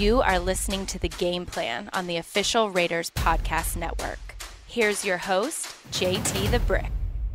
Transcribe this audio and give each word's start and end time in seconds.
You 0.00 0.22
are 0.22 0.38
listening 0.38 0.86
to 0.86 0.98
the 0.98 1.10
game 1.10 1.44
plan 1.44 1.90
on 1.92 2.06
the 2.06 2.16
official 2.16 2.70
Raiders 2.70 3.10
Podcast 3.10 3.76
Network. 3.76 4.34
Here's 4.66 5.04
your 5.04 5.18
host, 5.18 5.76
JT 5.92 6.50
the 6.50 6.58
Brick. 6.60 6.90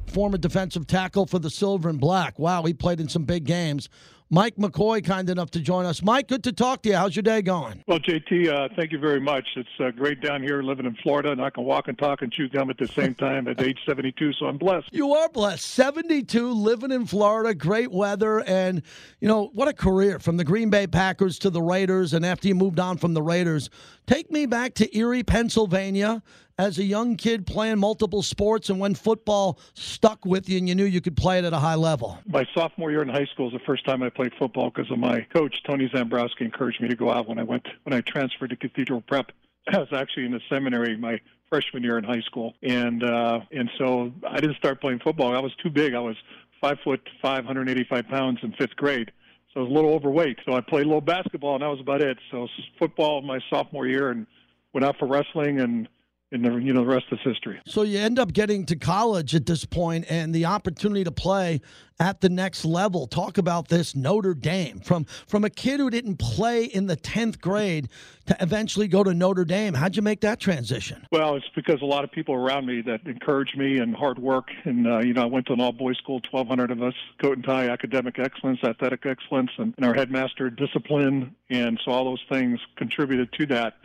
Former 0.07 0.39
defensive 0.39 0.87
tackle 0.87 1.27
for 1.27 1.37
the 1.37 1.51
Silver 1.51 1.89
and 1.89 1.99
Black. 1.99 2.39
Wow, 2.39 2.63
he 2.63 2.73
played 2.73 2.99
in 2.99 3.07
some 3.07 3.23
big 3.23 3.43
games. 3.43 3.87
Mike 4.31 4.55
McCoy, 4.55 5.05
kind 5.05 5.29
enough 5.29 5.51
to 5.51 5.59
join 5.59 5.85
us. 5.85 6.01
Mike, 6.01 6.27
good 6.27 6.43
to 6.45 6.51
talk 6.51 6.81
to 6.81 6.89
you. 6.89 6.95
How's 6.95 7.15
your 7.15 7.21
day 7.21 7.43
going? 7.43 7.83
Well, 7.87 7.99
JT, 7.99 8.49
uh, 8.49 8.69
thank 8.75 8.91
you 8.91 8.97
very 8.97 9.19
much. 9.19 9.47
It's 9.55 9.69
uh, 9.79 9.91
great 9.91 10.19
down 10.19 10.41
here 10.41 10.63
living 10.63 10.87
in 10.87 10.95
Florida, 10.95 11.31
and 11.31 11.39
I 11.39 11.51
can 11.51 11.63
walk 11.63 11.87
and 11.87 11.97
talk 11.97 12.23
and 12.23 12.31
chew 12.31 12.49
gum 12.49 12.71
at 12.71 12.77
the 12.79 12.87
same 12.87 13.13
time 13.13 13.47
at 13.47 13.61
age 13.61 13.77
72, 13.85 14.33
so 14.33 14.47
I'm 14.47 14.57
blessed. 14.57 14.89
You 14.91 15.13
are 15.13 15.29
blessed. 15.29 15.63
72, 15.65 16.51
living 16.51 16.91
in 16.91 17.05
Florida, 17.05 17.53
great 17.53 17.91
weather, 17.91 18.43
and, 18.47 18.81
you 19.19 19.27
know, 19.27 19.51
what 19.53 19.67
a 19.67 19.73
career 19.73 20.17
from 20.17 20.37
the 20.37 20.43
Green 20.43 20.71
Bay 20.71 20.87
Packers 20.87 21.37
to 21.39 21.51
the 21.51 21.61
Raiders, 21.61 22.13
and 22.13 22.25
after 22.25 22.47
you 22.47 22.55
moved 22.55 22.79
on 22.79 22.97
from 22.97 23.13
the 23.13 23.21
Raiders, 23.21 23.69
take 24.07 24.31
me 24.31 24.45
back 24.45 24.73
to 24.75 24.97
Erie, 24.97 25.23
Pennsylvania 25.23 26.21
as 26.57 26.77
a 26.77 26.83
young 26.83 27.15
kid 27.15 27.45
playing 27.45 27.79
multiple 27.79 28.23
sports 28.23 28.69
and 28.69 28.79
when 28.79 28.95
football 28.95 29.59
stuck 29.73 30.25
with 30.25 30.49
you 30.49 30.57
and 30.57 30.69
you 30.69 30.75
knew 30.75 30.85
you 30.85 31.01
could 31.01 31.17
play 31.17 31.37
it 31.37 31.45
at 31.45 31.53
a 31.53 31.59
high 31.59 31.75
level? 31.75 32.17
My 32.25 32.45
sophomore 32.53 32.91
year 32.91 33.01
in 33.01 33.09
high 33.09 33.25
school 33.25 33.45
was 33.45 33.53
the 33.53 33.65
first 33.65 33.85
time 33.85 34.01
I 34.03 34.09
played 34.09 34.33
football 34.39 34.69
because 34.69 34.89
of 34.91 34.99
my 34.99 35.21
coach 35.33 35.61
Tony 35.63 35.89
Zambrowski 35.89 36.41
encouraged 36.41 36.81
me 36.81 36.87
to 36.87 36.95
go 36.95 37.11
out 37.11 37.27
when 37.27 37.39
I 37.39 37.43
went 37.43 37.67
when 37.83 37.93
I 37.93 38.01
transferred 38.01 38.51
to 38.51 38.55
Cathedral 38.55 39.01
Prep. 39.01 39.31
I 39.73 39.79
was 39.79 39.91
actually 39.91 40.25
in 40.25 40.31
the 40.31 40.41
seminary 40.49 40.95
my 40.97 41.19
freshman 41.49 41.83
year 41.83 41.97
in 41.97 42.03
high 42.03 42.21
school, 42.21 42.53
and 42.63 43.03
uh, 43.03 43.41
and 43.51 43.69
so 43.77 44.11
I 44.27 44.39
didn't 44.39 44.57
start 44.57 44.81
playing 44.81 44.99
football. 44.99 45.35
I 45.35 45.39
was 45.39 45.53
too 45.55 45.69
big. 45.69 45.93
I 45.93 45.99
was 45.99 46.15
five 46.61 46.77
foot 46.83 47.07
five, 47.21 47.45
185 47.45 48.07
pounds 48.07 48.39
in 48.43 48.53
fifth 48.53 48.75
grade. 48.75 49.11
So 49.55 49.61
I 49.61 49.63
was 49.63 49.71
a 49.71 49.73
little 49.73 49.93
overweight. 49.93 50.37
So 50.45 50.53
I 50.53 50.61
played 50.61 50.83
a 50.83 50.89
little 50.89 51.01
basketball, 51.01 51.55
and 51.55 51.63
that 51.63 51.69
was 51.69 51.79
about 51.79 52.01
it. 52.01 52.17
So 52.29 52.47
football 52.77 53.21
my 53.21 53.39
sophomore 53.49 53.87
year, 53.87 54.11
and 54.11 54.27
went 54.73 54.85
out 54.85 54.97
for 54.99 55.07
wrestling 55.07 55.61
and 55.61 55.87
and 56.31 56.43
the, 56.43 56.55
you 56.55 56.73
know 56.73 56.81
the 56.81 56.87
rest 56.87 57.05
is 57.11 57.19
history. 57.23 57.59
So 57.65 57.83
you 57.83 57.99
end 57.99 58.19
up 58.19 58.33
getting 58.33 58.65
to 58.67 58.75
college 58.75 59.35
at 59.35 59.45
this 59.45 59.65
point 59.65 60.05
and 60.09 60.33
the 60.33 60.45
opportunity 60.45 61.03
to 61.03 61.11
play 61.11 61.61
at 61.99 62.19
the 62.21 62.29
next 62.29 62.65
level. 62.65 63.07
Talk 63.07 63.37
about 63.37 63.67
this 63.67 63.95
Notre 63.95 64.33
Dame 64.33 64.79
from 64.79 65.05
from 65.27 65.45
a 65.45 65.49
kid 65.49 65.79
who 65.79 65.89
didn't 65.89 66.17
play 66.17 66.65
in 66.65 66.87
the 66.87 66.97
10th 66.97 67.39
grade 67.39 67.89
to 68.25 68.35
eventually 68.41 68.87
go 68.87 69.03
to 69.03 69.13
Notre 69.13 69.45
Dame. 69.45 69.75
How'd 69.75 69.95
you 69.95 70.01
make 70.01 70.21
that 70.21 70.39
transition? 70.39 71.05
Well, 71.11 71.35
it's 71.35 71.49
because 71.55 71.81
a 71.81 71.85
lot 71.85 72.03
of 72.03 72.11
people 72.11 72.33
around 72.33 72.65
me 72.65 72.81
that 72.81 73.05
encouraged 73.05 73.57
me 73.57 73.77
and 73.77 73.95
hard 73.95 74.17
work 74.17 74.49
and 74.65 74.87
uh, 74.87 74.99
you 74.99 75.13
know 75.13 75.23
I 75.23 75.27
went 75.27 75.45
to 75.47 75.53
an 75.53 75.61
all 75.61 75.71
boys 75.71 75.97
school, 75.97 76.21
1200 76.29 76.71
of 76.71 76.81
us, 76.81 76.95
coat 77.21 77.37
and 77.37 77.43
tie, 77.43 77.69
academic 77.69 78.17
excellence, 78.19 78.63
athletic 78.63 79.05
excellence 79.05 79.51
and, 79.57 79.73
and 79.77 79.85
our 79.85 79.93
headmaster 79.93 80.49
discipline 80.49 81.35
and 81.49 81.79
so 81.85 81.91
all 81.91 82.05
those 82.05 82.23
things 82.29 82.59
contributed 82.75 83.31
to 83.33 83.45
that 83.45 83.75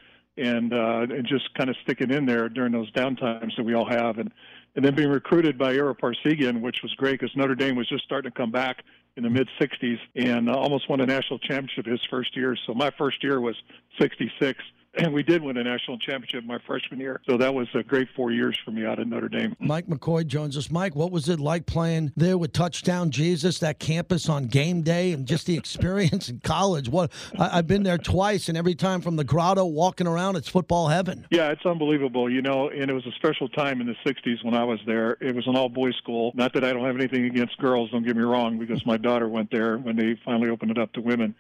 and 0.41 0.73
uh, 0.73 1.07
and 1.15 1.27
just 1.27 1.53
kind 1.55 1.71
of 1.71 1.77
sticking 1.83 2.11
in 2.11 2.27
there 2.27 2.49
during 2.49 2.73
those 2.73 2.91
downtimes 2.93 3.57
that 3.57 3.65
we 3.65 3.75
all 3.75 3.89
have, 3.89 4.19
and 4.19 4.33
and 4.77 4.85
then 4.85 4.95
being 4.95 5.11
recruited 5.11 5.59
by 5.59 5.75
Ara 5.75 5.95
Parseghian, 5.95 6.61
which 6.61 6.79
was 6.83 6.93
great 6.95 7.21
because 7.21 7.35
Notre 7.37 7.55
Dame 7.55 7.77
was 7.77 7.89
just 7.89 8.05
starting 8.05 8.31
to 8.31 8.37
come 8.37 8.51
back 8.51 8.85
in 9.17 9.25
the 9.25 9.31
mid 9.31 9.49
60s 9.61 9.99
and 10.15 10.49
uh, 10.49 10.55
almost 10.55 10.89
won 10.89 11.01
a 11.01 11.07
national 11.07 11.39
championship 11.41 11.87
his 11.87 12.01
first 12.09 12.37
year. 12.37 12.57
So 12.67 12.75
my 12.75 12.91
first 12.97 13.23
year 13.23 13.41
was 13.41 13.57
66 14.01 14.59
and 14.95 15.13
we 15.13 15.23
did 15.23 15.43
win 15.43 15.57
a 15.57 15.65
national 15.65 15.99
championship 15.99 16.45
my 16.45 16.59
freshman 16.67 16.99
year. 16.99 17.21
So 17.29 17.37
that 17.37 17.55
was 17.55 17.69
a 17.75 17.83
great 17.83 18.09
four 18.17 18.33
years 18.33 18.59
for 18.65 18.71
me 18.71 18.85
out 18.85 18.99
of 18.99 19.07
Notre 19.07 19.29
Dame. 19.29 19.55
Mike 19.61 19.87
McCoy 19.87 20.27
joins 20.27 20.57
us. 20.57 20.71
Mike, 20.71 20.97
what 20.97 21.13
was 21.13 21.29
it 21.29 21.39
like 21.39 21.67
playing 21.67 22.13
there 22.17 22.37
with 22.37 22.53
Touchdown 22.53 23.11
Jesus, 23.11 23.59
that 23.61 23.79
campus 23.79 24.29
on 24.29 24.47
game 24.47 24.83
day, 24.83 25.13
and 25.13 25.27
just 25.27 25.47
the 25.47 25.57
experience 25.59 26.29
in 26.29 26.41
college? 26.41 26.89
What 26.89 27.13
I, 27.39 27.57
have 27.57 27.67
been 27.67 27.83
there 27.83 27.99
twice, 27.99 28.49
and 28.49 28.59
every 28.59 28.75
time 28.75 29.01
from 29.01 29.17
the 29.17 29.25
grotto 29.25 29.65
walking 29.65 30.07
around, 30.07 30.37
it's 30.37 30.49
football 30.49 30.89
heaven. 30.89 31.27
Yeah, 31.31 31.51
it's 31.51 31.65
unbelievable, 31.65 32.31
you 32.31 32.43
know. 32.43 32.69
And 32.69 32.91
it 32.91 32.95
was 32.95 33.07
a 33.07 33.13
special 33.13 33.49
time 33.49 33.81
in 33.81 33.87
the 33.87 33.97
'60s 34.05 34.45
when 34.45 34.55
I 34.55 34.65
was 34.65 34.81
there. 34.87 35.17
It 35.21 35.35
was 35.35 35.47
an 35.47 35.57
all-boys 35.57 35.95
school. 35.97 36.33
Not 36.35 36.53
that 36.55 36.65
I 36.65 36.73
don't 36.73 36.85
have 36.85 36.97
anything 36.97 37.27
against 37.27 37.57
girls. 37.59 37.91
Don't 37.91 38.05
get 38.05 38.17
me 38.17 38.23
wrong, 38.23 38.59
because 38.59 38.85
my 38.85 38.97
daughter 38.97 39.29
went 39.29 39.51
there 39.51 39.79
when 39.79 39.97
they 39.97 40.19
finally 40.25 40.51
opened 40.51 40.73
it 40.73 40.79
up 40.79 40.93
to 40.95 41.01
women 41.01 41.35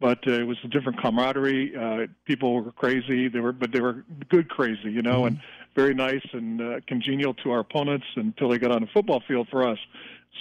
but 0.00 0.18
uh, 0.26 0.32
it 0.32 0.46
was 0.46 0.58
a 0.64 0.68
different 0.68 1.00
camaraderie. 1.00 1.74
Uh, 1.76 2.06
people 2.24 2.54
were 2.54 2.72
crazy. 2.72 3.28
They 3.28 3.40
were, 3.40 3.52
but 3.52 3.72
they 3.72 3.80
were 3.80 4.04
good 4.28 4.48
crazy, 4.48 4.90
you 4.90 5.02
know, 5.02 5.22
mm-hmm. 5.22 5.26
and 5.26 5.40
very 5.74 5.94
nice 5.94 6.24
and 6.32 6.60
uh, 6.60 6.80
congenial 6.86 7.34
to 7.34 7.50
our 7.50 7.60
opponents 7.60 8.06
until 8.16 8.48
they 8.48 8.58
got 8.58 8.72
on 8.72 8.82
the 8.82 8.88
football 8.88 9.22
field 9.26 9.48
for 9.50 9.66
us. 9.66 9.78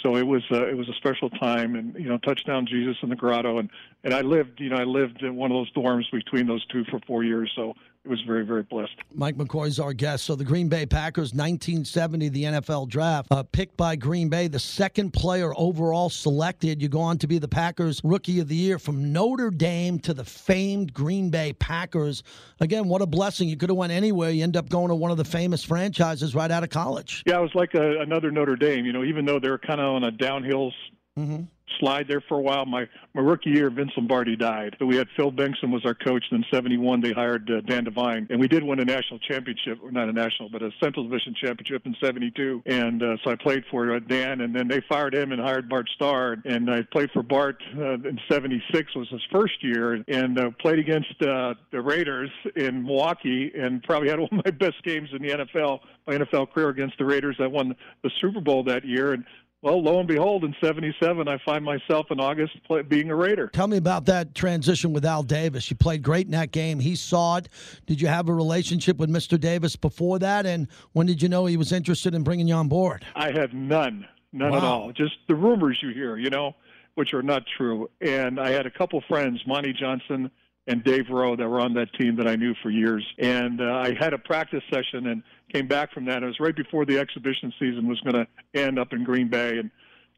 So 0.03 0.17
it 0.17 0.27
was 0.27 0.43
uh, 0.51 0.67
it 0.67 0.75
was 0.75 0.89
a 0.89 0.93
special 0.93 1.29
time, 1.29 1.75
and 1.75 1.95
you 1.95 2.09
know, 2.09 2.17
touchdown 2.17 2.67
Jesus 2.67 2.97
in 3.01 3.09
the 3.09 3.15
grotto, 3.15 3.59
and 3.59 3.69
and 4.05 4.13
I 4.13 4.21
lived, 4.21 4.61
you 4.61 4.69
know, 4.69 4.77
I 4.77 4.83
lived 4.83 5.23
in 5.23 5.35
one 5.35 5.51
of 5.51 5.55
those 5.55 5.73
dorms 5.73 6.03
between 6.11 6.45
those 6.45 6.63
two 6.67 6.85
for 6.91 6.99
four 7.07 7.23
years. 7.23 7.51
So 7.55 7.73
it 8.03 8.07
was 8.07 8.21
very, 8.21 8.45
very 8.45 8.61
blessed. 8.61 8.93
Mike 9.15 9.35
McCoy 9.35 9.65
is 9.65 9.79
our 9.79 9.93
guest. 9.93 10.25
So 10.25 10.35
the 10.35 10.43
Green 10.43 10.69
Bay 10.69 10.85
Packers, 10.85 11.33
1970, 11.33 12.29
the 12.29 12.43
NFL 12.43 12.87
draft, 12.87 13.27
uh, 13.31 13.41
picked 13.41 13.75
by 13.75 13.95
Green 13.95 14.29
Bay, 14.29 14.47
the 14.47 14.59
second 14.59 15.11
player 15.11 15.53
overall 15.57 16.11
selected. 16.11 16.83
You 16.83 16.87
go 16.87 17.01
on 17.01 17.17
to 17.17 17.25
be 17.27 17.39
the 17.39 17.47
Packers 17.47 17.99
Rookie 18.03 18.39
of 18.39 18.47
the 18.47 18.55
Year 18.55 18.77
from 18.77 19.11
Notre 19.11 19.49
Dame 19.49 19.97
to 20.01 20.13
the 20.13 20.23
famed 20.23 20.93
Green 20.93 21.31
Bay 21.31 21.53
Packers. 21.53 22.21
Again, 22.59 22.87
what 22.87 23.01
a 23.01 23.07
blessing! 23.07 23.49
You 23.49 23.57
could 23.57 23.69
have 23.69 23.77
went 23.77 23.91
anywhere. 23.91 24.29
You 24.29 24.43
end 24.43 24.55
up 24.55 24.69
going 24.69 24.89
to 24.89 24.95
one 24.95 25.09
of 25.09 25.17
the 25.17 25.25
famous 25.25 25.63
franchises 25.63 26.35
right 26.35 26.51
out 26.51 26.63
of 26.63 26.69
college. 26.69 27.23
Yeah, 27.25 27.39
it 27.39 27.41
was 27.41 27.55
like 27.55 27.73
a, 27.73 28.01
another 28.01 28.29
Notre 28.29 28.55
Dame. 28.55 28.85
You 28.85 28.93
know, 28.93 29.03
even 29.03 29.25
though 29.25 29.39
they're 29.39 29.57
kind 29.57 29.81
of 29.81 29.95
on 29.95 30.03
a 30.03 30.11
downhill. 30.11 30.71
Mm-hmm 31.17 31.45
slide 31.79 32.07
there 32.07 32.21
for 32.21 32.37
a 32.37 32.41
while. 32.41 32.65
My 32.65 32.87
my 33.13 33.21
rookie 33.21 33.49
year, 33.49 33.69
Vince 33.69 33.91
Lombardi 33.95 34.35
died. 34.35 34.75
So 34.79 34.85
we 34.85 34.95
had 34.95 35.07
Phil 35.15 35.31
Bengtson 35.31 35.71
was 35.71 35.85
our 35.85 35.93
coach. 35.93 36.23
Then 36.31 36.43
'71 36.51 37.01
they 37.01 37.11
hired 37.11 37.49
uh, 37.49 37.61
Dan 37.61 37.83
Devine, 37.83 38.27
and 38.29 38.39
we 38.39 38.47
did 38.47 38.63
win 38.63 38.79
a 38.79 38.85
national 38.85 39.19
championship, 39.19 39.79
or 39.81 39.91
not 39.91 40.09
a 40.09 40.13
national, 40.13 40.49
but 40.49 40.61
a 40.61 40.71
Central 40.81 41.03
Division 41.05 41.35
championship 41.39 41.85
in 41.85 41.95
'72. 42.01 42.63
And 42.65 43.01
uh, 43.01 43.17
so 43.23 43.31
I 43.31 43.35
played 43.35 43.63
for 43.69 43.95
uh, 43.95 43.99
Dan, 43.99 44.41
and 44.41 44.55
then 44.55 44.67
they 44.67 44.81
fired 44.87 45.13
him 45.13 45.31
and 45.31 45.41
hired 45.41 45.69
Bart 45.69 45.89
Starr, 45.95 46.37
and 46.45 46.69
I 46.69 46.83
played 46.91 47.11
for 47.11 47.23
Bart 47.23 47.61
uh, 47.77 47.93
in 47.93 48.19
'76 48.29 48.95
was 48.95 49.09
his 49.09 49.21
first 49.31 49.63
year, 49.63 50.03
and 50.07 50.39
uh, 50.39 50.51
played 50.59 50.79
against 50.79 51.21
uh, 51.21 51.53
the 51.71 51.81
Raiders 51.81 52.29
in 52.55 52.83
Milwaukee, 52.83 53.51
and 53.55 53.81
probably 53.83 54.09
had 54.09 54.19
one 54.25 54.29
of 54.31 54.45
my 54.45 54.51
best 54.51 54.83
games 54.83 55.09
in 55.13 55.21
the 55.21 55.29
NFL, 55.29 55.79
my 56.07 56.17
NFL 56.17 56.51
career 56.51 56.69
against 56.69 56.97
the 56.97 57.05
Raiders. 57.05 57.37
I 57.39 57.47
won 57.47 57.75
the 58.03 58.11
Super 58.21 58.41
Bowl 58.41 58.63
that 58.65 58.85
year, 58.85 59.13
and 59.13 59.25
well, 59.65 59.81
lo 59.81 59.97
and 59.97 60.07
behold, 60.07 60.43
in 60.43 60.55
'77, 60.61 61.27
I 61.27 61.39
find 61.39 61.65
myself 61.65 62.11
in 62.11 62.19
August 62.19 62.53
play, 62.65 62.83
being 62.83 63.09
a 63.09 63.15
Raider. 63.15 63.47
Tell 63.47 63.67
me 63.67 63.77
about 63.77 64.05
that 64.05 64.35
transition 64.35 64.93
with 64.93 65.03
Al 65.03 65.23
Davis. 65.23 65.71
You 65.71 65.75
played 65.75 66.03
great 66.03 66.27
in 66.27 66.33
that 66.33 66.51
game. 66.51 66.79
He 66.79 66.95
saw 66.95 67.37
it. 67.37 67.49
Did 67.87 67.99
you 67.99 68.07
have 68.07 68.29
a 68.29 68.33
relationship 68.33 68.97
with 68.97 69.09
Mr. 69.09 69.39
Davis 69.39 69.75
before 69.75 70.19
that? 70.19 70.45
And 70.45 70.67
when 70.93 71.07
did 71.07 71.19
you 71.19 71.29
know 71.29 71.47
he 71.47 71.57
was 71.57 71.71
interested 71.71 72.13
in 72.13 72.23
bringing 72.23 72.47
you 72.47 72.53
on 72.53 72.67
board? 72.67 73.07
I 73.15 73.31
had 73.31 73.55
none, 73.55 74.07
none 74.31 74.51
wow. 74.51 74.57
at 74.57 74.63
all. 74.63 74.91
Just 74.91 75.15
the 75.27 75.33
rumors 75.33 75.79
you 75.81 75.89
hear, 75.89 76.15
you 76.15 76.29
know, 76.29 76.55
which 76.93 77.15
are 77.15 77.23
not 77.23 77.41
true. 77.57 77.89
And 78.01 78.39
I 78.39 78.51
had 78.51 78.67
a 78.67 78.71
couple 78.71 79.01
friends, 79.07 79.41
Monte 79.47 79.73
Johnson 79.73 80.29
and 80.67 80.83
Dave 80.83 81.09
Rowe, 81.09 81.35
that 81.35 81.47
were 81.47 81.59
on 81.59 81.73
that 81.75 81.93
team 81.93 82.15
that 82.17 82.27
I 82.27 82.35
knew 82.35 82.55
for 82.63 82.69
years. 82.69 83.05
And 83.19 83.61
uh, 83.61 83.65
I 83.65 83.95
had 83.99 84.13
a 84.13 84.17
practice 84.17 84.63
session 84.71 85.07
and 85.07 85.23
came 85.53 85.67
back 85.67 85.93
from 85.93 86.05
that. 86.05 86.23
It 86.23 86.25
was 86.25 86.39
right 86.39 86.55
before 86.55 86.85
the 86.85 86.97
exhibition 86.97 87.53
season 87.59 87.87
was 87.87 87.99
going 88.01 88.15
to 88.15 88.27
end 88.59 88.79
up 88.79 88.93
in 88.93 89.03
Green 89.03 89.29
Bay, 89.29 89.57
and 89.59 89.69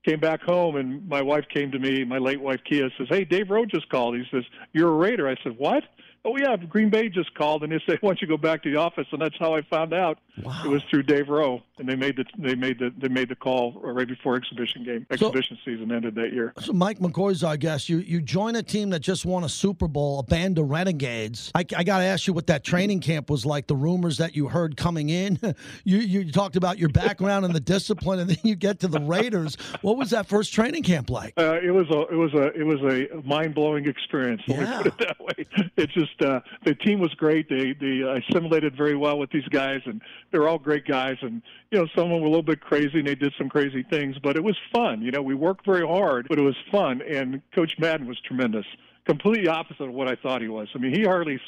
came 0.06 0.20
back 0.20 0.42
home. 0.42 0.76
And 0.76 1.08
my 1.08 1.22
wife 1.22 1.46
came 1.54 1.72
to 1.72 1.80
me, 1.80 2.04
my 2.04 2.18
late 2.18 2.42
wife 2.42 2.62
Kia, 2.64 2.90
says, 2.98 3.08
"Hey, 3.10 3.26
Dave 3.26 3.50
Rowe 3.50 3.66
just 3.66 3.90
called. 3.90 4.16
He 4.16 4.24
says 4.32 4.44
you're 4.74 4.90
a 4.90 4.96
Raider." 4.96 5.28
I 5.28 5.36
said, 5.44 5.58
"What?" 5.58 5.84
Oh 6.28 6.38
yeah, 6.38 6.56
Green 6.58 6.90
Bay 6.90 7.10
just 7.10 7.34
called 7.34 7.64
and 7.64 7.72
they 7.72 7.82
said, 7.88 7.98
why 8.02 8.10
don't 8.10 8.22
you 8.22 8.28
go 8.28 8.38
back 8.38 8.64
to 8.64 8.72
the 8.72 8.78
office? 8.78 9.08
And 9.12 9.22
that's 9.22 9.38
how 9.40 9.56
I 9.56 9.62
found 9.64 9.94
out. 9.94 10.20
Wow. 10.44 10.62
It 10.66 10.70
was 10.70 10.84
through 10.90 11.04
Dave 11.04 11.30
Rowe, 11.30 11.64
and 11.80 11.90
they 11.90 11.96
made 11.96 12.18
the 12.18 12.26
they 12.38 12.54
made 12.54 12.78
the 12.78 12.94
they 12.96 13.08
made 13.08 13.30
the 13.30 13.36
call 13.36 13.74
right 13.82 14.08
before 14.08 14.36
exhibition 14.36 14.84
game. 14.84 15.08
Exhibition 15.10 15.58
so, 15.64 15.72
season 15.72 15.92
ended 15.92 16.14
that 16.16 16.32
year. 16.32 16.54
So 16.60 16.74
Mike 16.74 17.00
McCoy's 17.00 17.44
our 17.44 17.58
guest. 17.58 17.90
You 17.90 18.00
you 18.00 18.22
join 18.22 18.56
a 18.56 18.62
team 18.62 18.92
that 18.92 19.00
just 19.00 19.26
won 19.26 19.44
a 19.44 19.50
Super 19.50 19.88
Bowl, 19.88 20.20
a 20.20 20.24
band 20.24 20.60
of 20.60 20.70
renegades. 20.70 21.52
I, 21.56 21.66
I 21.76 21.84
got 21.84 22.00
to 22.00 22.04
ask 22.04 22.28
you 22.28 22.34
what 22.34 22.46
that 22.48 22.64
training 22.64 23.00
camp 23.00 23.32
was 23.32 23.46
like. 23.46 23.66
The 23.66 23.76
rumors 23.76 24.18
that 24.18 24.36
you 24.36 24.48
heard 24.48 24.78
coming 24.78 25.10
in. 25.10 25.40
you 25.86 25.98
you 25.98 26.32
talked 26.32 26.56
about 26.56 26.78
your 26.78 26.90
background 26.90 27.46
and 27.46 27.56
the 27.56 27.60
discipline, 27.60 28.20
and 28.20 28.30
then 28.30 28.38
you 28.44 28.56
get 28.56 28.80
to 28.82 28.88
the 28.88 29.00
Raiders. 29.00 29.56
What 29.82 29.98
was 29.98 30.12
that 30.12 30.28
first 30.28 30.54
training 30.54 30.84
camp 30.84 31.10
like? 31.10 31.34
Uh, 31.36 31.60
it 31.64 31.72
was 31.72 31.90
a 31.90 32.02
it 32.14 32.18
was 32.18 32.34
a 32.36 32.54
it 32.54 32.64
was 32.64 32.80
a 32.82 33.22
mind 33.28 33.56
blowing 33.56 33.88
experience. 33.88 34.44
Let 34.48 34.60
yeah. 34.60 34.78
me 34.78 34.84
put 34.84 34.88
it 34.88 34.98
that 35.00 35.20
way. 35.20 35.34
It 35.78 35.92
just 35.92 36.17
uh, 36.22 36.40
the 36.66 36.76
team 36.76 37.00
was 37.00 37.14
great. 37.16 37.50
They 37.50 37.74
they 37.74 38.02
assimilated 38.02 38.76
very 38.76 38.96
well 38.96 39.18
with 39.18 39.32
these 39.32 39.48
guys, 39.50 39.82
and 39.86 40.02
they're 40.32 40.48
all 40.48 40.58
great 40.58 40.86
guys. 40.86 41.18
And 41.22 41.42
you 41.72 41.80
know, 41.80 41.88
some 41.96 42.06
of 42.06 42.10
them 42.12 42.22
were 42.22 42.28
a 42.28 42.30
little 42.30 42.44
bit 42.44 42.62
crazy, 42.62 43.00
and 43.00 43.08
they 43.08 43.16
did 43.16 43.34
some 43.38 43.50
crazy 43.50 43.84
things, 43.90 44.16
but 44.22 44.36
it 44.36 44.44
was 44.44 44.58
fun. 44.74 45.02
You 45.02 45.12
know, 45.12 45.22
we 45.22 45.36
worked 45.36 45.66
very 45.66 45.86
hard, 45.86 46.28
but 46.30 46.40
it 46.40 46.44
was 46.44 46.58
fun. 46.72 47.02
And 47.02 47.42
Coach 47.54 47.74
Madden 47.80 48.08
was 48.08 48.20
tremendous. 48.22 48.66
Completely 49.06 49.48
opposite 49.48 49.84
of 49.88 49.94
what 49.94 50.08
I 50.08 50.16
thought 50.16 50.42
he 50.42 50.50
was. 50.50 50.68
I 50.76 50.80
mean, 50.80 50.94
he 50.94 51.04
hardly 51.04 51.40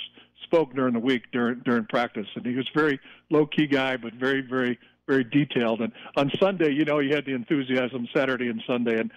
spoke 0.44 0.74
during 0.74 0.94
the 0.94 1.00
week 1.00 1.24
during 1.31 1.60
during 1.60 1.86
practice, 1.86 2.27
and 2.36 2.45
he 2.45 2.56
was 2.56 2.68
very 2.75 3.00
low 3.30 3.45
key 3.45 3.68
guy, 3.68 3.98
but 3.98 4.13
very 4.13 4.42
very 4.42 4.80
very 5.07 5.24
detailed. 5.24 5.81
And 5.81 5.92
on 6.16 6.31
Sunday, 6.39 6.71
you 6.71 6.86
know, 6.86 7.00
he 7.00 7.10
had 7.10 7.25
the 7.25 7.33
enthusiasm 7.33 8.07
Saturday 8.13 8.48
and 8.48 8.62
Sunday, 8.68 9.00
and 9.00 9.12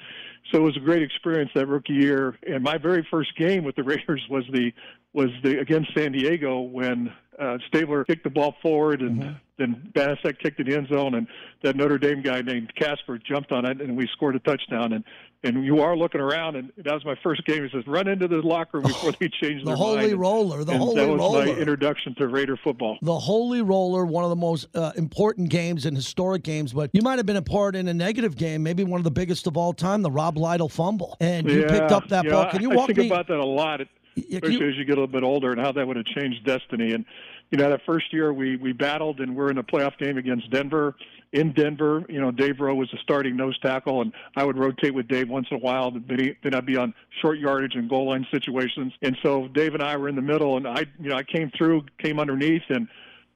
so 0.51 0.59
it 0.59 0.63
was 0.63 0.77
a 0.77 0.81
great 0.81 1.03
experience 1.03 1.51
that 1.55 1.67
rookie 1.69 1.93
year. 1.93 2.37
And 2.47 2.65
my 2.65 2.79
very 2.79 3.07
first 3.11 3.37
game 3.37 3.63
with 3.65 3.77
the 3.77 3.83
Raiders 3.85 4.23
was 4.29 4.45
the 4.53 4.73
was 5.13 5.31
the 5.43 5.61
against 5.61 5.93
San 5.95 6.13
Diego 6.13 6.61
when 6.61 7.13
uh, 7.39 7.59
Stabler 7.69 8.05
kicked 8.05 8.25
the 8.25 8.31
ball 8.31 8.55
forward 8.63 9.01
and 9.01 9.23
mm-hmm. 9.23 9.33
then 9.59 9.91
Banaszak 9.95 10.39
kicked 10.39 10.61
it 10.61 10.69
in 10.69 10.73
the 10.73 10.79
end 10.79 10.89
zone 10.93 11.15
and 11.15 11.27
that 11.63 11.77
Notre 11.77 11.99
Dame 11.99 12.23
guy 12.23 12.43
named 12.43 12.73
Casper 12.75 13.19
jumped 13.19 13.53
on 13.53 13.65
it 13.65 13.81
and 13.81 13.97
we 13.97 14.07
scored 14.13 14.37
a 14.37 14.39
touchdown 14.41 14.93
and 14.93 15.05
and 15.45 15.65
you 15.65 15.81
are 15.81 15.97
looking 15.97 16.21
around 16.21 16.55
and 16.55 16.71
that 16.77 16.93
was 16.93 17.05
my 17.05 17.17
first 17.23 17.45
game. 17.47 17.65
He 17.65 17.71
says 17.71 17.85
run 17.87 18.07
into 18.07 18.29
the 18.29 18.37
locker 18.37 18.79
room 18.79 18.87
before 18.87 19.13
they 19.13 19.29
change 19.29 19.65
the 19.65 19.75
holy 19.75 20.09
mind. 20.09 20.21
roller. 20.21 20.63
The 20.63 20.73
and 20.73 20.81
holy 20.81 21.01
roller. 21.01 21.07
that 21.07 21.13
was 21.13 21.21
roller. 21.21 21.47
my 21.47 21.53
introduction 21.53 22.15
to 22.17 22.29
Raider 22.29 22.57
football. 22.63 22.99
The 23.03 23.19
holy 23.19 23.63
roller, 23.63 24.05
one 24.05 24.25
of 24.25 24.31
the 24.31 24.37
most 24.37 24.69
uh, 24.77 24.93
important 24.97 25.49
games 25.49 25.87
and 25.87 25.97
historic 25.97 26.45
games. 26.45 26.73
But 26.73 26.91
you 26.93 27.03
might 27.03 27.19
have 27.19 27.27
been 27.27 27.37
a 27.37 27.43
part 27.43 27.75
in 27.75 27.89
a 27.89 27.95
negative 27.95 28.37
game, 28.37 28.63
maybe 28.63 28.85
one 28.85 29.01
of 29.01 29.05
the 29.05 29.11
biggest 29.11 29.47
of 29.47 29.57
all 29.57 29.73
time, 29.73 30.03
the 30.03 30.11
Rob 30.11 30.39
Lytle 30.39 30.69
fumble, 30.69 31.17
and 31.19 31.51
you 31.51 31.63
yeah, 31.63 31.69
picked 31.69 31.91
up 31.91 32.09
that 32.09 32.25
yeah, 32.25 32.31
ball. 32.31 32.51
Can 32.51 32.63
you 32.63 32.79
I 32.79 32.87
think 32.87 32.99
me? 32.99 33.07
about 33.09 33.27
that 33.27 33.39
a 33.39 33.45
lot. 33.45 33.81
It, 33.81 33.89
especially 34.17 34.57
you, 34.57 34.69
as 34.69 34.77
you 34.77 34.85
get 34.85 34.93
a 34.93 35.01
little 35.01 35.07
bit 35.07 35.23
older 35.23 35.53
and 35.53 35.61
how 35.61 35.73
that 35.73 35.87
would 35.87 35.97
have 35.97 36.07
changed 36.07 36.45
destiny. 36.45 36.93
And 36.93 37.05
you 37.51 37.59
know, 37.59 37.71
that 37.71 37.81
first 37.85 38.13
year 38.13 38.33
we 38.33 38.57
we 38.57 38.73
battled 38.73 39.21
and 39.21 39.37
we're 39.37 39.51
in 39.51 39.59
a 39.59 39.63
playoff 39.63 39.97
game 39.99 40.19
against 40.19 40.51
Denver 40.51 40.95
in 41.33 41.53
Denver. 41.53 42.05
You 42.09 42.21
know, 42.21 42.31
Dave 42.31 42.61
Rowe 42.61 42.75
was 42.75 42.93
a 42.93 42.99
starting 42.99 43.37
nose 43.37 43.59
tackle, 43.59 44.03
and 44.03 44.13
I 44.37 44.45
would 44.45 44.59
rotate 44.59 44.95
with 44.95 45.09
Dave 45.09 45.29
once 45.29 45.47
in 45.51 45.57
a 45.57 45.61
while. 45.61 45.91
Then 45.91 46.55
I'd 46.55 46.67
be 46.67 46.77
on 46.77 46.95
short 47.21 47.39
yardage 47.39 47.75
and 47.75 47.89
goal 47.89 48.09
line 48.09 48.27
situations. 48.31 48.93
And 49.03 49.17
so 49.23 49.49
Dave 49.49 49.75
and 49.75 49.83
I 49.83 49.97
were 49.97 50.09
in 50.09 50.17
the 50.17 50.23
middle, 50.23 50.57
and 50.57 50.67
I 50.67 50.87
you 51.01 51.11
know 51.11 51.17
I 51.17 51.23
came 51.23 51.51
through, 51.57 51.85
came 51.99 52.19
underneath, 52.19 52.63
and 52.69 52.89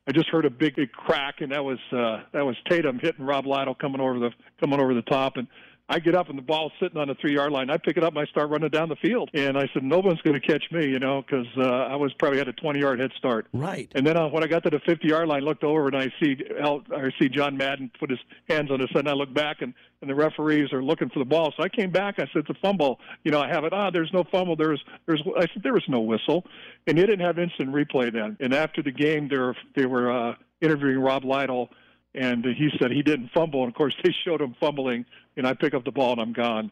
I 0.08 0.12
just 0.12 0.28
heard 0.28 0.44
a 0.44 0.50
big, 0.50 0.76
big 0.76 0.92
crack, 0.92 1.40
and 1.40 1.52
that 1.52 1.64
was 1.64 1.78
uh, 1.90 2.22
that 2.32 2.44
was 2.44 2.56
Tatum 2.68 2.98
hitting 3.00 3.24
Rob 3.24 3.46
Lytle 3.46 3.74
coming 3.74 4.00
over 4.00 4.18
the 4.18 4.30
coming 4.60 4.80
over 4.80 4.94
the 4.94 5.02
top, 5.02 5.36
and 5.36 5.48
I 5.88 6.00
get 6.00 6.16
up 6.16 6.28
and 6.28 6.36
the 6.36 6.42
ball's 6.42 6.72
sitting 6.80 6.98
on 6.98 7.06
the 7.06 7.14
three 7.14 7.34
yard 7.34 7.52
line. 7.52 7.70
I 7.70 7.76
pick 7.76 7.96
it 7.96 8.02
up 8.02 8.10
and 8.16 8.18
I 8.18 8.26
start 8.26 8.50
running 8.50 8.70
down 8.70 8.88
the 8.88 8.96
field. 8.96 9.30
And 9.34 9.56
I 9.56 9.68
said, 9.72 9.84
no 9.84 10.00
one's 10.00 10.20
going 10.22 10.38
to 10.38 10.44
catch 10.44 10.64
me, 10.72 10.86
you 10.86 10.98
know, 10.98 11.22
because 11.22 11.46
uh, 11.56 11.62
I 11.62 11.94
was 11.94 12.12
probably 12.14 12.38
had 12.38 12.48
a 12.48 12.52
20 12.52 12.80
yard 12.80 12.98
head 12.98 13.12
start. 13.16 13.46
Right. 13.52 13.90
And 13.94 14.04
then 14.04 14.16
uh, 14.16 14.28
when 14.28 14.42
I 14.42 14.48
got 14.48 14.64
to 14.64 14.70
the 14.70 14.80
50 14.80 15.06
yard 15.06 15.28
line, 15.28 15.42
looked 15.42 15.62
over 15.62 15.86
and 15.86 15.96
I 15.96 16.12
see 16.20 16.36
I 16.60 17.10
see 17.20 17.28
John 17.28 17.56
Madden 17.56 17.90
put 18.00 18.10
his 18.10 18.18
hands 18.48 18.70
on 18.72 18.80
his 18.80 18.90
head. 18.90 19.00
And 19.00 19.08
I 19.08 19.12
look 19.12 19.32
back 19.32 19.62
and, 19.62 19.74
and 20.00 20.10
the 20.10 20.14
referees 20.14 20.72
are 20.72 20.82
looking 20.82 21.08
for 21.08 21.20
the 21.20 21.24
ball. 21.24 21.52
So 21.56 21.62
I 21.62 21.68
came 21.68 21.92
back. 21.92 22.16
I 22.18 22.22
said, 22.32 22.46
it's 22.48 22.50
a 22.50 22.60
fumble. 22.60 22.98
You 23.22 23.30
know, 23.30 23.40
I 23.40 23.48
have 23.48 23.64
it. 23.64 23.72
Ah, 23.72 23.90
there's 23.90 24.12
no 24.12 24.24
fumble. 24.24 24.56
There's 24.56 24.82
there's. 25.06 25.22
I 25.38 25.42
said 25.42 25.62
there 25.62 25.72
was 25.72 25.84
no 25.88 26.00
whistle, 26.00 26.44
and 26.88 26.98
they 26.98 27.02
didn't 27.02 27.24
have 27.24 27.38
instant 27.38 27.70
replay 27.70 28.12
then. 28.12 28.36
And 28.40 28.52
after 28.52 28.82
the 28.82 28.92
game, 28.92 29.28
they 29.28 29.38
were 29.38 29.56
they 29.76 29.86
were 29.86 30.10
uh, 30.10 30.34
interviewing 30.60 30.98
Rob 30.98 31.24
Lytle 31.24 31.70
and 32.16 32.44
he 32.44 32.70
said 32.80 32.90
he 32.90 33.02
didn't 33.02 33.30
fumble. 33.32 33.62
And 33.62 33.68
of 33.68 33.76
course, 33.76 33.94
they 34.02 34.14
showed 34.24 34.40
him 34.40 34.56
fumbling, 34.58 35.04
and 35.36 35.46
I 35.46 35.54
pick 35.54 35.74
up 35.74 35.84
the 35.84 35.92
ball 35.92 36.12
and 36.12 36.20
I'm 36.20 36.32
gone. 36.32 36.70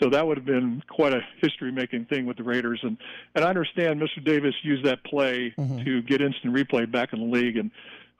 So 0.00 0.08
that 0.10 0.26
would 0.26 0.36
have 0.36 0.46
been 0.46 0.82
quite 0.88 1.12
a 1.12 1.20
history-making 1.40 2.06
thing 2.06 2.24
with 2.24 2.36
the 2.36 2.44
Raiders. 2.44 2.80
And 2.82 2.96
and 3.34 3.44
I 3.44 3.48
understand 3.48 4.00
Mr. 4.00 4.24
Davis 4.24 4.54
used 4.62 4.84
that 4.84 5.02
play 5.04 5.52
mm-hmm. 5.58 5.84
to 5.84 6.02
get 6.02 6.20
instant 6.20 6.54
replay 6.54 6.90
back 6.90 7.12
in 7.12 7.18
the 7.18 7.26
league. 7.26 7.56
And 7.56 7.70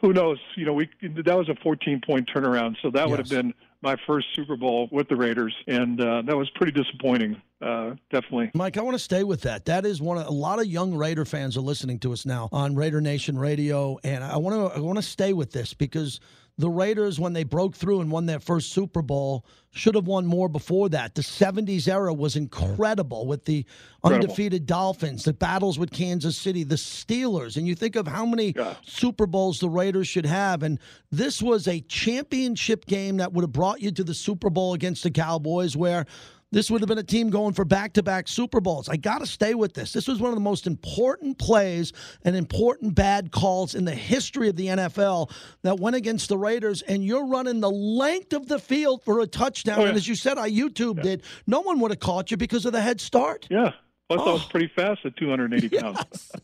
who 0.01 0.13
knows? 0.13 0.39
You 0.57 0.67
know, 0.67 0.73
we 0.73 0.89
that 1.03 1.37
was 1.37 1.49
a 1.49 1.55
14-point 1.55 2.29
turnaround, 2.35 2.77
so 2.83 2.91
that 2.91 3.01
yes. 3.03 3.11
would 3.11 3.19
have 3.19 3.29
been 3.29 3.55
my 3.83 3.97
first 4.07 4.27
Super 4.35 4.57
Bowl 4.57 4.89
with 4.93 5.09
the 5.09 5.17
Raiders, 5.17 5.55
and 5.67 6.01
uh, 6.01 6.23
that 6.23 6.37
was 6.37 6.51
pretty 6.51 6.73
disappointing. 6.73 7.41
Uh, 7.63 7.95
definitely, 8.11 8.51
Mike. 8.55 8.77
I 8.77 8.83
want 8.83 8.95
to 8.95 9.03
stay 9.03 9.25
with 9.25 9.43
that. 9.43 9.67
That 9.67 9.87
is 9.87 10.01
one 10.01 10.19
of 10.19 10.27
a 10.27 10.31
lot 10.31 10.59
of 10.59 10.67
young 10.67 10.95
Raider 10.95 11.25
fans 11.25 11.57
are 11.57 11.63
listening 11.63 11.99
to 12.01 12.13
us 12.13 12.27
now 12.27 12.49
on 12.53 12.75
Raider 12.75 13.01
Nation 13.01 13.39
Radio, 13.39 13.99
and 14.03 14.25
I 14.25 14.37
want 14.37 14.73
to 14.73 14.79
I 14.79 14.81
want 14.81 14.97
to 14.97 15.03
stay 15.03 15.33
with 15.33 15.53
this 15.53 15.75
because 15.75 16.21
the 16.58 16.70
Raiders, 16.70 17.19
when 17.19 17.32
they 17.32 17.44
broke 17.44 17.75
through 17.75 18.00
and 18.00 18.11
won 18.11 18.26
their 18.26 18.41
first 18.41 18.73
Super 18.73 19.02
Bowl, 19.02 19.47
should 19.73 19.94
have 19.94 20.06
won 20.06 20.26
more 20.26 20.49
before 20.49 20.88
that. 20.88 21.14
The 21.14 21.23
70s 21.23 21.88
era 21.88 22.12
was 22.12 22.37
incredible 22.37 23.26
with 23.26 23.44
the 23.44 23.64
incredible. 24.02 24.25
undefeated 24.25 24.67
Dolphins, 24.67 25.25
the 25.25 25.32
battles 25.32 25.79
with 25.79 25.91
Kansas 25.91 26.37
City, 26.37 26.64
the 26.64 26.75
Steelers. 26.75 27.56
And 27.56 27.67
you 27.67 27.75
think 27.75 27.97
of 27.97 28.06
how 28.06 28.26
many 28.26 28.52
yeah. 28.56 28.75
Super 28.85 29.26
Bowls 29.26 29.61
the 29.61 29.69
Raiders 29.69 30.08
should 30.08 30.26
have. 30.26 30.62
And 30.62 30.79
this 31.11 31.41
was 31.41 31.69
a 31.69 31.81
championship 31.82 32.87
game 32.87 33.19
that 33.19 33.32
would 33.32 33.43
have 33.43 33.52
brought 33.52 33.81
you 33.81 33.93
to 33.93 34.05
the 34.05 34.14
Super 34.14 34.50
Bowl 34.50 34.75
against 34.75 35.02
the 35.02 35.11
Cowboys, 35.11 35.76
where 35.76 36.05
this 36.52 36.70
would 36.70 36.81
have 36.81 36.88
been 36.88 36.99
a 36.99 37.02
team 37.02 37.31
going 37.31 37.55
for 37.55 37.64
back 37.64 37.93
to 37.94 38.02
back 38.02 38.26
Super 38.26 38.61
Bowls. 38.61 38.88
I 38.88 38.97
got 38.97 39.19
to 39.19 39.26
stay 39.26 39.55
with 39.55 39.75
this. 39.75 39.93
This 39.93 40.08
was 40.08 40.20
one 40.20 40.31
of 40.31 40.37
the 40.37 40.43
most 40.43 40.67
important 40.67 41.38
plays 41.38 41.93
and 42.25 42.35
important 42.35 42.94
bad 42.94 43.31
calls 43.31 43.75
in 43.75 43.85
the 43.85 43.94
history 43.94 44.49
of 44.49 44.56
the 44.56 44.67
NFL 44.67 45.31
that 45.62 45.79
went 45.79 45.97
against 45.97 46.29
the 46.29 46.37
Raiders, 46.37 46.82
and 46.82 47.05
you're 47.05 47.26
running 47.26 47.61
the 47.61 47.70
length 47.70 48.32
of 48.32 48.49
the 48.49 48.58
field 48.58 49.02
for 49.05 49.20
a 49.20 49.26
touchdown. 49.26 49.79
Oh, 49.79 49.82
yeah. 49.82 49.88
And 49.88 49.97
as 49.97 50.08
you 50.08 50.14
said, 50.14 50.38
I 50.38 50.50
YouTubed 50.50 51.05
yeah. 51.05 51.12
it. 51.12 51.25
No 51.47 51.61
one 51.61 51.79
would 51.81 51.93
have 51.93 52.00
caught 52.00 52.31
you 52.31 52.37
because 52.37 52.67
of 52.67 52.73
the 52.73 52.81
head 52.81 53.00
start. 53.00 53.47
Yeah. 53.50 53.73
Plus, 54.08 54.20
oh. 54.25 54.31
I 54.31 54.32
was 54.32 54.44
pretty 54.47 54.70
fast 54.75 55.05
at 55.05 55.17
280 55.17 55.81
pounds. 55.81 56.32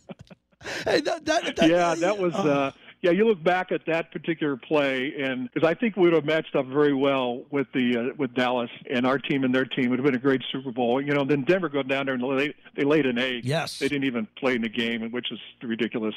Yes. 0.65 0.83
hey, 0.85 1.01
that, 1.03 1.25
that, 1.27 1.57
that, 1.57 1.71
yeah, 1.71 1.95
that 1.95 2.19
was. 2.19 2.35
Uh, 2.35 2.39
uh 2.39 2.71
yeah, 3.07 3.13
you 3.13 3.25
look 3.25 3.43
back 3.43 3.71
at 3.71 3.87
that 3.87 4.11
particular 4.11 4.57
play, 4.57 5.15
and 5.17 5.49
because 5.53 5.69
I 5.69 5.75
think 5.75 5.97
we 5.97 6.03
would 6.05 6.13
have 6.13 6.25
matched 6.25 6.57
up 6.57 6.67
very 6.67 6.93
well 6.93 7.45
with 7.53 7.69
the 7.73 8.11
uh, 8.11 8.15
with 8.19 8.35
Dallas 8.35 8.71
and 8.91 9.07
our 9.07 9.17
team 9.17 9.45
and 9.45 9.55
their 9.55 9.65
team. 9.65 9.87
It 9.87 9.91
would 9.91 9.99
have 10.01 10.07
been 10.07 10.17
a 10.17 10.19
great 10.19 10.43
Super 10.51 10.73
Bowl. 10.73 11.01
You 11.01 11.15
know, 11.15 11.25
then 11.25 11.43
Denver 11.43 11.69
go 11.69 11.85
down 11.85 12.07
there 12.07 12.17
and 12.17 12.39
they, 12.39 12.53
they 12.75 12.83
laid 12.83 13.07
an 13.07 13.17
egg. 13.17 13.45
Yes, 13.45 13.79
they 13.79 13.87
didn't 13.87 14.07
even 14.07 14.27
play 14.37 14.57
in 14.57 14.63
the 14.63 14.69
game, 14.69 15.09
which 15.13 15.31
is 15.31 15.39
ridiculous. 15.63 16.17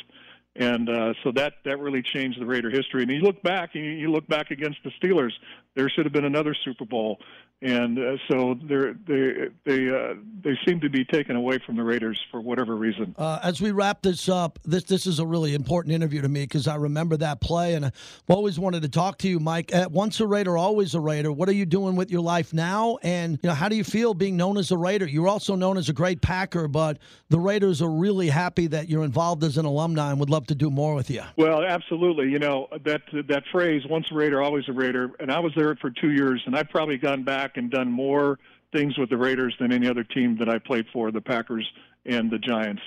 And 0.60 0.90
uh, 0.90 1.14
so 1.24 1.32
that 1.32 1.54
that 1.64 1.80
really 1.80 2.02
changed 2.02 2.40
the 2.40 2.46
Raider 2.46 2.70
history. 2.70 3.02
And 3.02 3.10
you 3.10 3.22
look 3.22 3.42
back, 3.42 3.76
and 3.76 3.98
you 3.98 4.12
look 4.12 4.28
back 4.28 4.52
against 4.52 4.80
the 4.84 4.92
Steelers. 5.02 5.32
There 5.74 5.90
should 5.90 6.06
have 6.06 6.12
been 6.12 6.26
another 6.26 6.54
Super 6.54 6.84
Bowl 6.84 7.18
and 7.62 8.00
uh, 8.00 8.16
so 8.32 8.58
they 8.64 8.94
they 9.06 9.48
they 9.66 9.90
uh, 9.90 10.14
they 10.42 10.58
seem 10.66 10.80
to 10.80 10.90
be 10.90 11.04
taken 11.04 11.36
away 11.36 11.60
from 11.66 11.76
the 11.76 11.84
Raiders 11.84 12.20
for 12.32 12.40
whatever 12.40 12.76
reason. 12.76 13.14
Uh, 13.18 13.40
as 13.44 13.60
we 13.60 13.72
wrap 13.72 14.02
this 14.02 14.30
up, 14.30 14.60
this 14.64 14.86
this 14.86 15.06
is 15.06 15.20
a 15.20 15.26
really 15.26 15.54
important 15.54 15.94
interview 15.94 16.22
to 16.22 16.30
me 16.30 16.44
because 16.44 16.70
I 16.70 16.76
remember 16.76 17.18
that 17.18 17.42
play, 17.42 17.74
and 17.74 17.88
I've 17.88 17.94
always 18.30 18.58
wanted 18.58 18.84
to 18.84 18.90
talk 18.90 19.18
to 19.20 19.28
you, 19.28 19.42
Mike. 19.42 19.74
At 19.74 19.92
once 19.92 20.22
a 20.22 20.28
Raider, 20.28 20.58
always 20.58 20.96
a 20.96 21.02
Raider. 21.02 21.34
What 21.34 21.50
are 21.50 21.54
you 21.54 21.66
doing 21.66 21.98
with 21.98 22.10
your 22.10 22.22
life 22.22 22.54
now? 22.54 22.98
And 23.04 23.38
you 23.44 23.50
know, 23.50 23.56
how 23.56 23.68
do 23.68 23.76
you 23.76 23.84
feel 23.84 24.14
being 24.14 24.38
known 24.38 24.58
as 24.58 24.72
a 24.72 24.78
Raider? 24.78 25.06
You're 25.06 25.28
also 25.28 25.56
known 25.56 25.78
as 25.78 25.90
a 25.90 25.94
great 25.94 26.22
Packer, 26.22 26.70
but 26.70 27.00
the 27.28 27.40
Raiders 27.40 27.82
are 27.82 27.92
really 27.92 28.30
happy 28.30 28.68
that 28.68 28.88
you're 28.88 29.04
involved 29.04 29.44
as 29.44 29.58
an 29.58 29.66
alumni 29.66 30.12
and 30.12 30.20
would 30.22 30.30
love 30.30 30.48
to 30.50 30.56
do 30.56 30.70
more 30.70 30.94
with 30.94 31.10
you. 31.10 31.24
Well, 31.38 31.64
absolutely. 31.64 32.30
You 32.30 32.40
know 32.40 32.68
that 32.84 33.02
that 33.28 33.44
phrase, 33.52 33.84
"Once 33.90 34.12
a 34.12 34.16
Raider, 34.16 34.42
always 34.42 34.68
a 34.68 34.74
Raider," 34.74 35.12
and 35.20 35.32
I 35.32 35.40
was 35.40 35.54
there 35.56 35.76
for 35.76 35.90
two 35.90 36.12
years, 36.12 36.44
and 36.46 36.56
I've 36.56 36.70
probably 36.70 36.98
gone 36.98 37.24
back 37.24 37.58
and 37.58 37.72
done 37.72 37.92
more 37.92 38.38
things 38.72 38.98
with 38.98 39.10
the 39.10 39.18
Raiders 39.18 39.56
than 39.60 39.72
any 39.72 39.88
other 39.88 40.04
team 40.04 40.38
that 40.38 40.50
I 40.50 40.60
played 40.60 40.86
for, 40.94 41.12
the 41.12 41.22
Packers 41.22 41.68
and 42.06 42.30
the 42.30 42.38
Giants. 42.38 42.82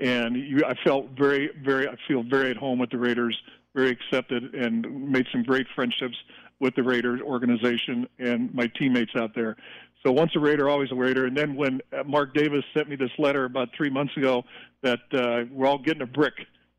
And 0.00 0.36
you, 0.36 0.62
I 0.66 0.74
felt 0.84 1.10
very, 1.16 1.50
very, 1.64 1.88
I 1.88 1.96
feel 2.06 2.22
very 2.22 2.50
at 2.50 2.56
home 2.56 2.78
with 2.78 2.90
the 2.90 2.98
Raiders, 2.98 3.40
very 3.74 3.90
accepted, 3.90 4.54
and 4.54 5.10
made 5.10 5.26
some 5.32 5.42
great 5.42 5.66
friendships 5.74 6.16
with 6.60 6.74
the 6.76 6.82
Raiders 6.82 7.20
organization 7.20 8.08
and 8.18 8.54
my 8.54 8.68
teammates 8.78 9.12
out 9.16 9.34
there. 9.34 9.56
So 10.04 10.12
once 10.12 10.32
a 10.36 10.40
Raider, 10.40 10.68
always 10.68 10.92
a 10.92 10.94
Raider. 10.94 11.26
And 11.26 11.36
then 11.36 11.56
when 11.56 11.80
Mark 12.06 12.34
Davis 12.34 12.64
sent 12.74 12.88
me 12.88 12.96
this 12.96 13.10
letter 13.18 13.44
about 13.44 13.70
three 13.76 13.90
months 13.90 14.16
ago 14.16 14.44
that 14.82 15.00
uh, 15.12 15.44
we're 15.50 15.66
all 15.66 15.78
getting 15.78 16.02
a 16.02 16.06
brick 16.06 16.34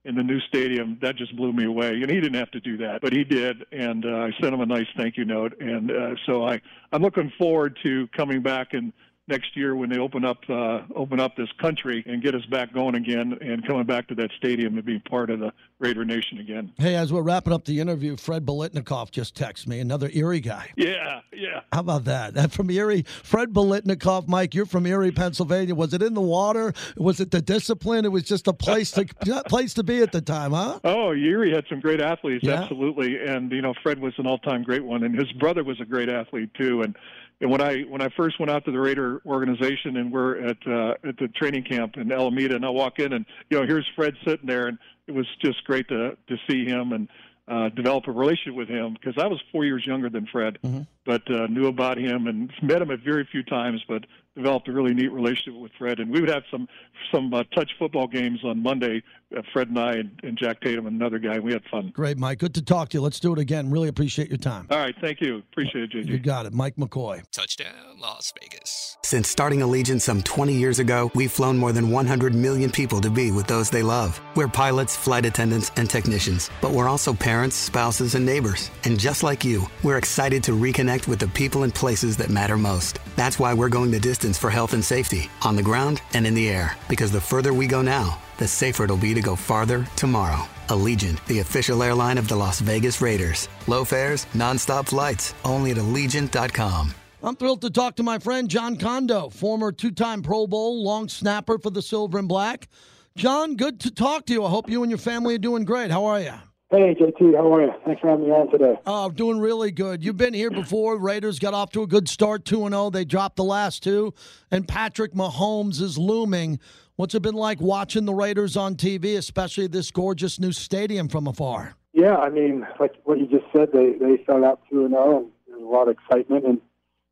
in 0.06 0.16
the 0.16 0.24
new 0.24 0.40
stadium, 0.42 0.98
that 1.02 1.16
just 1.16 1.36
blew 1.36 1.52
me 1.52 1.66
away. 1.66 1.90
And 1.90 2.10
he 2.10 2.22
didn't 2.22 2.36
have 2.36 2.52
to 2.52 2.60
do 2.60 2.78
that, 2.78 3.02
but 3.02 3.12
he 3.12 3.24
did. 3.24 3.66
And 3.72 4.06
uh, 4.06 4.10
I 4.10 4.32
sent 4.40 4.54
him 4.54 4.62
a 4.62 4.66
nice 4.66 4.88
thank 4.96 5.18
you 5.18 5.26
note. 5.26 5.60
And 5.60 5.92
uh, 5.92 6.16
so 6.26 6.48
I, 6.48 6.62
I'm 6.92 7.02
looking 7.02 7.32
forward 7.38 7.78
to 7.84 8.08
coming 8.16 8.42
back 8.42 8.74
and 8.74 8.94
next 9.28 9.58
year 9.58 9.76
when 9.76 9.90
they 9.90 9.98
open 9.98 10.24
up 10.24 10.38
uh, 10.50 10.82
open 10.96 11.20
up 11.20 11.36
this 11.36 11.52
country 11.60 12.04
and 12.06 12.22
get 12.22 12.36
us 12.36 12.46
back 12.46 12.74
going 12.74 12.96
again 12.96 13.38
and 13.42 13.66
coming 13.66 13.86
back 13.86 14.08
to 14.08 14.16
that 14.16 14.30
stadium 14.38 14.76
and 14.76 14.86
being 14.86 15.02
part 15.02 15.30
of 15.30 15.40
the 15.40 15.52
Raider 15.80 16.06
Nation 16.06 16.40
again. 16.40 16.72
Hey, 16.78 16.96
as 16.96 17.12
we're 17.12 17.22
wrapping 17.22 17.52
up 17.52 17.66
the 17.66 17.80
interview, 17.80 18.16
Fred 18.16 18.46
Biletnikoff 18.46 19.12
just 19.12 19.36
texted 19.36 19.68
me, 19.68 19.80
another 19.80 20.10
Erie 20.14 20.40
guy. 20.40 20.70
Yeah, 20.78 21.22
yeah. 21.34 21.62
How 21.74 21.82
about 21.82 22.06
that? 22.06 22.34
That 22.36 22.52
from 22.52 22.70
Erie, 22.70 23.04
Fred 23.24 23.54
Biletnikoff. 23.54 24.28
Mike, 24.28 24.54
you're 24.54 24.66
from 24.66 24.86
Erie, 24.86 25.12
Pennsylvania. 25.12 25.76
Was 25.76 25.94
it 25.94 26.02
in 26.02 26.14
the 26.14 26.22
water? 26.22 26.74
Was 26.98 27.20
it 27.20 27.32
the 27.32 27.42
discipline? 27.42 28.06
It 28.06 28.12
was 28.12 28.24
just 28.24 28.48
a 28.48 28.54
place 28.54 28.92
to 28.92 29.06
place 29.48 29.74
to 29.74 29.84
be 29.84 30.02
at 30.02 30.12
the 30.12 30.22
time, 30.22 30.52
huh? 30.52 30.80
Oh, 30.84 31.14
Erie 31.14 31.52
had 31.52 31.66
some 31.68 31.80
great 31.80 32.02
athletes, 32.02 32.44
yeah. 32.44 32.62
absolutely. 32.62 33.18
And 33.26 33.52
you 33.52 33.62
know, 33.62 33.74
Fred 33.82 34.00
was 34.00 34.14
an 34.18 34.28
all-time 34.28 34.64
great 34.64 34.84
one, 34.84 35.04
and 35.04 35.18
his 35.18 35.32
brother 35.34 35.64
was 35.64 35.80
a 35.82 35.86
great 35.86 36.10
athlete 36.10 36.54
too. 36.54 36.84
And 36.84 36.96
and 37.42 37.52
when 37.52 37.62
I 37.62 37.82
when 37.82 38.02
I 38.02 38.10
first 38.16 38.40
went 38.40 38.50
out 38.50 38.66
to 38.66 38.72
the 38.72 38.80
Raider 38.80 39.22
organization 39.26 39.98
and 39.98 40.12
we're 40.12 40.38
at 40.38 40.58
uh, 40.68 41.08
at 41.08 41.18
the 41.18 41.28
training 41.36 41.64
camp 41.64 41.98
in 41.98 42.12
Alameda, 42.12 42.56
and 42.56 42.66
I 42.66 42.70
walk 42.70 43.00
in 43.00 43.14
and 43.14 43.26
you 43.50 43.60
know 43.60 43.66
here's 43.66 43.88
Fred 43.96 44.16
sitting 44.26 44.48
there, 44.48 44.68
and 44.68 44.78
it 45.08 45.12
was 45.12 45.28
just 45.44 45.64
great 45.66 45.88
to 45.90 46.18
to 46.28 46.38
see 46.50 46.66
him 46.66 46.94
and 46.94 47.08
uh, 47.48 47.70
develop 47.70 48.08
a 48.08 48.12
relationship 48.12 48.56
with 48.56 48.70
him 48.70 48.94
because 48.94 49.22
I 49.22 49.28
was 49.28 49.40
four 49.52 49.66
years 49.66 49.86
younger 49.86 50.10
than 50.10 50.28
Fred, 50.32 50.58
mm-hmm. 50.64 50.82
but 51.06 51.30
uh, 51.30 51.48
knew 51.48 51.68
about 51.68 51.98
him 51.98 52.28
and 52.28 52.52
met 52.62 52.82
him 52.82 52.90
a 52.90 52.98
very 52.98 53.28
few 53.32 53.44
times, 53.44 53.84
but 53.88 54.06
developed 54.36 54.68
a 54.68 54.72
really 54.72 54.94
neat 54.94 55.12
relationship 55.12 55.60
with 55.60 55.72
Fred, 55.78 56.00
and 56.00 56.12
we 56.12 56.20
would 56.20 56.30
have 56.30 56.44
some 56.52 56.68
some 57.14 57.34
uh, 57.34 57.44
touch 57.54 57.72
football 57.80 58.08
games 58.08 58.40
on 58.44 58.62
Monday. 58.62 59.02
Uh, 59.36 59.42
Fred 59.54 59.70
and 59.70 59.80
I 59.80 59.94
and, 59.94 60.20
and, 60.24 60.38
Jack 60.38 60.62
Tatum 60.62 60.86
and 60.86 61.02
another 61.02 61.18
guy. 61.18 61.40
We 61.40 61.52
had 61.52 61.64
fun. 61.72 61.92
Great, 61.94 62.18
Mike. 62.18 62.40
Good 62.40 62.54
to 62.56 62.62
talk 62.62 62.90
to 62.90 62.98
you. 62.98 63.02
Let's 63.02 63.20
do 63.20 63.34
it 63.34 63.40
again. 63.40 63.72
Really 63.72 63.88
appreciate 63.88 64.30
your 64.30 64.38
time. 64.38 64.68
All 64.70 64.78
right, 64.78 64.96
thank 65.02 65.20
you. 65.20 65.38
Appreciate 65.38 65.86
it, 65.86 65.92
JJ. 65.92 66.08
You 66.08 66.20
got 66.20 66.46
it, 66.46 66.54
Mike 66.54 66.76
McCoy. 66.76 67.24
Touchdown, 67.32 68.00
Las 68.00 68.32
Vegas. 68.40 68.98
Since 69.04 69.28
starting 69.28 69.62
Allegiant 69.62 70.02
some 70.02 70.22
20 70.22 70.54
years 70.54 70.80
ago, 70.80 71.12
we've 71.16 71.32
flown 71.32 71.58
more 71.58 71.72
than 71.72 71.90
100 71.90 72.36
million 72.36 72.70
people 72.70 73.02
to 73.02 73.10
be 73.10 73.32
with 73.32 73.48
those 73.48 73.70
they 73.70 73.84
love. 73.84 74.22
We're 74.36 74.48
pilots, 74.48 74.96
flight 74.96 75.26
attendants, 75.26 75.72
and 75.76 75.90
technicians, 75.90 76.52
but 76.62 76.72
we're 76.72 76.88
also 76.88 77.14
parents, 77.14 77.56
spouses, 77.56 78.16
and 78.16 78.26
neighbors. 78.26 78.70
And 78.84 79.00
just 79.00 79.24
like 79.24 79.44
you, 79.44 79.64
we're 79.84 79.98
excited 79.98 80.44
to 80.44 80.52
reconnect 80.52 81.08
with 81.08 81.20
the 81.20 81.28
people 81.30 81.64
and 81.64 81.74
places 81.74 82.16
that 82.18 82.30
matter 82.30 82.58
most. 82.58 83.00
That's 83.16 83.40
why 83.40 83.54
we're 83.54 83.70
going 83.70 83.92
the 83.92 84.00
distance 84.00 84.25
for 84.34 84.50
health 84.50 84.74
and 84.74 84.84
safety 84.84 85.30
on 85.44 85.56
the 85.56 85.62
ground 85.62 86.02
and 86.14 86.26
in 86.26 86.34
the 86.34 86.50
air. 86.50 86.76
Because 86.90 87.12
the 87.12 87.22
further 87.22 87.54
we 87.54 87.68
go 87.68 87.82
now, 87.82 88.18
the 88.38 88.48
safer 88.48 88.86
it'll 88.86 88.98
be 88.98 89.14
to 89.14 89.22
go 89.22 89.36
farther 89.36 89.86
tomorrow. 89.96 90.48
Allegiant, 90.70 91.24
the 91.28 91.40
official 91.40 91.84
airline 91.84 92.18
of 92.18 92.28
the 92.28 92.36
Las 92.36 92.60
Vegas 92.60 93.02
Raiders. 93.02 93.48
Low 93.68 93.86
fares, 93.86 94.26
nonstop 94.34 94.88
flights, 94.88 95.36
only 95.46 95.72
at 95.72 95.78
Allegiant.com. 95.78 96.94
I'm 97.22 97.36
thrilled 97.36 97.62
to 97.62 97.70
talk 97.70 97.96
to 97.98 98.04
my 98.04 98.18
friend 98.18 98.50
Jon 98.50 98.78
Condo, 98.78 99.30
former 99.30 99.72
two 99.72 99.92
time 99.92 100.22
Pro 100.22 100.48
Bowl 100.48 100.84
long 100.84 101.08
snapper 101.08 101.58
for 101.60 101.70
the 101.70 101.82
Silver 101.82 102.18
and 102.18 102.28
Black. 102.28 102.68
John, 103.16 103.56
good 103.56 103.80
to 103.82 103.92
talk 103.92 104.26
to 104.26 104.34
you. 104.34 104.44
I 104.44 104.50
hope 104.50 104.70
you 104.70 104.84
and 104.84 104.92
your 104.92 104.98
family 104.98 105.36
are 105.36 105.40
doing 105.40 105.66
great. 105.66 105.92
How 105.92 106.06
are 106.06 106.20
you? 106.20 106.34
Hey, 106.76 106.94
JT, 106.94 107.38
how 107.38 107.54
are 107.54 107.62
you? 107.62 107.72
Thanks 107.86 108.02
for 108.02 108.10
having 108.10 108.26
me 108.26 108.32
on 108.32 108.52
today. 108.52 108.78
Oh, 108.86 109.10
doing 109.10 109.40
really 109.40 109.72
good. 109.72 110.04
You've 110.04 110.18
been 110.18 110.34
here 110.34 110.52
before. 110.52 110.98
Raiders 110.98 111.40
got 111.40 111.54
off 111.54 111.72
to 111.72 111.84
a 111.84 111.88
good 111.88 112.10
start, 112.10 112.44
2 112.44 112.68
0. 112.68 112.90
They 112.90 113.06
dropped 113.06 113.38
the 113.38 113.46
last 113.46 113.82
two, 113.82 114.14
and 114.52 114.68
Patrick 114.68 115.14
Mahomes 115.14 115.80
is 115.80 115.98
looming. 115.98 116.60
What's 116.98 117.16
it 117.16 117.22
been 117.22 117.36
like 117.36 117.62
watching 117.62 118.04
the 118.04 118.14
Raiders 118.14 118.58
on 118.58 118.76
TV, 118.76 119.16
especially 119.16 119.68
this 119.68 119.90
gorgeous 119.90 120.38
new 120.38 120.52
stadium 120.52 121.08
from 121.08 121.28
afar? 121.28 121.78
Yeah, 121.94 122.18
I 122.18 122.30
mean, 122.30 122.68
like 122.78 122.96
what 123.06 123.20
you 123.20 123.28
just 123.28 123.46
said, 123.56 123.70
they 123.72 123.94
they 123.94 124.22
started 124.24 124.46
out 124.46 124.60
2 124.70 124.90
0, 124.90 125.18
and 125.18 125.28
there's 125.48 125.62
a 125.62 125.66
lot 125.66 125.88
of 125.88 125.96
excitement. 125.96 126.46
And 126.46 126.60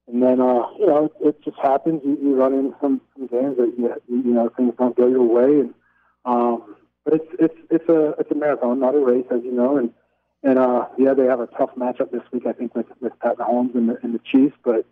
and 0.10 0.22
then, 0.22 0.42
uh, 0.42 0.68
you 0.78 0.88
know, 0.88 1.06
it, 1.06 1.12
it 1.26 1.42
just 1.42 1.58
happens. 1.64 2.02
You, 2.04 2.18
you 2.22 2.36
run 2.36 2.54
into 2.54 2.76
some, 2.82 3.00
some 3.16 3.28
games 3.28 3.56
that, 3.56 3.72
you, 3.78 3.96
you 4.10 4.34
know, 4.34 4.50
things 4.58 4.74
don't 4.78 4.98
go 4.98 5.08
your 5.08 5.24
way. 5.24 5.62
And, 5.62 5.74
um, 6.26 6.76
but 7.04 7.16
it's 7.16 7.28
it's 7.40 7.60
it's 7.70 7.90
a 7.90 8.16
it's 8.20 8.32
a 8.32 8.36
marathon, 8.36 8.80
not 8.80 8.96
a 8.96 9.00
race, 9.00 9.26
as 9.32 9.44
you 9.44 9.52
know. 9.52 9.78
And 9.78 9.92
and 10.44 10.60
uh, 10.60 10.88
yeah, 10.98 11.14
they 11.14 11.26
have 11.26 11.40
a 11.40 11.48
tough 11.48 11.72
matchup 11.76 12.12
this 12.12 12.24
week, 12.32 12.46
I 12.46 12.54
think, 12.54 12.76
with 12.76 12.88
with 13.02 13.18
Pat 13.20 13.38
Mahomes 13.38 13.76
and 13.76 13.90
the, 13.90 13.98
and 14.04 14.14
the 14.14 14.20
Chiefs. 14.20 14.56
But 14.64 14.86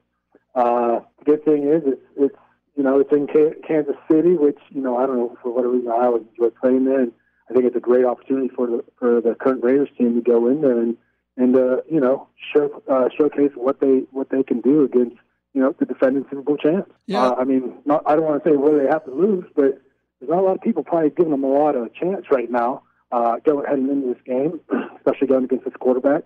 uh, 0.55 1.01
the 1.19 1.25
good 1.25 1.45
thing 1.45 1.67
is, 1.67 1.83
it's 1.85 2.01
it's 2.17 2.37
you 2.75 2.83
know 2.83 2.99
it's 2.99 3.11
in 3.11 3.27
Kansas 3.27 3.95
City, 4.09 4.35
which 4.35 4.59
you 4.69 4.81
know 4.81 4.97
I 4.97 5.05
don't 5.05 5.17
know 5.17 5.37
for 5.41 5.53
whatever 5.53 5.73
reason 5.73 5.91
I 5.91 6.05
always 6.05 6.23
enjoy 6.31 6.49
playing 6.49 6.85
there. 6.85 7.01
And 7.01 7.13
I 7.49 7.53
think 7.53 7.65
it's 7.65 7.75
a 7.75 7.81
great 7.81 8.05
opportunity 8.05 8.49
for 8.55 8.67
the 8.67 8.83
for 8.97 9.21
the 9.21 9.35
current 9.35 9.63
Raiders 9.63 9.89
team 9.97 10.15
to 10.15 10.21
go 10.21 10.47
in 10.47 10.61
there 10.61 10.79
and 10.79 10.97
and 11.37 11.55
uh, 11.55 11.77
you 11.89 11.99
know 11.99 12.27
show 12.53 12.81
uh, 12.89 13.09
showcase 13.17 13.51
what 13.55 13.79
they 13.79 14.03
what 14.11 14.29
they 14.29 14.43
can 14.43 14.61
do 14.61 14.83
against 14.83 15.17
you 15.53 15.61
know 15.61 15.75
the 15.79 15.85
defending 15.85 16.25
Super 16.29 16.41
Bowl 16.41 16.57
champs. 16.57 16.91
Yeah. 17.07 17.27
Uh, 17.27 17.35
I 17.35 17.43
mean, 17.43 17.73
not, 17.85 18.03
I 18.05 18.15
don't 18.15 18.25
want 18.25 18.43
to 18.43 18.49
say 18.49 18.55
where 18.55 18.81
they 18.81 18.89
have 18.89 19.05
to 19.05 19.11
lose, 19.11 19.45
but 19.55 19.81
there's 20.21 20.29
not 20.29 20.39
a 20.39 20.45
lot 20.45 20.55
of 20.55 20.61
people 20.61 20.83
probably 20.83 21.09
giving 21.09 21.31
them 21.31 21.43
a 21.43 21.47
lot 21.47 21.75
of 21.75 21.83
a 21.83 21.89
chance 21.89 22.27
right 22.31 22.49
now 22.49 22.83
uh, 23.11 23.37
going 23.43 23.65
heading 23.67 23.89
into 23.89 24.13
this 24.13 24.23
game, 24.25 24.59
especially 24.97 25.27
going 25.27 25.45
against 25.45 25.65
this 25.65 25.73
quarterback 25.79 26.23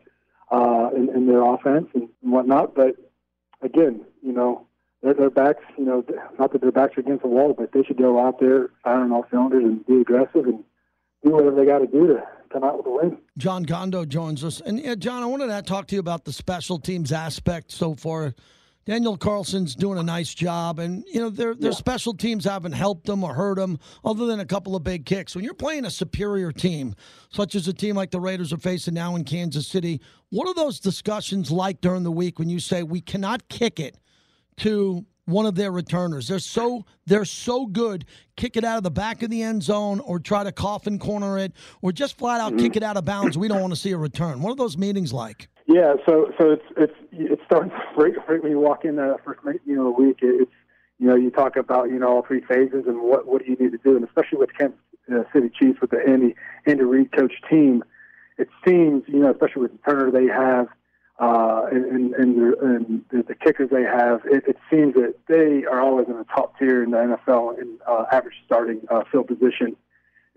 uh, 0.52 0.90
in, 0.96 1.10
in 1.16 1.28
their 1.28 1.42
offense 1.42 1.88
and, 1.94 2.10
whatnot. 2.22 2.76
But 2.76 2.96
again, 3.62 4.06
you 4.22 4.34
know, 4.34 4.68
their, 5.02 5.14
their 5.14 5.30
backs, 5.30 5.64
you 5.78 5.86
know, 5.86 6.04
not 6.38 6.52
that 6.52 6.62
their 6.62 6.72
backs 6.72 6.98
are 6.98 7.02
against 7.02 7.24
the 7.24 7.30
wall, 7.30 7.56
but 7.58 7.72
they 7.72 7.84
should 7.84 7.98
go 7.98 8.20
out 8.20 8.40
there 8.40 8.70
firing 8.84 9.12
all 9.12 9.26
cylinders 9.32 9.64
and 9.64 9.86
be 9.86 10.02
aggressive 10.02 10.46
and 10.46 10.64
do 11.24 11.32
whatever 11.32 11.56
they 11.56 11.66
got 11.66 11.80
to 11.80 11.88
do 11.88 12.08
to 12.08 12.24
come 12.52 12.64
out 12.64 12.78
with 12.78 12.88
a 12.88 12.92
win. 12.92 13.18
Jon 13.38 13.66
Condo 13.66 14.06
joins 14.06 14.44
us, 14.44 14.62
and 14.62 14.80
yeah, 14.80 14.96
Jon, 14.96 15.24
I 15.24 15.26
wanted 15.26 15.48
to 15.48 15.62
talk 15.62 15.88
to 15.88 15.96
you 15.96 16.00
about 16.00 16.26
the 16.26 16.34
special 16.34 16.80
teams 16.80 17.12
aspect 17.12 17.72
so 17.72 17.96
far 17.96 18.36
Daniel 18.86 19.18
Carlson's 19.18 19.74
doing 19.74 19.98
a 19.98 20.04
nice 20.04 20.32
job, 20.34 20.78
and 20.78 21.04
you 21.12 21.20
know 21.20 21.32
their 21.32 21.56
their 21.56 21.72
yeah. 21.72 21.78
special 21.78 22.14
teams 22.14 22.46
haven't 22.46 22.74
helped 22.74 23.08
them 23.08 23.24
or 23.24 23.34
hurt 23.34 23.58
them, 23.58 23.80
other 24.04 24.28
than 24.28 24.40
a 24.40 24.46
couple 24.46 24.76
of 24.76 24.84
big 24.84 25.06
kicks. 25.06 25.36
When 25.36 25.44
you're 25.44 25.56
playing 25.56 25.86
a 25.86 25.90
superior 25.90 26.52
team, 26.52 26.94
such 27.30 27.56
as 27.56 27.68
a 27.68 27.74
team 27.74 27.96
like 27.96 28.12
the 28.12 28.20
Raiders 28.20 28.54
are 28.54 28.58
facing 28.58 28.94
now 28.94 29.16
in 29.16 29.24
Kansas 29.24 29.68
City, 29.68 30.02
what 30.30 30.48
are 30.48 30.54
those 30.54 30.80
discussions 30.80 31.50
like 31.50 31.82
during 31.82 32.04
the 32.04 32.12
week 32.12 32.38
when 32.38 32.48
you 32.48 32.60
say 32.60 32.84
we 32.84 33.02
cannot 33.02 33.50
kick 33.50 33.80
it 33.80 33.98
to 34.58 35.04
one 35.26 35.48
of 35.48 35.56
their 35.56 35.72
returners? 35.72 36.28
They're 36.28 36.38
so 36.38 36.86
they're 37.08 37.26
so 37.26 37.66
good. 37.66 38.06
Kick 38.38 38.56
it 38.56 38.64
out 38.64 38.78
of 38.78 38.84
the 38.84 38.92
back 38.92 39.24
of 39.24 39.32
the 39.32 39.42
end 39.42 39.64
zone, 39.64 40.00
or 40.00 40.20
try 40.20 40.44
to 40.44 40.52
coffin 40.52 41.00
corner 41.00 41.40
it, 41.40 41.54
or 41.82 41.92
just 41.92 42.20
flat 42.20 42.40
out 42.40 42.52
mm-hmm. 42.52 42.62
kick 42.62 42.76
it 42.76 42.84
out 42.84 42.98
of 42.98 43.06
bounds. 43.06 43.36
We 43.36 43.48
don't 43.48 43.62
want 43.62 43.74
to 43.74 43.80
see 43.80 43.94
a 43.94 43.98
return. 43.98 44.44
What 44.44 44.52
are 44.52 44.58
those 44.58 44.78
meetings 44.78 45.12
like? 45.12 45.50
Yeah, 45.68 45.96
so 46.06 46.32
so 46.40 46.52
it's 46.52 46.66
it's 46.78 46.94
it 47.12 47.40
starts 47.46 47.74
right, 47.98 48.14
right 48.28 48.42
when 48.42 48.52
you 48.52 48.60
walk 48.60 48.86
in 48.86 48.98
the 48.98 49.18
first 49.26 49.40
you 49.66 49.76
know 49.76 49.90
week. 49.90 50.20
It's 50.22 50.52
you 51.00 51.08
know 51.08 51.16
you 51.16 51.32
talk 51.32 51.56
about 51.56 51.90
you 51.90 52.00
know 52.00 52.08
all 52.08 52.22
three 52.26 52.42
phases 52.42 52.86
and 52.88 53.02
what 53.02 53.28
what 53.28 53.44
do 53.44 53.52
you 53.52 53.58
need 53.60 53.72
to 53.72 53.80
do, 53.84 53.96
and 53.96 54.06
especially 54.06 54.38
with 54.38 54.52
Kansas 54.58 54.78
uh, 55.12 55.24
City 55.34 55.50
Chiefs 55.50 55.82
with 55.82 55.90
the 55.90 56.02
Andy 56.08 56.36
Andy 56.68 56.84
Reid 56.84 57.12
coach 57.12 57.34
team, 57.50 57.84
it 58.38 58.48
seems 58.66 59.04
you 59.08 59.20
know 59.20 59.32
especially 59.32 59.64
with 59.64 59.72
the 59.72 59.80
Turner 59.90 60.12
they 60.12 60.28
have 60.28 60.68
uh, 61.20 61.68
and 61.72 61.86
and 61.86 62.14
and, 62.14 62.38
the, 62.38 62.58
and 62.60 63.06
the, 63.10 63.24
the 63.24 63.36
kickers 63.36 63.70
they 63.70 63.84
have, 63.84 64.22
it, 64.26 64.44
it 64.48 64.58
seems 64.70 64.94
that 64.96 65.16
they 65.28 65.66
are 65.66 65.82
always 65.82 66.08
in 66.08 66.18
the 66.18 66.26
top 66.26 66.58
tier 66.60 66.84
in 66.84 66.92
the 66.92 66.98
NFL 66.98 67.58
in 67.58 67.78
uh, 67.88 68.06
average 68.12 68.36
starting 68.46 68.82
uh, 68.90 69.04
field 69.12 69.28
position. 69.28 69.78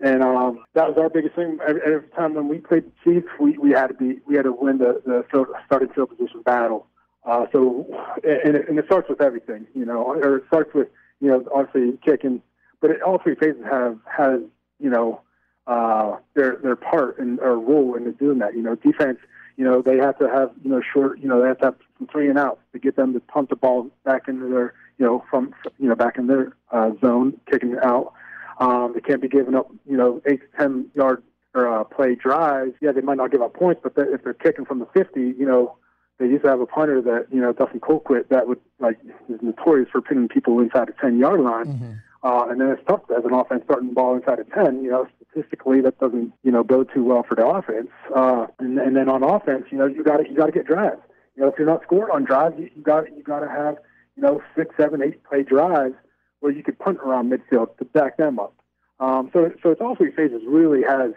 And 0.01 0.23
um, 0.23 0.63
that 0.73 0.87
was 0.87 0.97
our 0.97 1.09
biggest 1.09 1.35
thing. 1.35 1.59
Every, 1.67 1.81
every 1.81 2.07
time 2.09 2.33
when 2.33 2.47
we 2.47 2.59
played 2.59 2.85
the 2.85 2.91
Chiefs, 3.03 3.27
we, 3.39 3.57
we 3.57 3.71
had 3.71 3.87
to 3.87 3.93
be 3.93 4.19
we 4.25 4.35
had 4.35 4.45
to 4.45 4.53
win 4.53 4.77
the 4.77 5.01
the 5.05 5.25
starting 5.65 5.89
field 5.89 6.09
position 6.09 6.41
battle. 6.43 6.87
Uh, 7.25 7.45
so, 7.51 7.85
and 8.23 8.55
it, 8.55 8.69
and 8.69 8.79
it 8.79 8.85
starts 8.85 9.09
with 9.09 9.21
everything, 9.21 9.67
you 9.75 9.85
know, 9.85 10.01
or 10.01 10.37
it 10.37 10.43
starts 10.47 10.73
with 10.73 10.87
you 11.19 11.27
know 11.27 11.45
obviously 11.53 11.97
kicking, 12.03 12.41
but 12.79 12.91
it, 12.91 13.01
all 13.01 13.17
three 13.17 13.35
phases 13.35 13.61
have 13.69 13.97
has 14.05 14.39
you 14.79 14.89
know 14.89 15.19
uh, 15.67 16.15
their 16.33 16.55
their 16.63 16.77
part 16.77 17.19
and 17.19 17.39
or 17.41 17.59
role 17.59 17.95
in 17.95 18.09
doing 18.13 18.39
that. 18.39 18.55
You 18.55 18.61
know, 18.61 18.75
defense, 18.75 19.19
you 19.57 19.65
know, 19.65 19.81
they 19.81 19.97
have 19.97 20.17
to 20.19 20.29
have 20.29 20.51
you 20.63 20.69
know 20.69 20.81
short, 20.93 21.19
you 21.19 21.27
know, 21.27 21.41
they 21.41 21.47
have 21.49 21.59
to 21.59 21.65
have 21.65 21.75
some 21.97 22.07
three 22.07 22.29
and 22.29 22.39
outs 22.39 22.61
to 22.71 22.79
get 22.79 22.95
them 22.95 23.13
to 23.13 23.19
pump 23.19 23.49
the 23.49 23.57
ball 23.57 23.91
back 24.05 24.29
into 24.29 24.47
their 24.47 24.73
you 24.97 25.05
know 25.05 25.23
from 25.29 25.53
you 25.77 25.89
know 25.89 25.95
back 25.95 26.17
in 26.17 26.27
their 26.27 26.53
uh, 26.71 26.91
zone, 27.01 27.39
kicking 27.51 27.73
it 27.73 27.83
out. 27.83 28.13
Um, 28.59 28.91
they 28.93 29.01
can't 29.01 29.21
be 29.21 29.29
giving 29.29 29.55
up, 29.55 29.71
you 29.85 29.95
know, 29.97 30.21
eight 30.25 30.41
to 30.41 30.57
ten 30.57 30.89
yard 30.93 31.23
or 31.53 31.67
uh, 31.67 31.83
play 31.83 32.15
drives. 32.15 32.73
Yeah, 32.81 32.91
they 32.91 33.01
might 33.01 33.17
not 33.17 33.31
give 33.31 33.41
up 33.41 33.53
points, 33.53 33.81
but 33.81 33.93
if 33.97 34.23
they're 34.23 34.33
kicking 34.33 34.65
from 34.65 34.79
the 34.79 34.87
50, 34.93 35.19
you 35.19 35.45
know, 35.45 35.77
they 36.19 36.25
used 36.25 36.43
to 36.43 36.49
have 36.49 36.59
a 36.59 36.65
punter 36.65 37.01
that, 37.01 37.27
you 37.31 37.39
know, 37.39 37.53
Dustin 37.53 37.79
Colquitt 37.79 38.27
that 38.29 38.47
would 38.47 38.59
like 38.79 38.99
is 39.29 39.39
notorious 39.41 39.89
for 39.89 40.01
pinning 40.01 40.27
people 40.27 40.59
inside 40.59 40.89
the 40.89 40.93
10 40.99 41.17
yard 41.17 41.39
line. 41.39 41.65
Mm-hmm. 41.65 41.91
Uh, 42.21 42.47
and 42.49 42.59
then 42.59 42.67
it's 42.67 42.81
tough 42.85 43.01
as 43.17 43.23
an 43.23 43.33
offense 43.33 43.61
starting 43.63 43.89
the 43.89 43.93
ball 43.93 44.15
inside 44.15 44.39
of 44.39 44.51
10. 44.51 44.83
You 44.83 44.91
know, 44.91 45.07
statistically 45.31 45.79
that 45.81 45.97
doesn't, 45.99 46.33
you 46.43 46.51
know, 46.51 46.63
go 46.63 46.83
too 46.83 47.05
well 47.05 47.23
for 47.23 47.35
the 47.35 47.47
offense. 47.47 47.87
Uh, 48.13 48.47
and, 48.59 48.77
and 48.77 48.97
then 48.97 49.07
on 49.07 49.23
offense, 49.23 49.65
you 49.71 49.77
know, 49.77 49.85
you 49.85 50.03
got 50.03 50.17
to 50.17 50.29
you 50.29 50.35
got 50.35 50.47
to 50.47 50.51
get 50.51 50.65
drives. 50.65 50.99
You 51.37 51.43
know, 51.43 51.49
if 51.49 51.55
you're 51.57 51.67
not 51.67 51.83
scoring 51.83 52.11
on 52.13 52.25
drives, 52.25 52.55
you, 52.59 52.69
you 52.75 52.81
got 52.81 53.05
you 53.15 53.23
got 53.23 53.39
to 53.39 53.47
have, 53.47 53.77
you 54.17 54.23
know, 54.23 54.41
six, 54.57 54.75
seven, 54.77 55.01
eight 55.01 55.23
play 55.23 55.43
drives 55.43 55.95
where 56.39 56.51
you 56.51 56.63
could 56.63 56.77
punt 56.79 56.97
around 56.99 57.31
midfield 57.31 57.77
to 57.77 57.85
back 57.85 58.17
them 58.17 58.39
up. 58.39 58.53
Um, 58.99 59.29
so, 59.33 59.51
so 59.63 59.71
it's 59.71 59.81
all 59.81 59.95
three 59.95 60.11
phases 60.11 60.41
really 60.45 60.83
has 60.83 61.11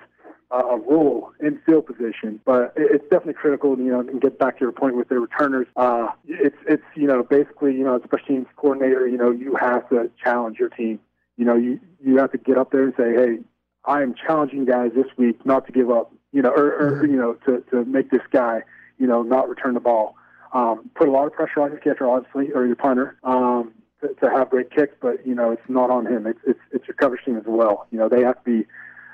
uh, 0.52 0.66
a 0.66 0.76
role 0.78 1.32
in 1.40 1.58
field 1.64 1.86
position, 1.86 2.40
but 2.44 2.72
it's 2.76 3.02
definitely 3.04 3.34
critical. 3.34 3.76
You 3.76 3.90
know, 3.90 4.00
and 4.00 4.20
get 4.20 4.38
back 4.38 4.58
to 4.58 4.64
your 4.64 4.72
point 4.72 4.96
with 4.96 5.08
the 5.08 5.18
returners. 5.18 5.66
Uh, 5.76 6.08
it's 6.26 6.56
it's 6.68 6.82
you 6.94 7.06
know 7.06 7.22
basically 7.22 7.72
you 7.74 7.84
know 7.84 7.96
as 7.96 8.02
a 8.02 8.06
special 8.06 8.26
teams 8.26 8.46
coordinator, 8.56 9.08
you 9.08 9.16
know 9.16 9.30
you 9.30 9.56
have 9.56 9.88
to 9.88 10.10
challenge 10.22 10.58
your 10.58 10.68
team. 10.68 11.00
You 11.36 11.46
know, 11.46 11.56
you 11.56 11.80
you 12.04 12.18
have 12.18 12.32
to 12.32 12.38
get 12.38 12.58
up 12.58 12.70
there 12.70 12.84
and 12.84 12.94
say, 12.96 13.14
hey, 13.14 13.38
I 13.84 14.02
am 14.02 14.14
challenging 14.14 14.64
guys 14.64 14.90
this 14.94 15.06
week 15.16 15.44
not 15.46 15.66
to 15.66 15.72
give 15.72 15.90
up. 15.90 16.12
You 16.32 16.42
know, 16.42 16.50
or, 16.50 16.76
or 16.76 16.92
mm-hmm. 16.92 17.12
you 17.12 17.16
know 17.16 17.34
to 17.46 17.64
to 17.70 17.84
make 17.86 18.10
this 18.10 18.22
guy 18.30 18.62
you 18.98 19.06
know 19.06 19.22
not 19.22 19.48
return 19.48 19.74
the 19.74 19.80
ball. 19.80 20.16
Um, 20.52 20.90
put 20.94 21.08
a 21.08 21.10
lot 21.10 21.26
of 21.26 21.32
pressure 21.32 21.62
on 21.62 21.70
your 21.70 21.80
catcher, 21.80 22.06
obviously, 22.06 22.52
or 22.52 22.66
your 22.66 22.76
punter. 22.76 23.16
Um, 23.24 23.72
to, 24.02 24.30
have 24.30 24.50
great 24.50 24.70
kicks, 24.70 24.94
but 25.00 25.26
you 25.26 25.34
know 25.34 25.50
it's 25.52 25.68
not 25.68 25.90
on 25.90 26.06
him. 26.06 26.26
It's 26.26 26.40
it's 26.46 26.60
it's 26.72 26.86
your 26.86 26.94
coverage 26.94 27.24
team 27.24 27.36
as 27.36 27.44
well. 27.46 27.86
You 27.90 27.98
know 27.98 28.08
they 28.08 28.22
have 28.22 28.42
to 28.44 28.44
be 28.44 28.66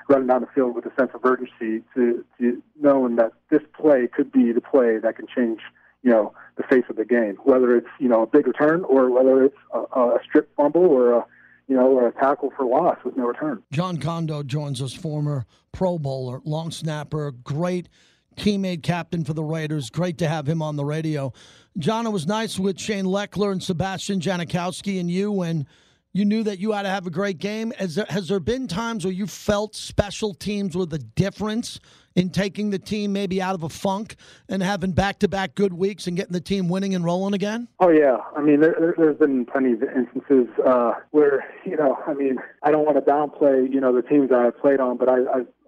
running 0.07 0.27
down 0.27 0.41
the 0.41 0.47
field 0.47 0.75
with 0.75 0.85
a 0.85 0.91
sense 0.99 1.11
of 1.13 1.23
urgency 1.23 1.83
to 1.95 2.25
to 2.39 2.61
knowing 2.79 3.15
that 3.17 3.33
this 3.49 3.61
play 3.79 4.07
could 4.07 4.31
be 4.31 4.51
the 4.51 4.61
play 4.61 4.97
that 4.97 5.15
can 5.15 5.27
change 5.27 5.59
you 6.03 6.11
know 6.11 6.33
the 6.57 6.63
face 6.63 6.85
of 6.89 6.95
the 6.95 7.05
game. 7.05 7.37
Whether 7.43 7.75
it's 7.75 7.89
you 7.99 8.09
know 8.09 8.23
a 8.23 8.27
big 8.27 8.47
return 8.47 8.83
or 8.83 9.09
whether 9.11 9.43
it's 9.43 9.57
a, 9.73 9.79
a 9.79 10.19
strip 10.23 10.49
fumble 10.55 10.85
or 10.85 11.13
a 11.13 11.25
you 11.69 11.75
know, 11.75 11.87
or 11.87 12.07
a 12.07 12.11
tackle 12.11 12.51
for 12.57 12.65
loss 12.65 12.97
with 13.05 13.15
no 13.15 13.25
return. 13.25 13.61
Jon 13.71 13.97
Condo 13.97 14.41
joins 14.41 14.81
us, 14.81 14.91
former 14.91 15.45
Pro 15.71 15.99
Bowler, 15.99 16.41
long 16.43 16.71
snapper, 16.71 17.31
great 17.31 17.87
teammate, 18.39 18.83
captain 18.83 19.23
for 19.23 19.33
the 19.33 19.43
Raiders. 19.43 19.89
Great 19.89 20.17
to 20.19 20.27
have 20.27 20.47
him 20.47 20.61
on 20.61 20.75
the 20.75 20.85
radio. 20.85 21.33
John, 21.77 22.07
it 22.07 22.11
was 22.11 22.25
nice 22.25 22.57
with 22.57 22.79
Shane 22.79 23.05
Lechler 23.05 23.51
and 23.51 23.61
Sebastian 23.61 24.19
Janikowski 24.19 24.99
and 24.99 25.11
you 25.11 25.31
when 25.31 25.67
you 26.13 26.25
knew 26.25 26.43
that 26.43 26.57
you 26.59 26.71
had 26.71 26.83
to 26.83 26.89
have 26.89 27.05
a 27.05 27.11
great 27.11 27.37
game. 27.37 27.71
Has 27.77 27.95
there, 27.95 28.05
has 28.09 28.27
there 28.27 28.39
been 28.39 28.67
times 28.67 29.05
where 29.05 29.13
you 29.13 29.27
felt 29.27 29.75
special 29.75 30.33
teams 30.33 30.75
were 30.75 30.85
the 30.85 30.97
difference 30.97 31.79
in 32.15 32.29
taking 32.31 32.71
the 32.71 32.79
team 32.79 33.13
maybe 33.13 33.41
out 33.41 33.53
of 33.53 33.63
a 33.63 33.69
funk 33.69 34.15
and 34.49 34.63
having 34.63 34.91
back 34.91 35.19
to 35.19 35.27
back 35.27 35.53
good 35.53 35.73
weeks 35.73 36.07
and 36.07 36.17
getting 36.17 36.33
the 36.33 36.41
team 36.41 36.67
winning 36.67 36.95
and 36.95 37.05
rolling 37.05 37.33
again? 37.33 37.67
Oh 37.79 37.89
yeah, 37.89 38.17
I 38.35 38.41
mean 38.41 38.59
there, 38.59 38.95
has 38.97 39.17
been 39.17 39.45
plenty 39.45 39.73
of 39.73 39.83
instances 39.83 40.47
uh, 40.65 40.93
where 41.11 41.45
you 41.65 41.77
know, 41.77 41.97
I 42.07 42.13
mean, 42.13 42.37
I 42.63 42.71
don't 42.71 42.85
want 42.85 42.97
to 42.97 43.09
downplay 43.09 43.71
you 43.71 43.79
know 43.79 43.95
the 43.95 44.01
teams 44.01 44.29
that 44.29 44.39
I 44.39 44.49
played 44.49 44.79
on, 44.79 44.97
but 44.97 45.09
I, 45.09 45.19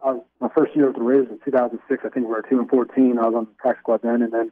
I, 0.04 0.20
my 0.40 0.50
first 0.56 0.76
year 0.76 0.88
with 0.88 0.96
the 0.96 1.04
Raiders 1.04 1.28
in 1.30 1.40
2006, 1.44 2.04
I 2.04 2.10
think 2.10 2.26
we 2.26 2.32
were 2.32 2.44
two 2.48 2.60
and 2.60 2.70
14. 2.70 3.18
I 3.20 3.28
was 3.28 3.36
on 3.36 3.46
the 3.46 3.52
practice 3.58 3.82
squad 3.82 4.02
then, 4.04 4.22
and 4.22 4.34
then 4.34 4.52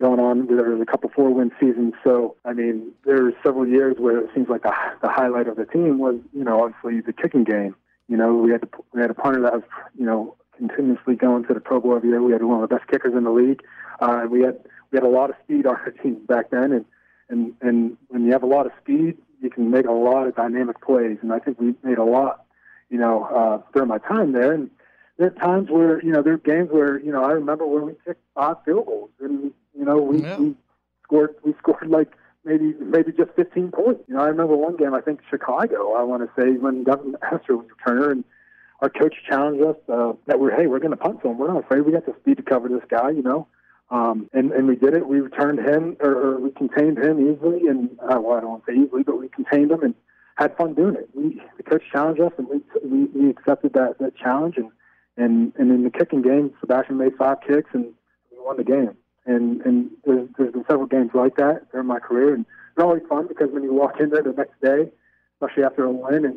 going 0.00 0.20
on. 0.20 0.46
There 0.46 0.70
was 0.70 0.80
a 0.80 0.90
couple 0.90 1.10
four 1.14 1.32
win 1.32 1.52
seasons. 1.60 1.94
So, 2.04 2.36
I 2.44 2.52
mean, 2.52 2.92
there's 3.04 3.34
several 3.42 3.66
years 3.66 3.96
where 3.98 4.18
it 4.18 4.30
seems 4.34 4.48
like 4.48 4.62
the, 4.62 4.72
the 5.00 5.08
highlight 5.08 5.48
of 5.48 5.56
the 5.56 5.64
team 5.64 5.98
was, 5.98 6.16
you 6.34 6.44
know, 6.44 6.64
obviously 6.64 7.00
the 7.00 7.12
kicking 7.12 7.44
game. 7.44 7.74
You 8.08 8.16
know, 8.16 8.34
we 8.34 8.50
had 8.50 8.62
to, 8.62 8.68
we 8.92 9.00
had 9.00 9.10
a 9.10 9.14
punter 9.14 9.40
that 9.42 9.52
was, 9.52 9.62
you 9.98 10.04
know, 10.04 10.34
continuously 10.56 11.14
going 11.14 11.46
to 11.46 11.54
the 11.54 11.60
Pro 11.60 11.80
Bowl 11.80 11.96
every 11.96 12.10
year. 12.10 12.22
We 12.22 12.32
had 12.32 12.42
one 12.42 12.62
of 12.62 12.68
the 12.68 12.76
best 12.76 12.88
kickers 12.90 13.14
in 13.16 13.24
the 13.24 13.30
league. 13.30 13.62
Uh, 14.00 14.26
we 14.28 14.42
had 14.42 14.58
we 14.90 14.96
had 14.96 15.04
a 15.04 15.08
lot 15.08 15.30
of 15.30 15.36
speed 15.44 15.66
on 15.66 15.76
our 15.76 15.90
team 15.90 16.24
back 16.26 16.50
then, 16.50 16.72
and 16.72 16.84
and 17.28 17.54
and 17.62 17.96
when 18.08 18.26
you 18.26 18.32
have 18.32 18.42
a 18.42 18.46
lot 18.46 18.66
of 18.66 18.72
speed, 18.80 19.16
you 19.40 19.50
can 19.50 19.70
make 19.70 19.86
a 19.86 19.92
lot 19.92 20.26
of 20.26 20.36
dynamic 20.36 20.80
plays. 20.80 21.18
And 21.22 21.32
I 21.32 21.38
think 21.38 21.60
we 21.60 21.74
made 21.82 21.98
a 21.98 22.04
lot, 22.04 22.44
you 22.90 22.98
know, 22.98 23.24
uh, 23.24 23.62
during 23.72 23.88
my 23.88 23.98
time 23.98 24.32
there. 24.32 24.52
And 24.52 24.70
there 25.18 25.28
are 25.28 25.30
times 25.30 25.70
where 25.70 26.02
you 26.02 26.12
know 26.12 26.22
there 26.22 26.34
are 26.34 26.38
games 26.38 26.70
where 26.70 26.98
you 26.98 27.12
know 27.12 27.24
I 27.24 27.32
remember 27.32 27.66
when 27.66 27.86
we 27.86 27.92
kicked 28.04 28.22
five 28.34 28.56
field 28.64 28.86
goals, 28.86 29.10
and 29.20 29.52
you 29.74 29.84
know 29.84 29.96
we, 29.96 30.22
yeah. 30.22 30.36
we 30.36 30.54
scored 31.04 31.34
we 31.44 31.54
scored 31.58 31.88
like 31.88 32.12
maybe 32.44 32.74
maybe 32.80 33.12
just 33.12 33.30
15 33.36 33.70
points. 33.72 34.02
You 34.08 34.14
know, 34.14 34.22
I 34.22 34.26
remember 34.26 34.56
one 34.56 34.76
game, 34.76 34.94
I 34.94 35.00
think 35.00 35.20
Chicago, 35.30 35.94
I 35.94 36.02
want 36.02 36.22
to 36.22 36.40
say, 36.40 36.52
when 36.52 36.84
Devin 36.84 37.16
Hester 37.22 37.56
was 37.56 37.66
returner, 37.66 38.10
and 38.10 38.24
our 38.80 38.90
coach 38.90 39.14
challenged 39.28 39.62
us 39.62 39.76
uh, 39.88 40.12
that 40.26 40.40
we're, 40.40 40.54
hey, 40.54 40.66
we're 40.66 40.80
going 40.80 40.90
to 40.90 40.96
punt 40.96 41.22
to 41.22 41.28
him. 41.28 41.38
We're 41.38 41.52
not 41.52 41.64
afraid. 41.64 41.82
We 41.82 41.92
got 41.92 42.06
the 42.06 42.14
speed 42.20 42.38
to 42.38 42.42
cover 42.42 42.68
this 42.68 42.82
guy, 42.88 43.10
you 43.10 43.22
know. 43.22 43.46
Um, 43.90 44.30
and, 44.32 44.52
and 44.52 44.66
we 44.66 44.74
did 44.74 44.94
it. 44.94 45.06
We 45.06 45.20
returned 45.20 45.58
him, 45.58 45.96
or, 46.00 46.10
or 46.10 46.40
we 46.40 46.50
contained 46.50 46.98
him 46.98 47.20
easily, 47.20 47.68
and 47.68 47.90
uh, 48.00 48.18
well, 48.20 48.38
I 48.38 48.40
don't 48.40 48.50
want 48.50 48.66
to 48.66 48.72
say 48.72 48.78
easily, 48.78 49.02
but 49.02 49.20
we 49.20 49.28
contained 49.28 49.70
him 49.70 49.82
and 49.82 49.94
had 50.36 50.56
fun 50.56 50.74
doing 50.74 50.94
it. 50.96 51.10
We, 51.14 51.42
the 51.58 51.62
coach 51.62 51.82
challenged 51.92 52.20
us, 52.20 52.32
and 52.38 52.48
we, 52.48 52.62
we, 52.82 53.04
we 53.04 53.30
accepted 53.30 53.74
that, 53.74 53.98
that 54.00 54.16
challenge. 54.16 54.56
And, 54.56 54.70
and, 55.16 55.52
and 55.58 55.70
in 55.70 55.84
the 55.84 55.90
kicking 55.90 56.22
game, 56.22 56.52
Sebastian 56.60 56.98
made 56.98 57.16
five 57.16 57.38
kicks, 57.46 57.70
and 57.72 57.84
we 58.30 58.38
won 58.38 58.56
the 58.56 58.64
game. 58.64 58.96
And, 59.24 59.60
and 59.62 59.90
there's, 60.04 60.28
there's 60.36 60.52
been 60.52 60.64
several 60.68 60.86
games 60.86 61.10
like 61.14 61.36
that 61.36 61.70
during 61.70 61.86
my 61.86 61.98
career, 61.98 62.34
and 62.34 62.44
it's 62.74 62.82
always 62.82 63.02
fun 63.08 63.28
because 63.28 63.48
when 63.52 63.62
you 63.62 63.72
walk 63.72 64.00
in 64.00 64.10
there 64.10 64.22
the 64.22 64.32
next 64.32 64.60
day, 64.60 64.90
especially 65.40 65.64
after 65.64 65.84
a 65.84 65.90
win, 65.90 66.24
and 66.24 66.36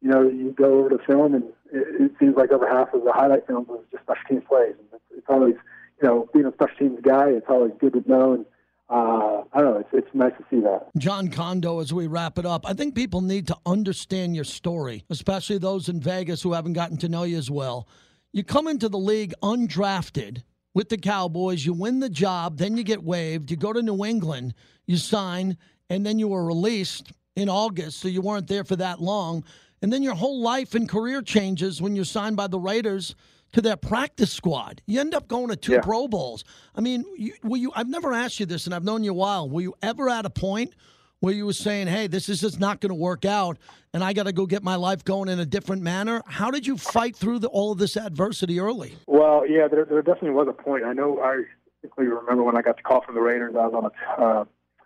you 0.00 0.08
know 0.08 0.22
you 0.22 0.54
go 0.56 0.78
over 0.78 0.88
the 0.88 0.98
film, 1.06 1.34
and 1.34 1.44
it, 1.72 2.02
it 2.02 2.12
seems 2.18 2.36
like 2.36 2.50
over 2.52 2.66
half 2.66 2.94
of 2.94 3.04
the 3.04 3.12
highlight 3.12 3.46
film 3.46 3.66
was 3.68 3.84
just 3.90 4.04
special 4.04 4.22
teams 4.28 4.44
plays. 4.48 4.74
And 4.78 4.86
it's, 4.92 5.04
it's 5.18 5.26
always, 5.28 5.54
you 6.00 6.08
know, 6.08 6.28
being 6.32 6.46
a 6.46 6.52
special 6.52 6.76
teams 6.78 7.00
guy, 7.02 7.28
it's 7.30 7.46
always 7.48 7.72
good 7.80 7.92
to 7.94 8.08
know. 8.08 8.34
And 8.34 8.46
uh, 8.88 9.42
I 9.52 9.60
don't 9.60 9.74
know, 9.74 9.78
it's, 9.78 9.88
it's 9.92 10.14
nice 10.14 10.32
to 10.38 10.44
see 10.50 10.60
that. 10.60 10.88
Jon 10.96 11.28
Condo, 11.28 11.80
as 11.80 11.92
we 11.92 12.06
wrap 12.06 12.38
it 12.38 12.46
up, 12.46 12.66
I 12.66 12.74
think 12.74 12.94
people 12.94 13.20
need 13.20 13.46
to 13.48 13.56
understand 13.66 14.34
your 14.34 14.44
story, 14.44 15.04
especially 15.10 15.58
those 15.58 15.88
in 15.88 16.00
Vegas 16.00 16.42
who 16.42 16.52
haven't 16.52 16.74
gotten 16.74 16.96
to 16.98 17.08
know 17.08 17.24
you 17.24 17.38
as 17.38 17.50
well. 17.50 17.88
You 18.32 18.42
come 18.42 18.66
into 18.66 18.88
the 18.88 18.98
league 18.98 19.34
undrafted 19.42 20.42
with 20.74 20.88
the 20.88 20.96
Cowboys, 20.96 21.66
you 21.66 21.74
win 21.74 22.00
the 22.00 22.08
job, 22.08 22.56
then 22.56 22.76
you 22.76 22.82
get 22.82 23.02
waived, 23.02 23.50
you 23.50 23.58
go 23.58 23.72
to 23.72 23.82
New 23.82 24.04
England, 24.04 24.54
you 24.86 24.96
sign, 24.96 25.58
and 25.90 26.06
then 26.06 26.18
you 26.18 26.28
were 26.28 26.46
released 26.46 27.12
in 27.36 27.50
August, 27.50 28.00
so 28.00 28.08
you 28.08 28.22
weren't 28.22 28.48
there 28.48 28.64
for 28.64 28.76
that 28.76 29.00
long. 29.00 29.44
And 29.82 29.92
then 29.92 30.02
your 30.02 30.14
whole 30.14 30.40
life 30.40 30.74
and 30.74 30.88
career 30.88 31.20
changes 31.20 31.82
when 31.82 31.94
you're 31.94 32.06
signed 32.06 32.36
by 32.36 32.46
the 32.46 32.58
Raiders 32.58 33.14
to 33.52 33.60
their 33.60 33.76
practice 33.76 34.32
squad. 34.32 34.80
You 34.86 35.00
end 35.00 35.14
up 35.14 35.28
going 35.28 35.48
to 35.48 35.56
two 35.56 35.72
yeah. 35.72 35.80
Pro 35.80 36.08
Bowls. 36.08 36.44
I 36.74 36.80
mean, 36.80 37.04
you, 37.18 37.34
were 37.42 37.58
you? 37.58 37.72
I've 37.74 37.88
never 37.88 38.14
asked 38.14 38.40
you 38.40 38.46
this, 38.46 38.64
and 38.64 38.74
I've 38.74 38.84
known 38.84 39.04
you 39.04 39.10
a 39.10 39.14
while. 39.14 39.50
Were 39.50 39.60
you 39.60 39.74
ever 39.82 40.08
at 40.08 40.24
a 40.24 40.30
point 40.30 40.74
where 41.22 41.32
you 41.32 41.46
were 41.46 41.52
saying, 41.52 41.86
"Hey, 41.86 42.08
this 42.08 42.28
is 42.28 42.40
just 42.40 42.58
not 42.58 42.80
going 42.80 42.90
to 42.90 42.96
work 42.96 43.24
out, 43.24 43.56
and 43.94 44.02
I 44.02 44.12
got 44.12 44.24
to 44.24 44.32
go 44.32 44.44
get 44.44 44.64
my 44.64 44.74
life 44.74 45.04
going 45.04 45.28
in 45.28 45.38
a 45.38 45.46
different 45.46 45.80
manner"? 45.80 46.20
How 46.26 46.50
did 46.50 46.66
you 46.66 46.76
fight 46.76 47.14
through 47.14 47.38
the, 47.38 47.48
all 47.48 47.70
of 47.70 47.78
this 47.78 47.96
adversity 47.96 48.58
early? 48.58 48.94
Well, 49.06 49.46
yeah, 49.48 49.68
there, 49.68 49.84
there 49.84 50.02
definitely 50.02 50.32
was 50.32 50.48
a 50.48 50.52
point. 50.52 50.84
I 50.84 50.92
know. 50.92 51.20
I 51.20 51.44
distinctly 51.80 52.06
remember 52.06 52.42
when 52.42 52.56
I 52.56 52.62
got 52.62 52.76
the 52.76 52.82
call 52.82 53.02
from 53.02 53.14
the 53.14 53.20
Raiders. 53.20 53.54
I 53.56 53.66
was 53.66 53.74
on 53.74 53.84
a, 53.84 54.22
uh, 54.22 54.44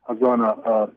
I 0.09 0.13
was 0.13 0.23
on 0.23 0.41
a, 0.41 0.71
a, 0.71 0.91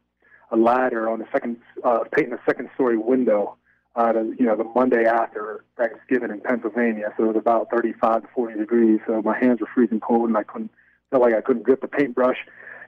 a 0.52 0.58
ladder 0.58 1.10
on 1.10 1.20
the 1.20 1.26
second, 1.32 1.58
uh, 1.86 2.00
painting 2.12 2.34
a 2.34 2.40
second 2.46 2.70
story 2.76 2.98
window 2.98 3.56
uh, 3.96 4.12
to, 4.12 4.36
you 4.38 4.46
know, 4.46 4.58
the 4.58 4.66
Monday 4.76 5.06
after 5.06 5.64
Thanksgiving 5.78 6.32
in 6.32 6.42
Pennsylvania. 6.42 7.14
So 7.18 7.24
it 7.24 7.28
was 7.28 7.38
about 7.38 7.70
35 7.72 8.24
to 8.24 8.28
40 8.36 8.60
degrees. 8.60 9.00
So 9.08 9.22
my 9.22 9.38
hands 9.40 9.62
were 9.62 9.70
freezing 9.74 10.02
cold, 10.02 10.28
and 10.28 10.38
I 10.38 10.44
couldn't 10.44 10.72
felt 11.12 11.24
like 11.24 11.34
I 11.34 11.42
couldn't 11.42 11.64
grip 11.64 11.82
the 11.82 11.88
paintbrush. 11.88 12.38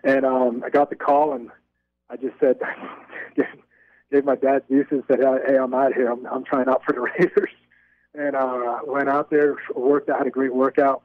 And 0.03 0.25
um, 0.25 0.63
I 0.65 0.69
got 0.69 0.89
the 0.89 0.95
call, 0.95 1.33
and 1.33 1.49
I 2.11 2.17
just 2.17 2.37
said, 2.39 2.59
gave 4.11 4.25
my 4.25 4.35
dad 4.35 4.63
news 4.69 4.87
and 4.91 5.03
said, 5.07 5.19
"Hey, 5.19 5.57
I'm 5.57 5.73
out 5.73 5.93
here. 5.93 6.11
I'm, 6.11 6.25
I'm 6.27 6.43
trying 6.43 6.67
out 6.67 6.83
for 6.83 6.93
the 6.93 7.01
Raiders." 7.19 7.51
And 8.13 8.35
uh, 8.35 8.79
went 8.85 9.07
out 9.07 9.29
there, 9.29 9.55
worked 9.73 10.09
out, 10.09 10.17
had 10.17 10.27
a 10.27 10.31
great 10.31 10.53
workout. 10.53 11.01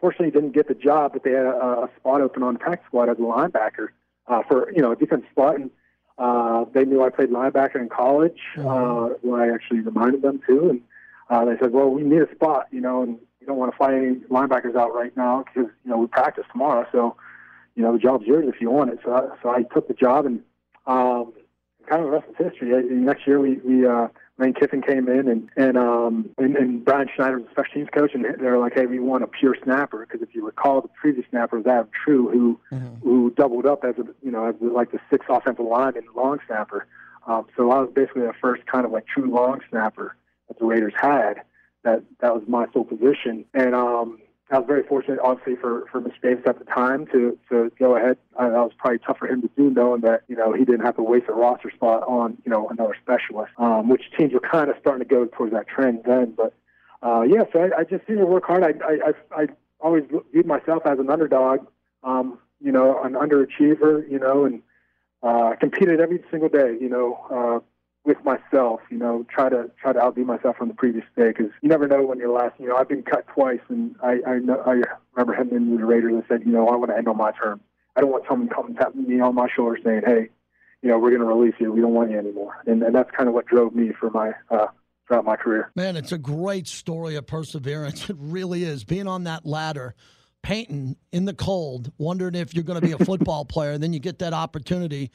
Fortunately, 0.00 0.32
didn't 0.32 0.52
get 0.52 0.66
the 0.66 0.74
job, 0.74 1.12
but 1.12 1.22
they 1.22 1.30
had 1.30 1.46
a, 1.46 1.84
a 1.84 1.90
spot 1.96 2.20
open 2.20 2.42
on 2.42 2.54
the 2.54 2.58
practice 2.58 2.86
squad 2.86 3.08
as 3.08 3.16
a 3.18 3.20
linebacker 3.20 3.88
uh, 4.26 4.42
for 4.48 4.72
you 4.72 4.82
know 4.82 4.92
a 4.92 4.96
defensive 4.96 5.30
spot. 5.30 5.54
And 5.56 5.70
uh, 6.18 6.64
they 6.74 6.84
knew 6.84 7.02
I 7.02 7.10
played 7.10 7.30
linebacker 7.30 7.76
in 7.76 7.88
college, 7.88 8.40
mm-hmm. 8.56 8.66
uh, 8.66 9.16
where 9.22 9.42
I 9.42 9.54
actually 9.54 9.80
reminded 9.80 10.22
them 10.22 10.40
too. 10.44 10.70
And 10.70 10.80
uh, 11.30 11.44
they 11.44 11.56
said, 11.60 11.72
"Well, 11.72 11.90
we 11.90 12.02
need 12.02 12.22
a 12.22 12.34
spot, 12.34 12.66
you 12.72 12.80
know, 12.80 13.02
and 13.02 13.18
you 13.40 13.46
don't 13.46 13.56
want 13.56 13.72
to 13.72 13.76
fly 13.76 13.94
any 13.94 14.16
linebackers 14.30 14.74
out 14.74 14.92
right 14.92 15.16
now 15.16 15.44
because 15.44 15.70
you 15.84 15.90
know 15.90 15.98
we 15.98 16.08
practice 16.08 16.44
tomorrow. 16.50 16.86
So, 16.90 17.16
you 17.74 17.82
know, 17.82 17.92
the 17.92 17.98
job's 17.98 18.26
yours 18.26 18.46
if 18.48 18.60
you 18.60 18.70
want 18.70 18.90
it." 18.90 18.98
So, 19.04 19.12
I, 19.12 19.42
so 19.42 19.48
I 19.50 19.62
took 19.62 19.88
the 19.88 19.94
job, 19.94 20.26
and 20.26 20.40
um, 20.86 21.32
kind 21.88 22.02
of 22.02 22.10
the 22.10 22.10
rest 22.10 22.26
is 22.30 22.36
history. 22.36 22.70
Next 22.90 23.26
year, 23.26 23.40
we 23.40 23.56
we 23.56 23.86
uh, 23.86 24.08
Lane 24.38 24.54
Kiffin 24.54 24.82
came 24.82 25.08
in 25.08 25.28
and 25.28 25.48
and 25.56 25.76
um 25.76 26.30
and, 26.38 26.56
and 26.56 26.84
Brian 26.84 27.08
Schneider 27.14 27.38
was 27.38 27.46
the 27.46 27.52
special 27.52 27.74
teams 27.74 27.88
coach, 27.90 28.12
and 28.14 28.24
they're 28.40 28.58
like, 28.58 28.74
hey, 28.74 28.86
we 28.86 28.98
want 28.98 29.22
a 29.22 29.26
pure 29.26 29.56
snapper 29.62 30.06
because 30.06 30.26
if 30.26 30.34
you 30.34 30.44
recall, 30.44 30.80
the 30.80 30.88
previous 30.88 31.26
snapper 31.30 31.58
was 31.58 31.66
Adam 31.66 31.88
Treu, 32.04 32.28
who 32.30 32.60
mm-hmm. 32.72 32.96
who 33.02 33.30
doubled 33.36 33.66
up 33.66 33.84
as 33.84 33.94
a 33.98 34.04
you 34.22 34.32
know 34.32 34.46
as 34.46 34.56
like 34.60 34.90
the 34.90 34.98
sixth 35.10 35.28
offensive 35.28 35.64
line 35.64 35.94
lineman 35.94 36.04
long 36.16 36.38
snapper. 36.46 36.86
Um, 37.26 37.46
so 37.56 37.70
I 37.70 37.80
was 37.80 37.90
basically 37.94 38.22
the 38.22 38.34
first 38.40 38.66
kind 38.66 38.84
of 38.84 38.92
like 38.92 39.06
true 39.06 39.30
long 39.30 39.60
snapper 39.70 40.16
that 40.48 40.58
the 40.58 40.64
Raiders 40.64 40.94
had. 40.96 41.42
That 41.84 42.02
that 42.20 42.34
was 42.34 42.42
my 42.48 42.66
sole 42.72 42.84
position, 42.84 43.44
and 43.54 43.74
um 43.74 44.18
I 44.50 44.58
was 44.58 44.66
very 44.66 44.82
fortunate, 44.82 45.18
obviously, 45.22 45.56
for 45.56 45.86
for 45.90 46.00
Mr. 46.00 46.20
Davis 46.22 46.44
at 46.46 46.58
the 46.58 46.66
time 46.66 47.06
to 47.06 47.38
to 47.50 47.72
go 47.78 47.96
ahead. 47.96 48.18
I, 48.38 48.50
that 48.50 48.56
was 48.56 48.72
probably 48.76 48.98
tough 48.98 49.18
for 49.18 49.26
him 49.26 49.40
to 49.42 49.50
do, 49.56 49.70
knowing 49.70 50.02
that 50.02 50.22
you 50.28 50.36
know 50.36 50.52
he 50.52 50.64
didn't 50.64 50.84
have 50.84 50.96
to 50.96 51.02
waste 51.02 51.26
a 51.28 51.32
roster 51.32 51.70
spot 51.70 52.02
on 52.06 52.36
you 52.44 52.52
know 52.52 52.68
another 52.68 52.94
specialist, 53.00 53.52
um, 53.58 53.88
which 53.88 54.02
teams 54.18 54.34
were 54.34 54.40
kind 54.40 54.68
of 54.68 54.76
starting 54.80 55.06
to 55.06 55.08
go 55.08 55.24
towards 55.26 55.52
that 55.54 55.66
trend 55.66 56.02
then. 56.04 56.34
But 56.36 56.52
uh, 57.02 57.22
yeah, 57.22 57.44
so 57.52 57.60
I, 57.60 57.80
I 57.80 57.84
just 57.84 58.06
seem 58.06 58.18
to 58.18 58.26
work 58.26 58.44
hard. 58.44 58.62
I 58.64 58.74
I 58.84 59.12
I, 59.36 59.42
I 59.42 59.46
always 59.80 60.04
viewed 60.32 60.46
myself 60.46 60.82
as 60.84 60.98
an 60.98 61.10
underdog, 61.10 61.66
um, 62.02 62.38
you 62.60 62.72
know, 62.72 63.02
an 63.02 63.14
underachiever, 63.14 64.10
you 64.10 64.18
know, 64.18 64.44
and 64.44 64.62
uh, 65.22 65.54
competed 65.58 66.00
every 66.00 66.22
single 66.30 66.50
day, 66.50 66.76
you 66.80 66.90
know. 66.90 67.18
Uh, 67.30 67.60
with 68.04 68.22
myself, 68.24 68.80
you 68.90 68.98
know, 68.98 69.24
try 69.28 69.48
to 69.48 69.70
try 69.80 69.92
to 69.92 70.00
outdo 70.00 70.24
myself 70.24 70.56
from 70.56 70.68
the 70.68 70.74
previous 70.74 71.04
day 71.16 71.28
because 71.28 71.50
you 71.62 71.68
never 71.68 71.88
know 71.88 72.04
when 72.04 72.18
you're 72.18 72.32
last. 72.32 72.54
You 72.58 72.68
know, 72.68 72.76
I've 72.76 72.88
been 72.88 73.02
cut 73.02 73.26
twice, 73.28 73.60
and 73.68 73.96
I 74.02 74.18
I, 74.26 74.38
know, 74.38 74.62
I 74.66 74.82
remember 75.14 75.34
heading 75.34 75.56
into 75.56 75.78
the 75.78 75.84
Raiders 75.84 76.12
and 76.12 76.22
said, 76.28 76.42
you 76.44 76.52
know, 76.52 76.68
I 76.68 76.76
want 76.76 76.90
to 76.90 76.96
end 76.96 77.08
on 77.08 77.16
my 77.16 77.32
terms. 77.32 77.62
I 77.96 78.00
don't 78.00 78.10
want 78.10 78.24
someone 78.28 78.48
coming 78.48 78.74
tapping 78.74 79.08
me 79.08 79.20
on 79.20 79.34
my 79.34 79.48
shoulder 79.54 79.78
saying, 79.82 80.02
hey, 80.04 80.28
you 80.82 80.90
know, 80.90 80.98
we're 80.98 81.10
going 81.10 81.22
to 81.22 81.26
release 81.26 81.54
you. 81.58 81.72
We 81.72 81.80
don't 81.80 81.94
want 81.94 82.10
you 82.10 82.18
anymore. 82.18 82.62
And, 82.66 82.82
and 82.82 82.94
that's 82.94 83.10
kind 83.12 83.28
of 83.28 83.34
what 83.34 83.46
drove 83.46 83.74
me 83.74 83.92
for 83.98 84.10
my 84.10 84.32
uh, 84.50 84.66
throughout 85.06 85.24
my 85.24 85.36
career. 85.36 85.70
Man, 85.74 85.96
it's 85.96 86.12
a 86.12 86.18
great 86.18 86.66
story 86.66 87.14
of 87.16 87.26
perseverance. 87.26 88.10
It 88.10 88.16
really 88.18 88.64
is. 88.64 88.84
Being 88.84 89.06
on 89.06 89.24
that 89.24 89.46
ladder, 89.46 89.94
painting 90.42 90.96
in 91.10 91.24
the 91.24 91.32
cold, 91.32 91.90
wondering 91.96 92.34
if 92.34 92.54
you're 92.54 92.64
going 92.64 92.80
to 92.80 92.86
be 92.86 92.92
a 92.92 92.98
football 92.98 93.44
player, 93.46 93.72
and 93.72 93.82
then 93.82 93.94
you 93.94 94.00
get 94.00 94.18
that 94.18 94.34
opportunity 94.34 95.10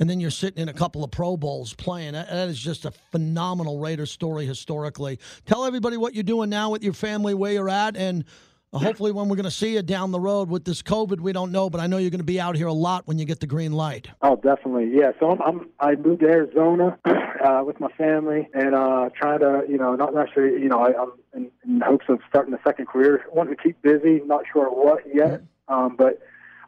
and 0.00 0.10
then 0.10 0.20
you're 0.20 0.30
sitting 0.30 0.62
in 0.62 0.68
a 0.68 0.72
couple 0.72 1.04
of 1.04 1.10
Pro 1.10 1.36
Bowls 1.36 1.74
playing. 1.74 2.12
That, 2.12 2.28
that 2.28 2.48
is 2.48 2.58
just 2.58 2.84
a 2.84 2.90
phenomenal 2.90 3.78
Raider 3.78 4.06
story 4.06 4.46
historically. 4.46 5.18
Tell 5.46 5.64
everybody 5.64 5.96
what 5.96 6.14
you're 6.14 6.24
doing 6.24 6.50
now 6.50 6.70
with 6.70 6.82
your 6.82 6.92
family, 6.92 7.34
where 7.34 7.52
you're 7.52 7.68
at, 7.68 7.96
and 7.96 8.24
hopefully 8.72 9.12
when 9.12 9.28
we're 9.28 9.36
going 9.36 9.44
to 9.44 9.50
see 9.50 9.74
you 9.74 9.82
down 9.82 10.10
the 10.10 10.18
road 10.18 10.48
with 10.48 10.64
this 10.64 10.82
COVID, 10.82 11.20
we 11.20 11.32
don't 11.32 11.52
know, 11.52 11.70
but 11.70 11.80
I 11.80 11.86
know 11.86 11.98
you're 11.98 12.10
going 12.10 12.18
to 12.18 12.24
be 12.24 12.40
out 12.40 12.56
here 12.56 12.66
a 12.66 12.72
lot 12.72 13.06
when 13.06 13.18
you 13.18 13.24
get 13.24 13.40
the 13.40 13.46
green 13.46 13.72
light. 13.72 14.08
Oh, 14.22 14.36
definitely, 14.36 14.90
yeah. 14.92 15.12
So 15.20 15.30
I'm, 15.30 15.42
I'm 15.42 15.68
I 15.78 15.94
moved 15.94 16.20
to 16.22 16.26
Arizona 16.26 16.98
uh, 17.04 17.62
with 17.64 17.78
my 17.78 17.88
family 17.92 18.48
and 18.52 18.74
uh, 18.74 19.10
trying 19.16 19.40
to, 19.40 19.62
you 19.68 19.78
know, 19.78 19.94
not 19.94 20.14
necessarily, 20.14 20.60
you 20.60 20.68
know, 20.68 20.78
I, 20.78 21.00
I'm 21.00 21.12
in, 21.34 21.50
in 21.64 21.80
hopes 21.80 22.06
of 22.08 22.18
starting 22.28 22.52
a 22.52 22.60
second 22.64 22.88
career. 22.88 23.24
Want 23.32 23.50
to 23.50 23.56
keep 23.56 23.80
busy, 23.82 24.20
not 24.24 24.42
sure 24.52 24.68
what 24.68 25.02
yet, 25.12 25.42
um, 25.68 25.94
but 25.96 26.20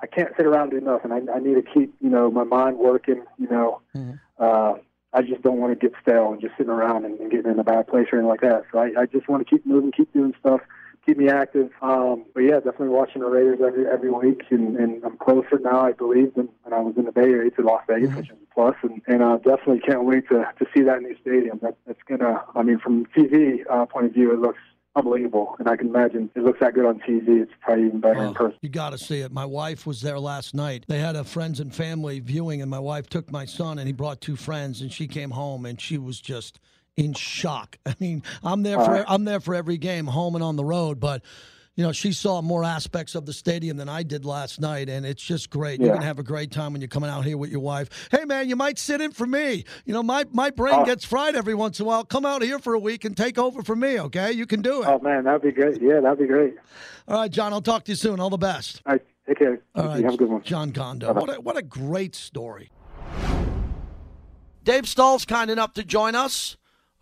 I 0.02 0.06
can't 0.06 0.32
sit 0.36 0.46
around 0.46 0.72
and 0.72 0.80
do 0.80 0.86
nothing. 0.86 1.12
I, 1.12 1.20
I 1.32 1.38
need 1.38 1.54
to 1.54 1.62
keep, 1.62 1.94
you 2.00 2.10
know, 2.10 2.30
my 2.30 2.44
mind 2.44 2.78
working. 2.78 3.24
You 3.38 3.48
know, 3.48 3.80
mm-hmm. 3.94 4.12
uh, 4.38 4.74
I 5.12 5.22
just 5.22 5.42
don't 5.42 5.58
want 5.58 5.78
to 5.78 5.88
get 5.88 5.96
stale 6.00 6.32
and 6.32 6.40
just 6.40 6.54
sitting 6.56 6.72
around 6.72 7.04
and, 7.04 7.18
and 7.18 7.30
getting 7.30 7.50
in 7.50 7.58
a 7.58 7.64
bad 7.64 7.88
place 7.88 8.06
or 8.12 8.18
anything 8.18 8.28
like 8.28 8.40
that. 8.42 8.64
So 8.72 8.78
I, 8.78 9.02
I 9.02 9.06
just 9.06 9.28
want 9.28 9.46
to 9.46 9.50
keep 9.50 9.64
moving, 9.66 9.92
keep 9.92 10.12
doing 10.12 10.34
stuff 10.40 10.60
keep 11.06 11.16
me 11.16 11.28
active. 11.28 11.70
Um, 11.80 12.24
but 12.34 12.40
yeah, 12.40 12.56
definitely 12.56 12.88
watching 12.88 13.22
the 13.22 13.28
Raiders 13.28 13.60
every 13.64 13.86
every 13.86 14.10
week, 14.10 14.42
and, 14.50 14.76
and 14.76 15.02
I'm 15.04 15.16
closer 15.16 15.58
now, 15.58 15.80
I 15.80 15.92
believe, 15.92 16.34
than 16.34 16.48
when 16.62 16.74
I 16.74 16.80
was 16.80 16.94
in 16.96 17.04
the 17.04 17.12
Bay 17.12 17.22
Area 17.22 17.50
to 17.52 17.62
Las 17.62 17.82
Vegas, 17.86 18.08
mm-hmm. 18.08 18.18
which 18.18 18.30
is 18.30 18.36
a 18.36 18.54
plus. 18.54 18.74
And 18.82 19.00
and 19.06 19.22
uh, 19.22 19.36
definitely 19.36 19.80
can't 19.80 20.04
wait 20.04 20.28
to 20.28 20.44
to 20.58 20.66
see 20.74 20.82
that 20.82 21.00
new 21.00 21.16
stadium. 21.20 21.60
That, 21.62 21.76
that's 21.86 22.02
gonna, 22.08 22.42
I 22.54 22.62
mean, 22.62 22.78
from 22.78 23.06
TV 23.06 23.60
uh, 23.70 23.86
point 23.86 24.06
of 24.06 24.12
view, 24.12 24.32
it 24.32 24.40
looks 24.40 24.60
unbelievable. 24.96 25.54
And 25.58 25.68
I 25.68 25.76
can 25.76 25.88
imagine 25.88 26.30
it 26.34 26.42
looks 26.42 26.60
that 26.60 26.74
good 26.74 26.86
on 26.86 26.98
TV. 27.00 27.42
It's 27.42 27.52
probably 27.60 27.86
even 27.86 28.00
better 28.00 28.20
in 28.20 28.28
oh. 28.28 28.34
person. 28.34 28.58
You 28.62 28.70
got 28.70 28.90
to 28.90 28.98
see 28.98 29.20
it. 29.20 29.30
My 29.30 29.44
wife 29.44 29.86
was 29.86 30.00
there 30.00 30.18
last 30.18 30.54
night. 30.54 30.84
They 30.88 30.98
had 30.98 31.14
a 31.14 31.24
friends 31.24 31.60
and 31.60 31.74
family 31.74 32.18
viewing, 32.20 32.62
and 32.62 32.70
my 32.70 32.78
wife 32.78 33.08
took 33.08 33.30
my 33.30 33.44
son, 33.44 33.78
and 33.78 33.86
he 33.86 33.92
brought 33.92 34.20
two 34.20 34.36
friends, 34.36 34.80
and 34.80 34.92
she 34.92 35.06
came 35.06 35.30
home, 35.30 35.66
and 35.66 35.80
she 35.80 35.98
was 35.98 36.20
just 36.20 36.58
in 36.96 37.12
shock. 37.12 37.78
I 37.86 37.94
mean, 38.00 38.22
I'm 38.42 38.62
there 38.62 38.78
for 38.78 38.96
uh. 38.96 39.04
I'm 39.06 39.24
there 39.24 39.40
for 39.40 39.54
every 39.54 39.76
game, 39.76 40.06
home 40.06 40.34
and 40.34 40.42
on 40.42 40.56
the 40.56 40.64
road, 40.64 40.98
but 40.98 41.22
you 41.76 41.84
know, 41.84 41.92
she 41.92 42.12
saw 42.12 42.40
more 42.42 42.64
aspects 42.64 43.14
of 43.14 43.26
the 43.26 43.32
stadium 43.32 43.76
than 43.76 43.88
I 43.88 44.02
did 44.02 44.24
last 44.24 44.60
night, 44.60 44.88
and 44.88 45.04
it's 45.04 45.22
just 45.22 45.50
great. 45.50 45.78
Yeah. 45.78 45.86
You're 45.86 45.94
gonna 45.96 46.06
have 46.06 46.18
a 46.18 46.24
great 46.24 46.50
time 46.50 46.72
when 46.72 46.80
you're 46.80 46.88
coming 46.88 47.10
out 47.10 47.24
here 47.24 47.36
with 47.36 47.50
your 47.50 47.60
wife. 47.60 48.08
Hey, 48.10 48.24
man, 48.24 48.48
you 48.48 48.56
might 48.56 48.78
sit 48.78 49.00
in 49.00 49.12
for 49.12 49.26
me. 49.26 49.64
You 49.84 49.92
know, 49.92 50.02
my 50.02 50.24
my 50.32 50.50
brain 50.50 50.74
oh. 50.74 50.84
gets 50.84 51.04
fried 51.04 51.36
every 51.36 51.54
once 51.54 51.78
in 51.78 51.84
a 51.84 51.86
while. 51.86 52.04
Come 52.04 52.24
out 52.24 52.42
here 52.42 52.58
for 52.58 52.74
a 52.74 52.78
week 52.78 53.04
and 53.04 53.16
take 53.16 53.38
over 53.38 53.62
for 53.62 53.76
me, 53.76 54.00
okay? 54.00 54.32
You 54.32 54.46
can 54.46 54.62
do 54.62 54.82
it. 54.82 54.88
Oh 54.88 54.98
man, 54.98 55.24
that'd 55.24 55.42
be 55.42 55.52
great. 55.52 55.80
Yeah, 55.80 56.00
that'd 56.00 56.18
be 56.18 56.26
great. 56.26 56.54
All 57.06 57.20
right, 57.20 57.30
John. 57.30 57.52
I'll 57.52 57.62
talk 57.62 57.84
to 57.84 57.92
you 57.92 57.96
soon. 57.96 58.20
All 58.20 58.30
the 58.30 58.38
best. 58.38 58.80
All 58.86 58.94
right, 58.94 59.02
take 59.26 59.38
care. 59.38 59.60
All 59.74 59.84
right, 59.84 60.02
have 60.02 60.14
a 60.14 60.16
good 60.16 60.30
one. 60.30 60.42
Jon 60.42 60.72
Condo. 60.72 61.12
What 61.12 61.36
a, 61.36 61.40
what 61.40 61.56
a 61.56 61.62
great 61.62 62.14
story. 62.14 62.70
Dave 64.64 64.88
Stalls 64.88 65.24
kind 65.24 65.50
enough 65.50 65.74
to 65.74 65.84
join 65.84 66.14
us 66.14 66.56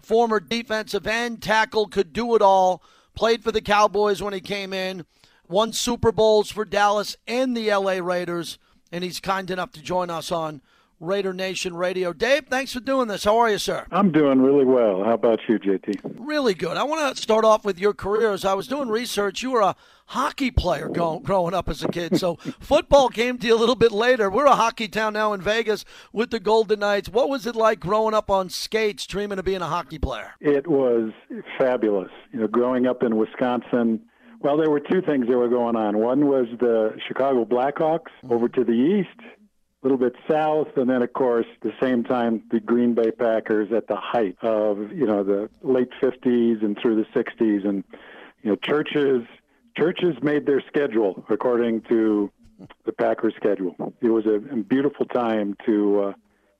former 0.04 0.38
defensive 0.38 1.06
end, 1.06 1.42
tackle, 1.42 1.86
could 1.86 2.12
do 2.12 2.34
it 2.34 2.42
all. 2.42 2.82
Played 3.14 3.44
for 3.44 3.52
the 3.52 3.60
Cowboys 3.60 4.22
when 4.22 4.32
he 4.32 4.40
came 4.40 4.72
in, 4.72 5.06
won 5.48 5.72
Super 5.72 6.12
Bowls 6.12 6.50
for 6.50 6.64
Dallas 6.64 7.16
and 7.26 7.56
the 7.56 7.72
LA 7.72 7.98
Raiders, 7.98 8.58
and 8.90 9.04
he's 9.04 9.20
kind 9.20 9.50
enough 9.50 9.72
to 9.72 9.82
join 9.82 10.10
us 10.10 10.32
on 10.32 10.60
Raider 11.00 11.32
Nation 11.32 11.74
Radio. 11.74 12.12
Dave, 12.12 12.46
thanks 12.46 12.72
for 12.72 12.80
doing 12.80 13.08
this. 13.08 13.24
How 13.24 13.36
are 13.38 13.50
you, 13.50 13.58
sir? 13.58 13.86
I'm 13.90 14.12
doing 14.12 14.40
really 14.40 14.64
well. 14.64 15.04
How 15.04 15.14
about 15.14 15.40
you, 15.48 15.58
JT? 15.58 16.16
Really 16.18 16.54
good. 16.54 16.76
I 16.76 16.84
want 16.84 17.16
to 17.16 17.22
start 17.22 17.44
off 17.44 17.64
with 17.64 17.78
your 17.78 17.92
career. 17.92 18.32
As 18.32 18.44
I 18.44 18.54
was 18.54 18.66
doing 18.68 18.88
research, 18.88 19.42
you 19.42 19.50
were 19.50 19.60
a 19.60 19.76
hockey 20.06 20.50
player 20.50 20.88
go, 20.88 21.18
growing 21.18 21.54
up 21.54 21.68
as 21.68 21.82
a 21.82 21.88
kid. 21.88 22.18
So 22.18 22.36
football 22.60 23.08
came 23.08 23.38
to 23.38 23.46
you 23.46 23.54
a 23.54 23.58
little 23.58 23.74
bit 23.74 23.92
later. 23.92 24.30
We're 24.30 24.46
a 24.46 24.56
hockey 24.56 24.88
town 24.88 25.12
now 25.14 25.32
in 25.32 25.40
Vegas 25.40 25.84
with 26.12 26.30
the 26.30 26.40
Golden 26.40 26.80
Knights. 26.80 27.08
What 27.08 27.28
was 27.28 27.46
it 27.46 27.56
like 27.56 27.80
growing 27.80 28.14
up 28.14 28.30
on 28.30 28.48
skates, 28.48 29.06
dreaming 29.06 29.38
of 29.38 29.44
being 29.44 29.62
a 29.62 29.66
hockey 29.66 29.98
player? 29.98 30.32
It 30.40 30.66
was 30.66 31.10
fabulous. 31.58 32.10
You 32.32 32.40
know, 32.40 32.48
growing 32.48 32.86
up 32.86 33.02
in 33.02 33.16
Wisconsin. 33.16 34.00
Well, 34.40 34.58
there 34.58 34.68
were 34.68 34.80
two 34.80 35.00
things 35.00 35.26
that 35.26 35.38
were 35.38 35.48
going 35.48 35.74
on. 35.74 35.96
One 35.96 36.26
was 36.26 36.44
the 36.60 36.98
Chicago 37.08 37.46
Blackhawks 37.46 38.10
over 38.28 38.46
to 38.50 38.62
the 38.62 38.72
east, 38.72 39.18
little 39.84 39.98
bit 39.98 40.14
south, 40.28 40.68
and 40.76 40.88
then 40.88 41.02
of 41.02 41.12
course 41.12 41.46
the 41.62 41.72
same 41.80 42.02
time 42.04 42.42
the 42.50 42.58
Green 42.58 42.94
Bay 42.94 43.10
Packers 43.10 43.70
at 43.70 43.86
the 43.86 43.96
height 43.96 44.36
of 44.42 44.92
you 44.92 45.06
know 45.06 45.22
the 45.22 45.48
late 45.62 45.90
50s 46.02 46.64
and 46.64 46.76
through 46.80 46.96
the 46.96 47.20
60s, 47.20 47.68
and 47.68 47.84
you 48.42 48.50
know 48.50 48.56
churches 48.56 49.22
churches 49.76 50.16
made 50.22 50.46
their 50.46 50.62
schedule 50.66 51.24
according 51.28 51.82
to 51.82 52.30
the 52.84 52.92
Packers 52.92 53.34
schedule. 53.36 53.74
It 54.00 54.08
was 54.08 54.24
a, 54.26 54.38
beautiful 54.38 55.06
time 55.06 55.56
to. 55.66 56.00
Uh, 56.00 56.12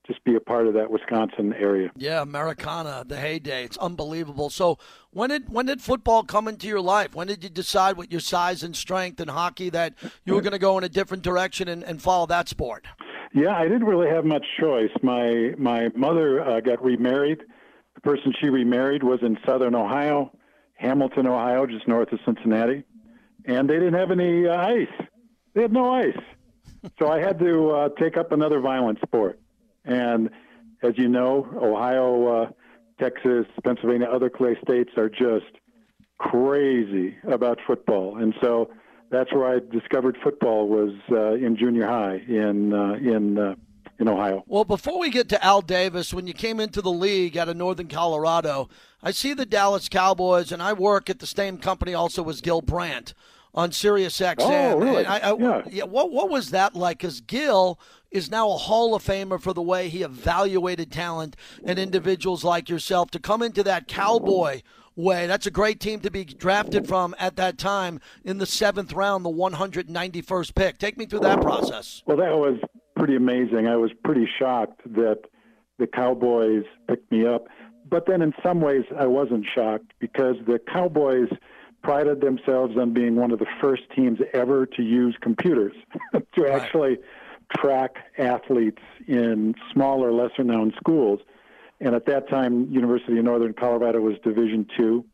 just 0.07 0.23
be 0.25 0.35
a 0.35 0.41
part 0.41 0.67
of 0.67 0.75
that 0.75 0.91
Wisconsin 0.91 1.55
area. 1.55 1.91
Yeah, 1.97 2.21
Americana, 2.21 3.05
the 3.07 3.17
heyday. 3.17 3.65
It's 3.65 3.79
unbelievable. 3.79 4.51
So 4.51 4.79
when 5.13 5.31
did 5.31 5.49
when 5.49 5.65
did 5.65 5.81
football 5.81 6.25
come 6.25 6.47
into 6.47 6.67
your 6.67 6.83
life? 6.83 7.15
When 7.15 7.27
did 7.27 7.43
you 7.43 7.49
decide 7.49 7.97
with 7.97 8.11
your 8.13 8.21
size 8.21 8.63
and 8.63 8.77
strength 8.77 9.19
and 9.21 9.31
hockey 9.31 9.71
that 9.71 9.95
you 10.27 10.35
were 10.35 10.43
going 10.43 10.53
to 10.53 10.59
go 10.59 10.77
in 10.77 10.85
a 10.85 10.91
different 10.91 11.23
direction 11.23 11.69
and, 11.69 11.83
and 11.83 12.03
follow 12.03 12.27
that 12.27 12.51
sport? 12.51 12.85
Yeah, 13.35 13.57
I 13.57 13.65
didn't 13.65 13.87
really 13.87 14.09
have 14.09 14.25
much 14.25 14.47
choice. 14.61 14.93
My 15.03 15.55
my 15.59 15.89
mother 15.97 16.41
uh, 16.41 16.61
got 16.61 16.83
remarried. 16.85 17.43
The 17.97 18.01
person 18.01 18.33
she 18.41 18.49
remarried 18.49 19.03
was 19.03 19.19
in 19.23 19.37
Southern 19.45 19.75
Ohio, 19.75 20.31
Hamilton, 20.75 21.27
Ohio, 21.27 21.67
just 21.67 21.89
north 21.89 22.13
of 22.13 22.21
Cincinnati, 22.25 22.85
and 23.45 23.69
they 23.69 23.75
didn't 23.75 23.95
have 23.95 24.13
any 24.13 24.47
uh, 24.47 24.57
ice. 24.57 25.07
They 25.53 25.63
had 25.63 25.73
no 25.73 25.93
ice, 25.93 26.17
so 26.99 27.11
I 27.11 27.19
had 27.19 27.41
to 27.41 27.71
uh, 27.71 27.89
take 27.99 28.17
up 28.17 28.31
another 28.31 28.61
violent 28.61 29.01
sport. 29.01 29.41
And 29.85 30.31
as 30.85 30.93
you 30.97 31.09
know, 31.09 31.49
Ohio, 31.61 32.29
uh, 32.29 32.51
Texas, 33.01 33.47
Pennsylvania, 33.65 34.07
other 34.07 34.31
clay 34.31 34.57
states 34.63 34.91
are 34.97 35.11
just 35.11 35.51
crazy 36.19 37.17
about 37.27 37.59
football, 37.67 38.17
and 38.17 38.33
so 38.41 38.71
that's 39.15 39.33
where 39.33 39.47
I 39.47 39.61
discovered 39.73 40.17
football 40.23 40.69
was 40.69 40.95
uh, 41.11 41.33
in 41.35 41.57
junior 41.57 41.87
high 41.87 42.17
in 42.17 42.73
uh, 42.73 42.95
in 42.95 43.39
uh, 43.39 43.55
in 43.99 44.09
Ohio. 44.09 44.45
Well, 44.47 44.65
before 44.65 44.99
we 44.99 45.11
get 45.11 45.29
to 45.31 45.45
Al 45.45 45.63
Davis, 45.63 46.13
when 46.13 46.27
you 46.27 46.35
came 46.35 46.61
into 46.61 46.83
the 46.83 46.91
league 46.91 47.37
out 47.37 47.49
of 47.49 47.57
Northern 47.57 47.89
Colorado, 47.89 48.69
I 49.03 49.13
see 49.13 49.35
the 49.35 49.47
Dallas 49.47 49.89
Cowboys, 49.89 50.51
and 50.51 50.63
I 50.63 50.73
work 50.73 51.09
at 51.09 51.21
the 51.21 51.27
same 51.27 51.59
company 51.59 51.95
also 51.95 52.29
as 52.29 52.41
Gil 52.41 52.61
Brandt 52.61 53.15
on 53.55 53.71
Sirius 53.71 54.19
XM. 54.19 54.39
Oh, 54.41 54.79
really? 54.79 55.07
I, 55.07 55.31
I, 55.31 55.37
yeah. 55.37 55.63
yeah. 55.71 55.85
What 55.85 56.11
what 56.11 56.29
was 56.29 56.51
that 56.51 56.75
like? 56.75 56.99
Because 56.99 57.21
Gil 57.21 57.79
is 58.11 58.31
now 58.31 58.51
a 58.51 58.57
Hall 58.57 58.95
of 58.95 59.05
Famer 59.05 59.41
for 59.41 59.53
the 59.53 59.63
way 59.63 59.89
he 59.89 60.03
evaluated 60.03 60.91
talent 60.91 61.37
and 61.65 61.79
individuals 61.79 62.45
like 62.45 62.69
yourself 62.69 63.11
to 63.11 63.19
come 63.19 63.43
into 63.43 63.63
that 63.65 63.89
Cowboy 63.89 64.63
way. 64.97 65.27
That's 65.27 65.47
a 65.47 65.51
great 65.51 65.81
team 65.81 66.01
to 66.01 66.11
be 66.11 66.25
drafted 66.25 66.87
from 66.87 67.15
at 67.19 67.37
that 67.37 67.59
time 67.59 68.01
in 68.25 68.39
the 68.39 68.47
seventh 68.47 68.93
round, 68.93 69.25
the 69.25 69.31
191st 69.31 70.55
pick. 70.55 70.79
Take 70.79 70.97
me 70.97 71.07
through 71.07 71.21
that 71.21 71.41
process. 71.41 72.03
Well, 72.07 72.17
that 72.19 72.37
was 72.37 72.59
pretty 72.97 73.17
amazing. 73.17 73.67
I 73.67 73.77
was 73.77 73.91
pretty 74.05 74.29
shocked 74.39 74.83
that 74.95 75.21
the 75.79 75.87
Cowboys 75.87 76.65
picked 76.89 77.11
me 77.11 77.27
up. 77.27 77.47
But 77.89 78.07
then 78.07 78.23
in 78.23 78.33
some 78.43 78.61
ways, 78.61 78.85
I 78.99 79.07
wasn't 79.07 79.45
shocked 79.55 79.93
because 79.99 80.37
the 80.47 80.59
Cowboys 80.73 81.29
prided 81.83 82.21
themselves 82.21 82.77
on 82.79 82.95
being 82.95 83.17
one 83.17 83.31
of 83.31 83.39
the 83.39 83.47
first 83.61 83.83
teams 83.95 84.19
ever 84.33 84.65
to 84.65 84.83
use 84.83 85.17
computers 85.21 85.75
to 86.13 86.43
right. 86.43 86.63
actually 86.63 86.99
track 87.57 87.97
athletes 88.19 88.83
in 89.07 89.55
smaller, 89.73 90.13
lesser 90.13 90.45
known 90.45 90.73
schools. 90.77 91.21
And 91.81 91.95
at 91.95 92.07
that 92.07 92.29
time, 92.29 92.71
University 92.71 93.19
of 93.19 93.25
Northern 93.25 93.53
Colorado 93.53 94.01
was 94.01 94.17
Division 94.23 94.67
two, 94.77 95.05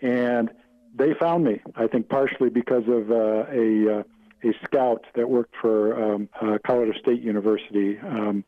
and 0.00 0.50
they 0.94 1.14
found 1.14 1.44
me. 1.44 1.60
I 1.76 1.86
think 1.86 2.08
partially 2.08 2.50
because 2.50 2.84
of 2.88 3.10
uh, 3.10 3.44
a 3.50 4.00
uh, 4.00 4.02
a 4.44 4.52
scout 4.64 5.04
that 5.14 5.30
worked 5.30 5.54
for 5.60 6.14
um, 6.14 6.28
uh, 6.40 6.58
Colorado 6.66 6.98
State 6.98 7.22
University, 7.22 7.98
um, 8.00 8.44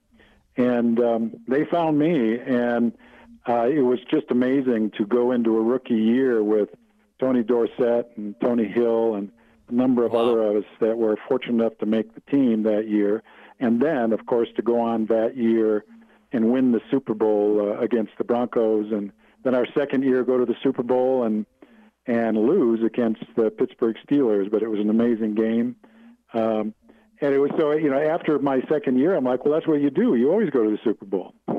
and 0.57 0.99
um, 1.01 1.33
they 1.47 1.65
found 1.65 1.99
me, 1.99 2.39
and 2.41 2.93
uh, 3.49 3.69
it 3.69 3.83
was 3.83 4.01
just 4.11 4.31
amazing 4.31 4.91
to 4.99 5.07
go 5.07 5.33
into 5.33 5.57
a 5.57 5.63
rookie 5.63 5.95
year 5.95 6.43
with 6.43 6.71
Tony 7.21 7.43
Dorsett 7.43 8.11
and 8.17 8.35
Tony 8.41 8.67
Hill 8.67 9.15
and 9.15 9.31
a 9.69 9.73
number 9.73 10.05
of 10.05 10.13
wow. 10.13 10.21
other 10.21 10.43
of 10.43 10.57
us 10.57 10.71
that 10.81 10.99
were 10.99 11.17
fortunate 11.29 11.63
enough 11.63 11.79
to 11.79 11.87
make 11.87 12.15
the 12.15 12.21
team 12.23 12.65
that 12.65 12.89
year, 12.89 13.23
and 13.61 13.81
then, 13.81 14.13
of 14.13 14.27
course, 14.27 14.49
to 14.57 14.63
go 14.63 14.81
on 14.81 15.07
that 15.07 15.37
year 15.37 15.85
and 16.35 16.51
win 16.51 16.73
the 16.73 16.81
Super 16.91 17.15
Bowl 17.15 17.61
uh, 17.61 17.81
against 17.81 18.13
the 18.19 18.25
Broncos, 18.25 18.91
and 18.93 19.13
then 19.45 19.55
our 19.55 19.67
second 19.77 20.03
year 20.03 20.25
go 20.25 20.37
to 20.37 20.45
the 20.45 20.57
Super 20.63 20.83
Bowl 20.83 21.23
and 21.23 21.47
and 22.07 22.37
lose 22.37 22.85
against 22.85 23.23
the 23.37 23.51
Pittsburgh 23.51 23.97
Steelers. 24.07 24.51
But 24.51 24.63
it 24.63 24.69
was 24.69 24.81
an 24.81 24.91
amazing 24.91 25.37
game, 25.37 25.77
um, 26.35 26.75
and 27.21 27.33
it 27.33 27.39
was 27.39 27.53
so 27.57 27.73
you 27.73 27.89
know 27.89 27.99
after 27.99 28.39
my 28.41 28.61
second 28.69 28.99
year, 28.99 29.15
I'm 29.15 29.25
like, 29.25 29.45
well, 29.45 29.55
that's 29.55 29.67
what 29.67 29.81
you 29.81 29.91
do. 29.91 30.17
You 30.17 30.31
always 30.31 30.51
go 30.51 30.65
to 30.65 30.71
the 30.71 30.79
Super 30.83 31.07
Bowl. 31.07 31.35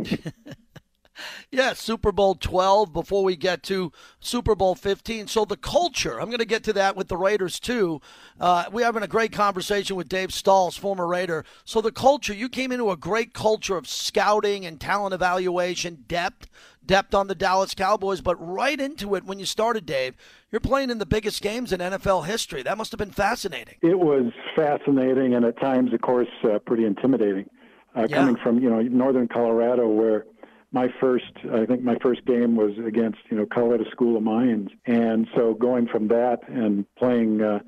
Yeah, 1.52 1.74
Super 1.74 2.12
Bowl 2.12 2.36
12 2.36 2.92
before 2.92 3.24
we 3.24 3.36
get 3.36 3.64
to 3.64 3.92
Super 4.20 4.56
Bowl 4.56 4.76
15. 4.76 5.28
So 5.28 5.46
the 5.46 5.58
culture, 5.58 6.20
I'm 6.20 6.28
going 6.28 6.40
to 6.40 6.46
get 6.46 6.64
to 6.66 6.74
that 6.74 6.96
with 6.96 7.08
the 7.08 7.18
Raiders 7.18 7.60
too. 7.60 8.02
Uh, 8.40 8.66
we're 8.72 8.86
having 8.86 9.04
a 9.04 9.08
great 9.08 9.32
conversation 9.32 9.96
with 9.96 10.10
Dave 10.10 10.34
Stalls, 10.34 10.78
former 10.78 11.08
Raider. 11.08 11.46
So 11.64 11.82
the 11.82 11.92
culture, 11.92 12.34
you 12.34 12.50
came 12.50 12.72
into 12.72 12.92
a 12.92 12.98
great 12.98 13.34
culture 13.34 13.78
of 13.78 13.88
scouting 13.88 14.66
and 14.66 14.80
talent 14.80 15.14
evaluation, 15.14 16.06
depth, 16.08 16.50
depth 16.86 17.14
on 17.14 17.28
the 17.28 17.36
Dallas 17.36 17.74
Cowboys, 17.74 18.22
but 18.22 18.36
right 18.36 18.80
into 18.80 19.16
it 19.16 19.24
when 19.24 19.40
you 19.40 19.46
started, 19.46 19.86
Dave, 19.86 20.16
you're 20.52 20.60
playing 20.60 20.90
in 20.90 20.98
the 20.98 21.06
biggest 21.06 21.42
games 21.42 21.72
in 21.72 21.80
NFL 21.80 22.26
history. 22.26 22.64
That 22.64 22.78
must 22.78 22.92
have 22.92 23.00
been 23.00 23.12
fascinating. 23.12 23.76
It 23.82 24.00
was 24.00 24.32
fascinating 24.56 25.34
and 25.34 25.46
at 25.46 25.60
times, 25.60 25.94
of 25.94 26.02
course, 26.02 26.28
uh, 26.44 26.60
pretty 26.60 26.86
intimidating. 26.86 27.50
Uh, 27.96 28.08
yeah. 28.10 28.18
Coming 28.18 28.36
from, 28.36 28.60
you 28.60 28.70
know, 28.70 28.82
northern 28.82 29.28
Colorado 29.28 29.88
where– 29.88 30.26
my 30.76 30.90
first, 31.00 31.32
I 31.54 31.66
think 31.66 31.84
my 31.84 31.96
first 32.04 32.26
game 32.26 32.58
was 32.58 32.74
against, 32.86 33.20
you 33.32 33.38
know, 33.38 33.46
Colorado 33.46 33.86
School 33.92 34.18
of 34.18 34.24
Mines. 34.24 34.70
And 34.86 35.26
so 35.34 35.54
going 35.54 35.88
from 35.88 36.10
that 36.10 36.40
and 36.50 36.86
playing 36.98 37.42
uh, 37.42 37.60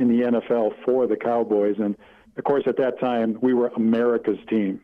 in 0.00 0.08
the 0.08 0.24
NFL 0.26 0.72
for 0.84 1.06
the 1.06 1.16
Cowboys. 1.16 1.76
And 1.78 1.96
of 2.36 2.42
course, 2.42 2.64
at 2.66 2.76
that 2.78 2.98
time, 2.98 3.38
we 3.40 3.54
were 3.54 3.68
America's 3.76 4.40
team 4.50 4.80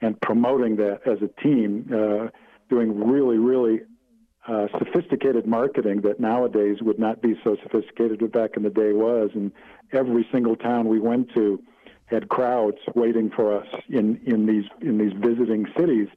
and 0.00 0.20
promoting 0.20 0.74
that 0.76 1.06
as 1.06 1.18
a 1.22 1.40
team, 1.40 1.88
uh, 1.94 2.26
doing 2.68 3.08
really, 3.08 3.38
really 3.38 3.82
uh, 4.48 4.66
sophisticated 4.76 5.46
marketing 5.46 6.00
that 6.00 6.18
nowadays 6.18 6.78
would 6.82 6.98
not 6.98 7.22
be 7.22 7.38
so 7.44 7.56
sophisticated, 7.62 8.18
but 8.18 8.32
back 8.32 8.56
in 8.56 8.64
the 8.64 8.70
day 8.70 8.92
was. 8.92 9.30
And 9.36 9.52
every 9.92 10.26
single 10.32 10.56
town 10.56 10.88
we 10.88 10.98
went 10.98 11.32
to 11.34 11.62
had 12.06 12.28
crowds 12.28 12.78
waiting 12.96 13.30
for 13.30 13.56
us 13.56 13.68
in, 13.88 14.20
in 14.26 14.44
these 14.46 14.64
in 14.80 14.98
these 14.98 15.12
visiting 15.12 15.66
cities 15.78 16.08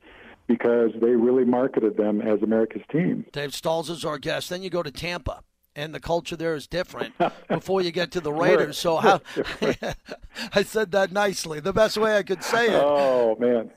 because 0.47 0.91
they 1.01 1.12
really 1.12 1.45
marketed 1.45 1.97
them 1.97 2.21
as 2.21 2.41
America's 2.41 2.84
team. 2.91 3.25
Dave 3.31 3.53
Stalls 3.53 3.89
is 3.89 4.05
our 4.05 4.17
guest. 4.17 4.49
Then 4.49 4.63
you 4.63 4.69
go 4.69 4.84
to 4.84 4.91
Tampa. 4.91 5.41
And 5.77 5.93
the 5.93 5.99
culture 5.99 6.38
there 6.38 6.55
is 6.55 6.67
different 6.67 7.13
before 7.49 7.81
you 7.81 7.91
get 7.91 8.12
to 8.12 8.21
the 8.21 8.31
Raiders. 8.31 8.77
So 8.77 8.95
how 8.95 9.19
I 10.53 10.63
said 10.63 10.91
that 10.93 11.12
nicely, 11.12 11.60
the 11.60 11.73
best 11.73 11.97
way 11.97 12.15
I 12.15 12.23
could 12.23 12.41
say 12.45 12.67
it. 12.67 12.81
Oh 12.81 13.36
man, 13.38 13.71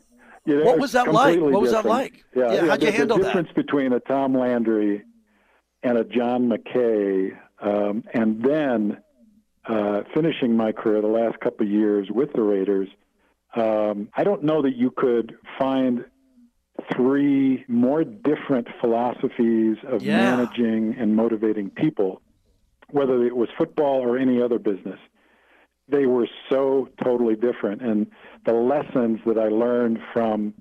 you 0.44 0.59
know, 0.59 0.64
what 0.64 0.78
was 0.78 0.92
that 0.92 1.12
like? 1.12 1.40
What 1.40 1.61
was 1.61 1.72
different. 1.72 1.85
that 1.85 1.88
like? 1.88 2.24
Yeah, 2.37 2.52
yeah, 2.52 2.66
how'd 2.68 2.83
you 2.85 2.92
handle 2.92 3.16
that? 3.16 3.22
the 3.22 3.28
difference 3.28 3.48
between 3.57 3.92
a 3.92 3.98
Tom 3.98 4.33
Landry 4.33 5.02
and 5.83 5.98
a 5.98 6.04
John 6.04 6.48
McKay, 6.48 7.37
um, 7.61 8.04
and 8.14 8.44
then 8.44 8.98
uh, 9.68 10.02
finishing 10.14 10.57
my 10.57 10.70
career 10.70 11.02
the 11.02 11.09
last 11.09 11.40
couple 11.40 11.66
of 11.66 11.72
years 11.72 12.09
with 12.12 12.33
the 12.33 12.42
Raiders, 12.42 12.88
um, 13.57 14.09
I 14.14 14.24
don't 14.24 14.44
know 14.44 14.62
that 14.62 14.76
you 14.76 14.90
could 14.90 15.37
find 15.59 16.04
three 16.94 17.64
more 17.68 18.05
different 18.05 18.68
philosophies 18.81 19.77
of 19.87 20.03
yeah. 20.03 20.37
managing 20.37 20.96
and 20.98 21.14
motivating 21.16 21.70
people, 21.70 22.22
whether 22.90 23.24
it 23.24 23.37
was 23.37 23.48
football 23.57 24.01
or 24.01 24.18
any 24.18 24.40
other 24.40 24.59
business. 24.59 24.98
They 25.88 26.07
were 26.07 26.29
so 26.51 26.88
totally 27.03 27.35
different. 27.35 27.83
And 27.83 28.07
the 28.44 28.53
lessons 28.53 29.20
that 29.27 29.38
I 29.38 29.48
learned 29.48 29.98
from 30.12 30.55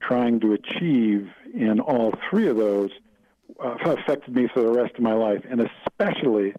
trying 0.00 0.40
to 0.40 0.52
achieve 0.52 1.28
in 1.54 1.80
all 1.80 2.12
three 2.28 2.48
of 2.48 2.56
those 2.56 2.90
uh, 3.62 3.76
affected 3.84 4.34
me 4.34 4.48
for 4.52 4.62
the 4.62 4.70
rest 4.70 4.94
of 4.96 5.00
my 5.00 5.14
life, 5.14 5.42
and 5.48 5.60
especially 5.60 6.54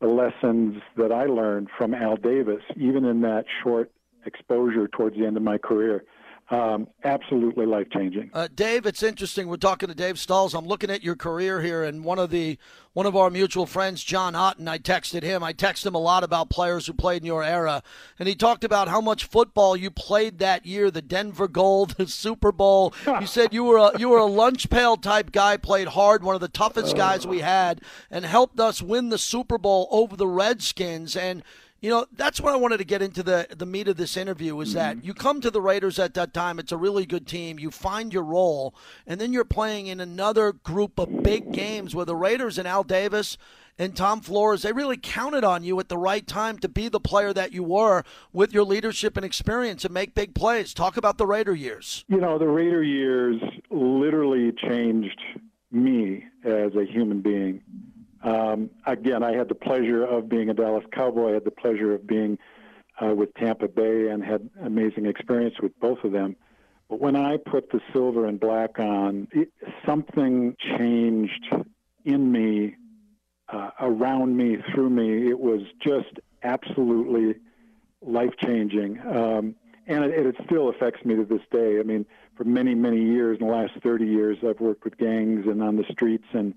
the 0.00 0.08
lessons 0.08 0.82
that 0.96 1.12
I 1.12 1.26
learned 1.26 1.68
from 1.76 1.94
Al 1.94 2.16
Davis, 2.16 2.62
even 2.76 3.04
in 3.04 3.20
that 3.20 3.44
short 3.62 3.92
exposure 4.26 4.88
towards 4.88 5.16
the 5.16 5.26
end 5.26 5.36
of 5.36 5.42
my 5.42 5.58
career 5.58 6.04
um, 6.52 6.86
absolutely 7.02 7.64
life 7.64 7.88
changing. 7.90 8.30
Uh, 8.34 8.46
Dave, 8.54 8.84
it's 8.84 9.02
interesting. 9.02 9.48
We're 9.48 9.56
talking 9.56 9.88
to 9.88 9.94
Dave 9.94 10.18
Stalls. 10.18 10.52
I'm 10.52 10.66
looking 10.66 10.90
at 10.90 11.02
your 11.02 11.16
career 11.16 11.62
here, 11.62 11.82
and 11.82 12.04
one 12.04 12.18
of 12.18 12.28
the 12.28 12.58
one 12.92 13.06
of 13.06 13.16
our 13.16 13.30
mutual 13.30 13.64
friends, 13.64 14.04
John 14.04 14.34
Otten, 14.34 14.68
I 14.68 14.76
texted 14.76 15.22
him. 15.22 15.42
I 15.42 15.54
texted 15.54 15.86
him 15.86 15.94
a 15.94 15.98
lot 15.98 16.24
about 16.24 16.50
players 16.50 16.86
who 16.86 16.92
played 16.92 17.22
in 17.22 17.26
your 17.26 17.42
era, 17.42 17.82
and 18.18 18.28
he 18.28 18.34
talked 18.34 18.64
about 18.64 18.88
how 18.88 19.00
much 19.00 19.24
football 19.24 19.74
you 19.74 19.90
played 19.90 20.40
that 20.40 20.66
year, 20.66 20.90
the 20.90 21.00
Denver 21.00 21.48
Gold, 21.48 21.90
the 21.96 22.06
Super 22.06 22.52
Bowl. 22.52 22.92
you 23.18 23.26
said 23.26 23.54
you 23.54 23.64
were 23.64 23.78
a, 23.78 23.98
you 23.98 24.10
were 24.10 24.18
a 24.18 24.26
lunch 24.26 24.68
pail 24.68 24.98
type 24.98 25.32
guy, 25.32 25.56
played 25.56 25.88
hard, 25.88 26.22
one 26.22 26.34
of 26.34 26.42
the 26.42 26.48
toughest 26.48 26.94
guys 26.94 27.26
we 27.26 27.38
had, 27.38 27.80
and 28.10 28.26
helped 28.26 28.60
us 28.60 28.82
win 28.82 29.08
the 29.08 29.16
Super 29.16 29.56
Bowl 29.56 29.88
over 29.90 30.16
the 30.16 30.28
Redskins. 30.28 31.16
And 31.16 31.42
you 31.82 31.90
know, 31.90 32.06
that's 32.16 32.40
what 32.40 32.54
I 32.54 32.56
wanted 32.56 32.78
to 32.78 32.84
get 32.84 33.02
into 33.02 33.22
the 33.22 33.46
the 33.54 33.66
meat 33.66 33.88
of 33.88 33.96
this 33.98 34.16
interview 34.16 34.58
is 34.60 34.72
that 34.72 34.96
Mm-hmm. 34.96 35.06
you 35.06 35.14
come 35.14 35.40
to 35.42 35.50
the 35.50 35.60
Raiders 35.60 35.98
at 35.98 36.14
that 36.14 36.32
time. 36.32 36.58
It's 36.58 36.72
a 36.72 36.76
really 36.76 37.04
good 37.04 37.26
team. 37.26 37.58
You 37.58 37.70
find 37.70 38.12
your 38.14 38.22
role, 38.22 38.74
and 39.06 39.20
then 39.20 39.32
you're 39.32 39.44
playing 39.44 39.88
in 39.88 40.00
another 40.00 40.52
group 40.52 40.98
of 40.98 41.22
big 41.22 41.52
games 41.52 41.94
where 41.94 42.06
the 42.06 42.16
Raiders 42.16 42.56
and 42.56 42.66
Al 42.66 42.84
Davis 42.84 43.36
and 43.78 43.96
Tom 43.96 44.20
Flores 44.20 44.62
they 44.62 44.72
really 44.72 44.98
counted 44.98 45.44
on 45.44 45.64
you 45.64 45.80
at 45.80 45.88
the 45.88 45.96
right 45.98 46.26
time 46.26 46.58
to 46.58 46.68
be 46.68 46.88
the 46.88 47.00
player 47.00 47.32
that 47.32 47.52
you 47.52 47.64
were 47.64 48.04
with 48.32 48.52
your 48.52 48.64
leadership 48.64 49.16
and 49.16 49.24
experience 49.26 49.84
and 49.84 49.92
make 49.94 50.14
big 50.14 50.34
plays. 50.34 50.72
Talk 50.74 50.96
about 50.96 51.18
the 51.18 51.26
Raider 51.26 51.54
years. 51.54 52.04
You 52.08 52.18
know, 52.20 52.38
the 52.38 52.46
Raider 52.48 52.82
years 52.82 53.40
literally 53.70 54.52
changed 54.68 55.20
me 55.70 56.24
as 56.44 56.74
a 56.76 56.84
human 56.84 57.20
being. 57.22 57.62
Um, 58.22 58.70
again, 58.86 59.22
I 59.22 59.32
had 59.32 59.48
the 59.48 59.54
pleasure 59.54 60.04
of 60.04 60.28
being 60.28 60.48
a 60.48 60.54
Dallas 60.54 60.84
Cowboy. 60.92 61.30
I 61.30 61.34
had 61.34 61.44
the 61.44 61.50
pleasure 61.50 61.94
of 61.94 62.06
being 62.06 62.38
uh, 63.00 63.14
with 63.14 63.34
Tampa 63.34 63.68
Bay 63.68 64.08
and 64.08 64.24
had 64.24 64.48
amazing 64.62 65.06
experience 65.06 65.56
with 65.60 65.78
both 65.80 66.04
of 66.04 66.12
them. 66.12 66.36
But 66.88 67.00
when 67.00 67.16
I 67.16 67.38
put 67.38 67.70
the 67.70 67.80
silver 67.92 68.26
and 68.26 68.38
black 68.38 68.78
on, 68.78 69.28
it, 69.32 69.48
something 69.86 70.56
changed 70.78 71.52
in 72.04 72.30
me, 72.30 72.76
uh, 73.48 73.70
around 73.80 74.36
me, 74.36 74.58
through 74.72 74.90
me. 74.90 75.28
It 75.28 75.38
was 75.38 75.62
just 75.80 76.20
absolutely 76.42 77.40
life 78.00 78.34
changing. 78.38 79.00
Um, 79.00 79.54
and 79.86 80.04
it, 80.04 80.26
it 80.26 80.36
still 80.46 80.68
affects 80.68 81.04
me 81.04 81.16
to 81.16 81.24
this 81.24 81.42
day. 81.50 81.78
I 81.78 81.82
mean, 81.82 82.06
for 82.36 82.44
many, 82.44 82.74
many 82.74 83.02
years, 83.02 83.38
in 83.40 83.46
the 83.46 83.52
last 83.52 83.72
30 83.82 84.06
years, 84.06 84.38
I've 84.46 84.60
worked 84.60 84.84
with 84.84 84.96
gangs 84.96 85.46
and 85.46 85.62
on 85.62 85.76
the 85.76 85.84
streets 85.90 86.26
and 86.32 86.54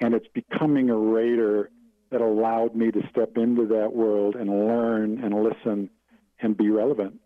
and 0.00 0.14
it's 0.14 0.28
becoming 0.28 0.90
a 0.90 0.96
raider 0.96 1.70
that 2.10 2.20
allowed 2.20 2.74
me 2.74 2.90
to 2.90 3.02
step 3.10 3.36
into 3.36 3.66
that 3.66 3.92
world 3.92 4.34
and 4.34 4.48
learn 4.48 5.22
and 5.22 5.34
listen 5.42 5.90
and 6.40 6.56
be 6.56 6.70
relevant. 6.70 7.20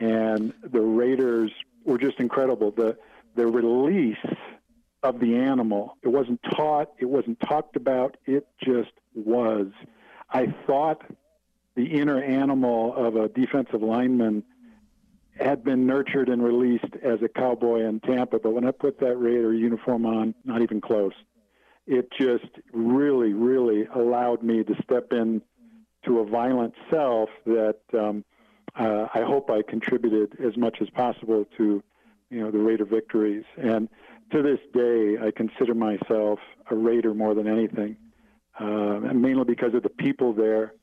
And 0.00 0.52
the 0.62 0.80
raiders 0.80 1.50
were 1.84 1.98
just 1.98 2.20
incredible. 2.20 2.70
The 2.70 2.96
the 3.34 3.46
release 3.46 4.16
of 5.02 5.20
the 5.20 5.36
animal. 5.36 5.96
It 6.02 6.08
wasn't 6.08 6.40
taught. 6.42 6.92
It 6.98 7.04
wasn't 7.04 7.38
talked 7.40 7.76
about. 7.76 8.16
It 8.26 8.46
just 8.62 8.90
was. 9.14 9.68
I 10.30 10.52
thought 10.66 11.02
the 11.76 11.86
inner 11.86 12.20
animal 12.20 12.94
of 12.94 13.14
a 13.16 13.28
defensive 13.28 13.82
lineman 13.82 14.42
had 15.38 15.62
been 15.62 15.86
nurtured 15.86 16.28
and 16.28 16.42
released 16.42 16.96
as 17.02 17.22
a 17.22 17.28
cowboy 17.28 17.86
in 17.86 18.00
Tampa, 18.00 18.40
but 18.40 18.52
when 18.52 18.66
I 18.66 18.72
put 18.72 18.98
that 18.98 19.16
Raider 19.16 19.54
uniform 19.54 20.04
on, 20.04 20.34
not 20.44 20.62
even 20.62 20.80
close 20.80 21.12
it 21.88 22.12
just 22.12 22.50
really, 22.72 23.32
really 23.32 23.86
allowed 23.86 24.42
me 24.42 24.62
to 24.62 24.74
step 24.82 25.12
in 25.12 25.40
to 26.04 26.20
a 26.20 26.24
violent 26.26 26.74
self 26.90 27.30
that 27.46 27.78
um, 27.94 28.24
uh, 28.78 29.06
I 29.14 29.22
hope 29.22 29.50
I 29.50 29.62
contributed 29.62 30.38
as 30.38 30.56
much 30.56 30.78
as 30.82 30.90
possible 30.90 31.46
to, 31.56 31.82
you 32.30 32.40
know, 32.40 32.50
the 32.50 32.58
Raider 32.58 32.84
victories. 32.84 33.44
And 33.56 33.88
to 34.32 34.42
this 34.42 34.60
day, 34.74 35.16
I 35.20 35.30
consider 35.30 35.74
myself 35.74 36.38
a 36.70 36.76
Raider 36.76 37.14
more 37.14 37.34
than 37.34 37.48
anything, 37.48 37.96
uh, 38.60 39.00
mainly 39.14 39.44
because 39.44 39.72
of 39.72 39.82
the 39.82 39.88
people 39.88 40.34
there 40.34 40.74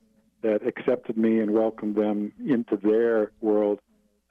that 0.42 0.66
accepted 0.66 1.16
me 1.16 1.38
and 1.38 1.52
welcomed 1.52 1.94
them 1.94 2.32
into 2.44 2.76
their 2.76 3.30
world 3.40 3.78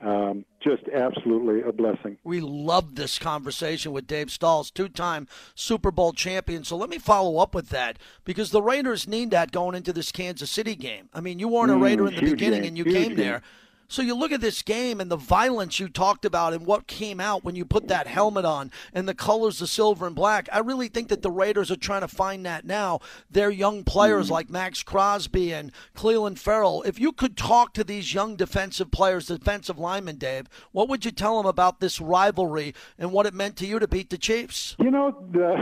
um, 0.06 0.46
just 0.62 0.84
absolutely 0.94 1.62
a 1.62 1.72
blessing. 1.72 2.18
We 2.24 2.39
love 2.39 2.96
this 2.96 3.18
conversation 3.20 3.91
with 3.91 4.08
Dave 4.08 4.30
Stalls, 4.32 4.70
two 4.72 4.89
time 4.89 5.28
Super 5.56 5.91
Bowl 5.91 6.13
champion. 6.13 6.63
So 6.63 6.78
let 6.78 6.89
me 6.89 6.98
follow 6.98 7.38
up 7.39 7.56
with 7.56 7.70
that 7.70 7.98
because 8.24 8.52
the 8.52 8.62
Raiders 8.62 9.08
need 9.08 9.32
that 9.32 9.52
going 9.52 9.76
into 9.76 9.91
this 9.94 10.12
Kansas 10.12 10.52
City 10.52 10.76
game. 10.76 11.10
I 11.13 11.22
mean, 11.22 11.39
you 11.39 11.48
weren't 11.48 11.72
a 11.72 11.78
Raider 11.78 12.04
Mm, 12.04 12.10
in 12.10 12.15
the 12.15 12.32
beginning 12.32 12.62
game, 12.62 12.68
and 12.70 12.78
you 12.78 12.84
huge 12.84 12.96
came 12.96 13.08
game. 13.10 13.18
there. 13.18 13.41
So 13.88 14.02
you 14.02 14.15
look 14.15 14.32
at 14.32 14.41
this 14.41 14.62
game 14.62 15.00
and 15.00 15.12
the 15.12 15.15
violence 15.15 15.80
you 15.80 15.88
talked 15.88 16.26
about 16.26 16.54
and 16.54 16.65
what 16.65 16.88
came 16.88 17.19
out 17.19 17.43
when 17.43 17.56
you 17.56 17.65
put 17.65 17.88
that 17.88 18.08
helmet 18.08 18.45
on 18.45 18.71
and 18.93 19.08
the 19.08 19.13
colors 19.13 19.62
of 19.62 19.69
silver 19.69 20.08
and 20.08 20.15
black. 20.15 20.50
I 20.52 20.60
really 20.60 20.88
think 20.88 21.10
that 21.10 21.21
the 21.21 21.32
Raiders 21.32 21.69
are 21.69 21.76
trying 21.76 22.02
to 22.02 22.08
find 22.08 22.45
that 22.45 22.65
now. 22.65 23.00
Their 23.30 23.50
young 23.50 23.84
players 23.84 24.26
mm-hmm. 24.26 24.34
like 24.34 24.50
Maxx 24.50 24.84
Crosby 24.84 25.54
and 25.54 25.71
Clelin 25.95 26.38
Ferrell. 26.38 26.84
If 26.84 27.00
you 27.00 27.12
could 27.12 27.38
talk 27.38 27.74
to 27.74 27.84
these 27.84 28.13
young 28.13 28.36
defensive 28.36 28.91
players, 28.91 29.28
defensive 29.28 29.78
linemen, 29.78 30.17
Dave, 30.17 30.48
what 30.71 30.89
would 30.89 31.06
you 31.06 31.12
tell 31.12 31.38
them 31.38 31.45
about 31.45 31.80
this 31.80 32.02
rivalry 32.02 32.74
and 32.98 33.12
what 33.12 33.26
it 33.26 33.34
meant 33.34 33.56
to 33.58 33.67
you 33.67 33.80
to 33.80 33.88
beat 33.88 34.10
the 34.10 34.17
Chiefs? 34.17 34.76
You 34.80 34.91
know, 34.91 35.12
the, 35.32 35.56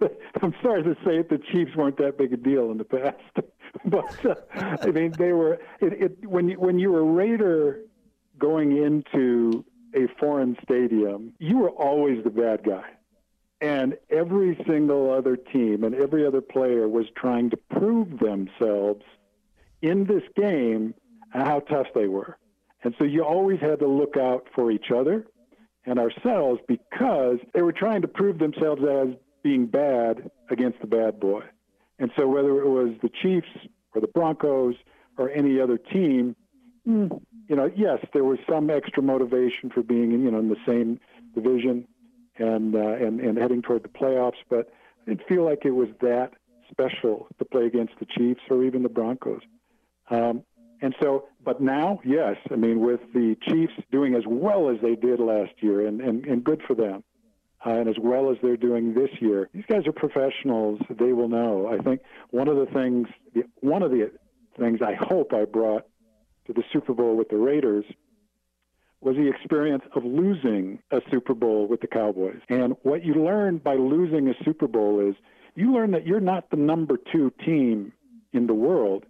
I'm 0.42 0.54
sorry 0.62 0.82
to 0.82 0.94
say 1.04 1.18
it, 1.18 1.28
the 1.28 1.38
Chiefs 1.52 1.74
weren't 1.76 1.98
that 1.98 2.18
big 2.18 2.32
a 2.32 2.36
deal 2.36 2.70
in 2.70 2.78
the 2.78 2.84
past, 2.84 3.46
but 3.84 4.26
uh, 4.26 4.34
I 4.54 4.86
mean 4.90 5.12
they 5.12 5.32
were. 5.32 5.54
It, 5.80 6.02
it, 6.02 6.26
when 6.28 6.48
you, 6.48 6.58
when 6.58 6.78
you 6.78 6.90
were 6.90 7.04
Raider 7.04 7.80
going 8.38 8.76
into 8.76 9.64
a 9.94 10.06
foreign 10.18 10.56
stadium, 10.62 11.32
you 11.38 11.58
were 11.58 11.70
always 11.70 12.22
the 12.24 12.30
bad 12.30 12.64
guy, 12.64 12.84
and 13.60 13.96
every 14.10 14.62
single 14.66 15.12
other 15.12 15.36
team 15.36 15.84
and 15.84 15.94
every 15.94 16.26
other 16.26 16.40
player 16.40 16.88
was 16.88 17.06
trying 17.16 17.50
to 17.50 17.56
prove 17.56 18.18
themselves 18.18 19.02
in 19.82 20.04
this 20.04 20.22
game 20.36 20.94
and 21.32 21.42
how 21.42 21.60
tough 21.60 21.86
they 21.94 22.08
were, 22.08 22.38
and 22.82 22.94
so 22.98 23.04
you 23.04 23.24
always 23.24 23.60
had 23.60 23.78
to 23.80 23.88
look 23.88 24.16
out 24.16 24.46
for 24.54 24.70
each 24.70 24.90
other 24.90 25.26
and 25.84 25.98
ourselves 25.98 26.60
because 26.68 27.38
they 27.54 27.62
were 27.62 27.72
trying 27.72 28.02
to 28.02 28.08
prove 28.08 28.38
themselves 28.38 28.82
as 28.82 29.08
being 29.42 29.66
bad 29.66 30.30
against 30.50 30.80
the 30.80 30.86
bad 30.86 31.18
boy. 31.18 31.42
And 31.98 32.10
so 32.16 32.26
whether 32.28 32.60
it 32.60 32.68
was 32.68 32.94
the 33.02 33.08
Chiefs 33.08 33.48
or 33.94 34.00
the 34.00 34.06
Broncos 34.08 34.74
or 35.16 35.30
any 35.30 35.60
other 35.60 35.78
team, 35.78 36.36
mm, 36.86 37.20
you 37.48 37.56
know, 37.56 37.70
yes, 37.74 37.98
there 38.12 38.24
was 38.24 38.38
some 38.48 38.70
extra 38.70 39.02
motivation 39.02 39.70
for 39.70 39.82
being 39.82 40.12
in, 40.12 40.22
you 40.22 40.30
know, 40.30 40.38
in 40.38 40.48
the 40.48 40.56
same 40.66 41.00
division 41.34 41.86
and 42.36 42.74
uh, 42.74 42.78
and 42.78 43.20
and 43.20 43.38
heading 43.38 43.62
toward 43.62 43.82
the 43.82 43.88
playoffs. 43.88 44.38
But 44.48 44.70
I 45.02 45.10
didn't 45.10 45.26
feel 45.26 45.44
like 45.44 45.64
it 45.64 45.72
was 45.72 45.88
that 46.00 46.32
special 46.70 47.26
to 47.38 47.44
play 47.44 47.66
against 47.66 47.94
the 47.98 48.06
Chiefs 48.06 48.42
or 48.50 48.64
even 48.64 48.82
the 48.82 48.88
Broncos. 48.88 49.42
Um, 50.10 50.42
and 50.80 50.94
so, 51.00 51.24
but 51.44 51.60
now, 51.60 52.00
yes, 52.04 52.36
I 52.50 52.56
mean, 52.56 52.80
with 52.80 53.00
the 53.12 53.36
Chiefs 53.48 53.72
doing 53.90 54.14
as 54.14 54.22
well 54.26 54.70
as 54.70 54.80
they 54.80 54.94
did 54.94 55.18
last 55.18 55.52
year, 55.60 55.86
and, 55.86 56.00
and, 56.00 56.24
and 56.24 56.44
good 56.44 56.62
for 56.66 56.74
them, 56.74 57.02
uh, 57.66 57.70
and 57.70 57.88
as 57.88 57.96
well 58.00 58.30
as 58.30 58.36
they're 58.42 58.56
doing 58.56 58.94
this 58.94 59.10
year, 59.20 59.48
these 59.52 59.64
guys 59.68 59.86
are 59.86 59.92
professionals. 59.92 60.80
They 60.90 61.12
will 61.12 61.28
know. 61.28 61.68
I 61.68 61.82
think 61.82 62.00
one 62.30 62.48
of 62.48 62.56
the 62.56 62.66
things, 62.66 63.08
one 63.60 63.82
of 63.82 63.90
the 63.90 64.10
things 64.58 64.80
I 64.82 64.94
hope 64.94 65.32
I 65.32 65.44
brought 65.44 65.86
to 66.46 66.52
the 66.52 66.62
Super 66.72 66.94
Bowl 66.94 67.16
with 67.16 67.28
the 67.28 67.36
Raiders 67.36 67.84
was 69.00 69.16
the 69.16 69.28
experience 69.28 69.84
of 69.94 70.04
losing 70.04 70.80
a 70.90 71.00
Super 71.10 71.34
Bowl 71.34 71.68
with 71.68 71.80
the 71.80 71.86
Cowboys. 71.86 72.40
And 72.48 72.74
what 72.82 73.04
you 73.04 73.14
learn 73.14 73.58
by 73.58 73.74
losing 73.74 74.28
a 74.28 74.34
Super 74.44 74.66
Bowl 74.66 75.00
is 75.08 75.14
you 75.54 75.72
learn 75.72 75.92
that 75.92 76.06
you're 76.06 76.20
not 76.20 76.50
the 76.50 76.56
number 76.56 76.96
two 77.12 77.32
team 77.44 77.92
in 78.32 78.46
the 78.46 78.54
world. 78.54 79.04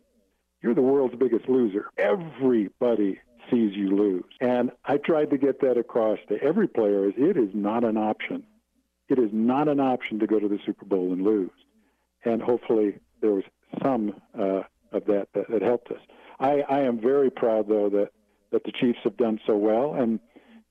You're 0.63 0.75
the 0.75 0.83
world's 0.83 1.15
biggest 1.15 1.49
loser. 1.49 1.87
Everybody 1.97 3.21
sees 3.51 3.75
you 3.75 3.97
lose. 3.97 4.25
And 4.41 4.71
I 4.85 4.99
tried 4.99 5.31
to 5.31 5.39
get 5.39 5.61
that 5.61 5.77
across 5.77 6.19
to 6.29 6.43
every 6.43 6.69
player 6.69 7.07
is 7.07 7.15
it 7.17 7.37
is 7.37 7.51
not 7.55 7.85
an 7.85 7.97
option. 7.97 8.45
It 9.09 9.19
is 9.19 9.31
not 9.33 9.69
an 9.69 9.81
option 9.81 10.19
to 10.21 10.27
go 10.27 10.39
to 10.39 10.49
the 10.49 10.59
Super 10.67 10.85
Bowl 10.85 11.13
and 11.13 11.23
lose. 11.23 11.51
And 12.25 12.43
hopefully 12.43 12.99
there 13.21 13.33
was 13.33 13.45
some 13.83 14.15
uh, 14.39 14.63
of 14.93 15.05
that, 15.07 15.29
that 15.35 15.49
that 15.49 15.63
helped 15.63 15.91
us. 15.91 16.01
I, 16.41 16.61
I 16.69 16.81
am 16.81 17.01
very 17.01 17.31
proud 17.31 17.69
though 17.69 17.89
that 17.91 18.11
that 18.51 18.65
the 18.65 18.73
Chiefs 18.73 18.99
have 19.05 19.17
done 19.17 19.39
so 19.47 19.57
well. 19.57 19.95
And 19.95 20.21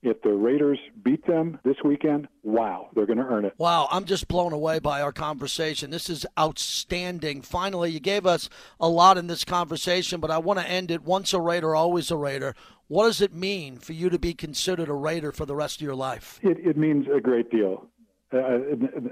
if 0.03 0.21
the 0.21 0.29
Raiders 0.31 0.79
beat 1.03 1.25
them 1.25 1.59
this 1.63 1.77
weekend, 1.83 2.27
wow, 2.43 2.89
they're 2.93 3.05
going 3.05 3.17
to 3.17 3.25
earn 3.25 3.45
it. 3.45 3.53
Wow, 3.57 3.87
I'm 3.91 4.05
just 4.05 4.27
blown 4.27 4.53
away 4.53 4.79
by 4.79 5.01
our 5.01 5.11
conversation. 5.11 5.89
This 5.89 6.09
is 6.09 6.25
outstanding. 6.37 7.41
Finally, 7.41 7.91
you 7.91 7.99
gave 7.99 8.25
us 8.25 8.49
a 8.79 8.87
lot 8.87 9.17
in 9.17 9.27
this 9.27 9.43
conversation, 9.43 10.19
but 10.19 10.31
I 10.31 10.37
want 10.37 10.59
to 10.59 10.69
end 10.69 10.91
it 10.91 11.03
once 11.03 11.33
a 11.33 11.41
Raider, 11.41 11.75
always 11.75 12.11
a 12.11 12.17
Raider. 12.17 12.53
What 12.87 13.05
does 13.05 13.21
it 13.21 13.33
mean 13.33 13.77
for 13.77 13.93
you 13.93 14.09
to 14.09 14.19
be 14.19 14.33
considered 14.33 14.87
a 14.87 14.93
Raider 14.93 15.31
for 15.31 15.45
the 15.45 15.55
rest 15.55 15.77
of 15.77 15.81
your 15.81 15.95
life? 15.95 16.39
It, 16.41 16.57
it 16.59 16.77
means 16.77 17.07
a 17.13 17.19
great 17.19 17.49
deal. 17.49 17.87
Uh, 18.33 18.37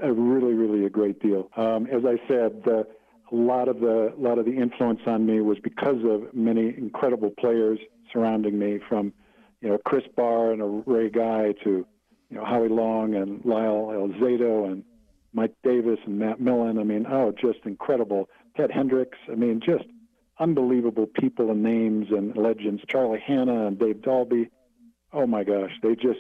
a, 0.04 0.12
really, 0.12 0.54
really 0.54 0.86
a 0.86 0.90
great 0.90 1.22
deal. 1.22 1.50
Um, 1.56 1.88
as 1.88 2.04
I 2.06 2.18
said, 2.28 2.64
the, 2.64 2.86
a 3.32 3.36
lot 3.36 3.70
of 3.70 3.80
the 3.80 4.14
a 4.14 4.20
lot 4.20 4.38
of 4.38 4.46
the 4.46 4.52
influence 4.52 5.00
on 5.08 5.26
me 5.26 5.40
was 5.40 5.58
because 5.64 6.04
of 6.04 6.34
many 6.34 6.68
incredible 6.78 7.32
players 7.40 7.80
surrounding 8.12 8.60
me, 8.60 8.80
from 8.90 9.14
you 9.62 9.70
know 9.70 9.78
Chris 9.86 10.04
Bahr 10.16 10.52
and 10.52 10.62
a 10.62 10.66
Ray 10.66 11.10
Guy 11.10 11.54
to 11.64 11.86
you 12.30 12.38
know 12.38 12.46
Howie 12.46 12.70
Long 12.70 13.16
and 13.16 13.44
Lyle 13.46 13.88
Alzado 13.92 14.72
and 14.72 14.84
Mike 15.34 15.54
Davis 15.64 16.00
and 16.06 16.18
Matt 16.18 16.40
Millen. 16.40 16.80
I 16.80 16.84
mean, 16.84 17.06
oh, 17.10 17.32
just 17.32 17.60
incredible. 17.66 18.30
Ted 18.56 18.72
Hendricks. 18.72 19.18
I 19.30 19.36
mean, 19.36 19.60
just 19.60 19.86
unbelievable 20.40 21.08
people 21.08 21.52
and 21.52 21.62
names 21.62 22.08
and 22.10 22.36
legends. 22.36 22.82
Charlie 22.88 23.24
Hannah 23.26 23.68
and 23.68 23.78
Dave 23.78 24.02
Dalby. 24.02 24.50
Oh 25.14 25.28
my 25.28 25.44
gosh, 25.44 25.72
they 25.82 25.96
just 25.96 26.20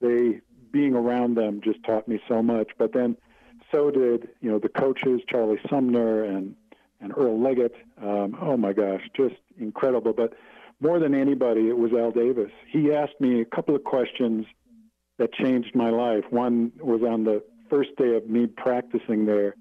they 0.00 0.40
being 0.70 0.94
around 0.94 1.36
them 1.36 1.60
just 1.62 1.82
taught 1.84 2.08
me 2.08 2.20
so 2.28 2.42
much. 2.42 2.70
But 2.78 2.92
then 2.92 3.16
so 3.70 3.90
did 3.90 4.28
you 4.40 4.50
know 4.50 4.58
the 4.58 4.68
coaches, 4.68 5.20
Charlie 5.28 5.60
Sumner 5.68 6.24
and 6.24 6.54
and 7.00 7.12
Earl 7.16 7.40
Leggett. 7.40 7.74
Um, 8.00 8.36
oh 8.40 8.56
my 8.56 8.72
gosh, 8.72 9.02
just 9.14 9.36
incredible. 9.58 10.12
But 10.12 10.34
more 10.82 10.98
than 10.98 11.14
anybody, 11.14 11.68
it 11.68 11.78
was 11.78 11.92
Al 11.92 12.10
Davis. 12.10 12.50
He 12.68 12.92
asked 12.92 13.20
me 13.20 13.40
a 13.40 13.44
couple 13.44 13.76
of 13.76 13.84
questions 13.84 14.46
that 15.18 15.32
changed 15.32 15.74
my 15.74 15.90
life. 15.90 16.24
One 16.30 16.72
was 16.80 17.02
on 17.02 17.24
the 17.24 17.42
first 17.70 17.90
day 17.96 18.16
of 18.16 18.28
me 18.28 18.46
practicing 18.46 19.24
there. 19.24 19.54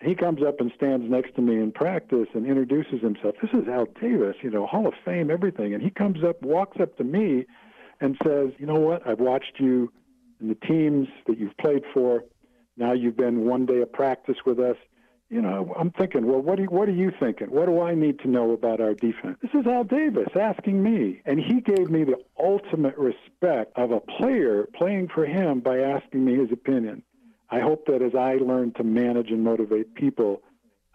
He 0.00 0.14
comes 0.14 0.42
up 0.42 0.60
and 0.60 0.72
stands 0.74 1.08
next 1.08 1.34
to 1.36 1.42
me 1.42 1.54
in 1.54 1.70
practice 1.70 2.28
and 2.34 2.46
introduces 2.46 3.00
himself. 3.00 3.34
This 3.40 3.50
is 3.52 3.68
Al 3.68 3.86
Davis, 4.00 4.36
you 4.42 4.50
know, 4.50 4.66
Hall 4.66 4.86
of 4.86 4.94
Fame, 5.04 5.30
everything. 5.30 5.74
And 5.74 5.82
he 5.82 5.90
comes 5.90 6.24
up, 6.24 6.42
walks 6.42 6.80
up 6.80 6.96
to 6.96 7.04
me, 7.04 7.46
and 8.00 8.16
says, 8.24 8.50
You 8.58 8.66
know 8.66 8.80
what? 8.80 9.06
I've 9.06 9.20
watched 9.20 9.58
you 9.58 9.92
and 10.40 10.50
the 10.50 10.66
teams 10.66 11.08
that 11.26 11.38
you've 11.38 11.56
played 11.58 11.84
for. 11.92 12.24
Now 12.76 12.92
you've 12.92 13.16
been 13.16 13.44
one 13.44 13.66
day 13.66 13.80
of 13.80 13.92
practice 13.92 14.36
with 14.44 14.58
us 14.58 14.76
you 15.30 15.40
know, 15.40 15.74
I'm 15.78 15.90
thinking, 15.90 16.26
well, 16.26 16.40
what, 16.40 16.58
do 16.58 16.64
what 16.64 16.88
are 16.88 16.92
you 16.92 17.10
thinking? 17.18 17.48
What 17.48 17.66
do 17.66 17.80
I 17.80 17.94
need 17.94 18.20
to 18.20 18.28
know 18.28 18.52
about 18.52 18.80
our 18.80 18.94
defense? 18.94 19.38
This 19.42 19.50
is 19.54 19.66
Al 19.66 19.84
Davis 19.84 20.28
asking 20.38 20.82
me. 20.82 21.22
And 21.24 21.40
he 21.40 21.60
gave 21.60 21.90
me 21.90 22.04
the 22.04 22.18
ultimate 22.38 22.96
respect 22.96 23.76
of 23.76 23.90
a 23.90 24.00
player 24.00 24.68
playing 24.74 25.08
for 25.08 25.24
him 25.24 25.60
by 25.60 25.78
asking 25.78 26.24
me 26.24 26.36
his 26.36 26.52
opinion. 26.52 27.02
I 27.50 27.60
hope 27.60 27.86
that 27.86 28.02
as 28.02 28.14
I 28.14 28.34
learned 28.34 28.76
to 28.76 28.84
manage 28.84 29.30
and 29.30 29.42
motivate 29.42 29.94
people, 29.94 30.42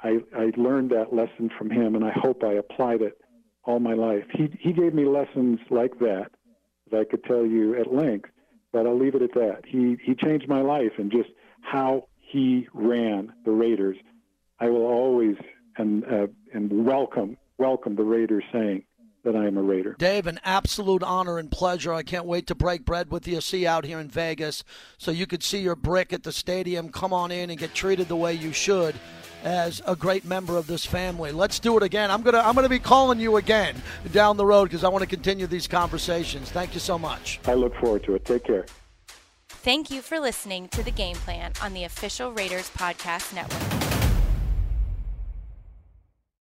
I, 0.01 0.19
I 0.35 0.51
learned 0.55 0.91
that 0.91 1.13
lesson 1.13 1.49
from 1.57 1.69
him, 1.69 1.95
and 1.95 2.05
I 2.05 2.11
hope 2.11 2.43
I 2.43 2.53
applied 2.53 3.01
it 3.01 3.19
all 3.63 3.79
my 3.79 3.93
life. 3.93 4.23
He, 4.33 4.49
he 4.59 4.73
gave 4.73 4.93
me 4.93 5.05
lessons 5.05 5.59
like 5.69 5.99
that 5.99 6.31
that 6.91 6.99
I 7.01 7.03
could 7.03 7.23
tell 7.23 7.45
you 7.45 7.79
at 7.79 7.93
length, 7.93 8.29
but 8.71 8.85
I'll 8.85 8.97
leave 8.97 9.15
it 9.15 9.21
at 9.21 9.33
that. 9.33 9.61
He, 9.65 9.97
he 10.03 10.15
changed 10.15 10.47
my 10.47 10.61
life 10.61 10.93
and 10.97 11.11
just 11.11 11.29
how 11.61 12.07
he 12.19 12.67
ran 12.73 13.33
the 13.45 13.51
Raiders 13.51 13.97
I 14.59 14.69
will 14.69 14.85
always 14.85 15.35
and 15.77 16.03
uh, 16.05 16.27
and 16.53 16.85
welcome 16.85 17.37
welcome 17.57 17.95
the 17.95 18.03
Raiders 18.03 18.43
saying 18.51 18.83
that 19.23 19.35
I 19.35 19.45
am 19.45 19.57
a 19.57 19.61
Raider. 19.61 19.95
Dave, 19.99 20.27
an 20.27 20.39
absolute 20.43 21.03
honor 21.03 21.39
and 21.39 21.51
pleasure. 21.51 21.93
I 21.93 22.03
can't 22.03 22.25
wait 22.25 22.47
to 22.47 22.55
break 22.55 22.85
bread 22.85 23.11
with 23.11 23.27
you, 23.27 23.41
see 23.41 23.63
you 23.63 23.67
out 23.67 23.85
here 23.85 23.99
in 23.99 24.07
Vegas, 24.07 24.63
so 24.97 25.11
you 25.11 25.27
could 25.27 25.43
see 25.43 25.59
your 25.59 25.75
brick 25.75 26.13
at 26.13 26.23
the 26.23 26.31
stadium. 26.31 26.89
Come 26.89 27.13
on 27.13 27.31
in 27.31 27.49
and 27.49 27.59
get 27.59 27.73
treated 27.73 28.07
the 28.07 28.15
way 28.15 28.33
you 28.33 28.53
should 28.53 28.95
as 29.43 29.81
a 29.85 29.95
great 29.95 30.25
member 30.25 30.57
of 30.57 30.67
this 30.67 30.85
family. 30.85 31.31
Let's 31.31 31.59
do 31.59 31.77
it 31.77 31.83
again. 31.83 32.11
I'm 32.11 32.21
gonna 32.21 32.39
I'm 32.39 32.55
gonna 32.55 32.69
be 32.69 32.79
calling 32.79 33.19
you 33.19 33.37
again 33.37 33.81
down 34.11 34.35
the 34.35 34.45
road 34.45 34.65
because 34.65 34.83
I 34.83 34.89
want 34.89 35.03
to 35.03 35.09
continue 35.09 35.47
these 35.47 35.67
conversations. 35.67 36.51
Thank 36.51 36.73
you 36.73 36.79
so 36.79 36.99
much. 36.99 37.39
I 37.45 37.53
look 37.53 37.75
forward 37.75 38.03
to 38.05 38.15
it. 38.15 38.25
Take 38.25 38.43
care. 38.43 38.65
Thank 39.47 39.91
you 39.91 40.01
for 40.01 40.19
listening 40.19 40.69
to 40.69 40.83
the 40.83 40.91
game 40.91 41.17
plan 41.17 41.51
on 41.61 41.73
the 41.73 41.83
official 41.83 42.31
Raiders 42.31 42.69
podcast 42.69 43.33
network. 43.33 43.98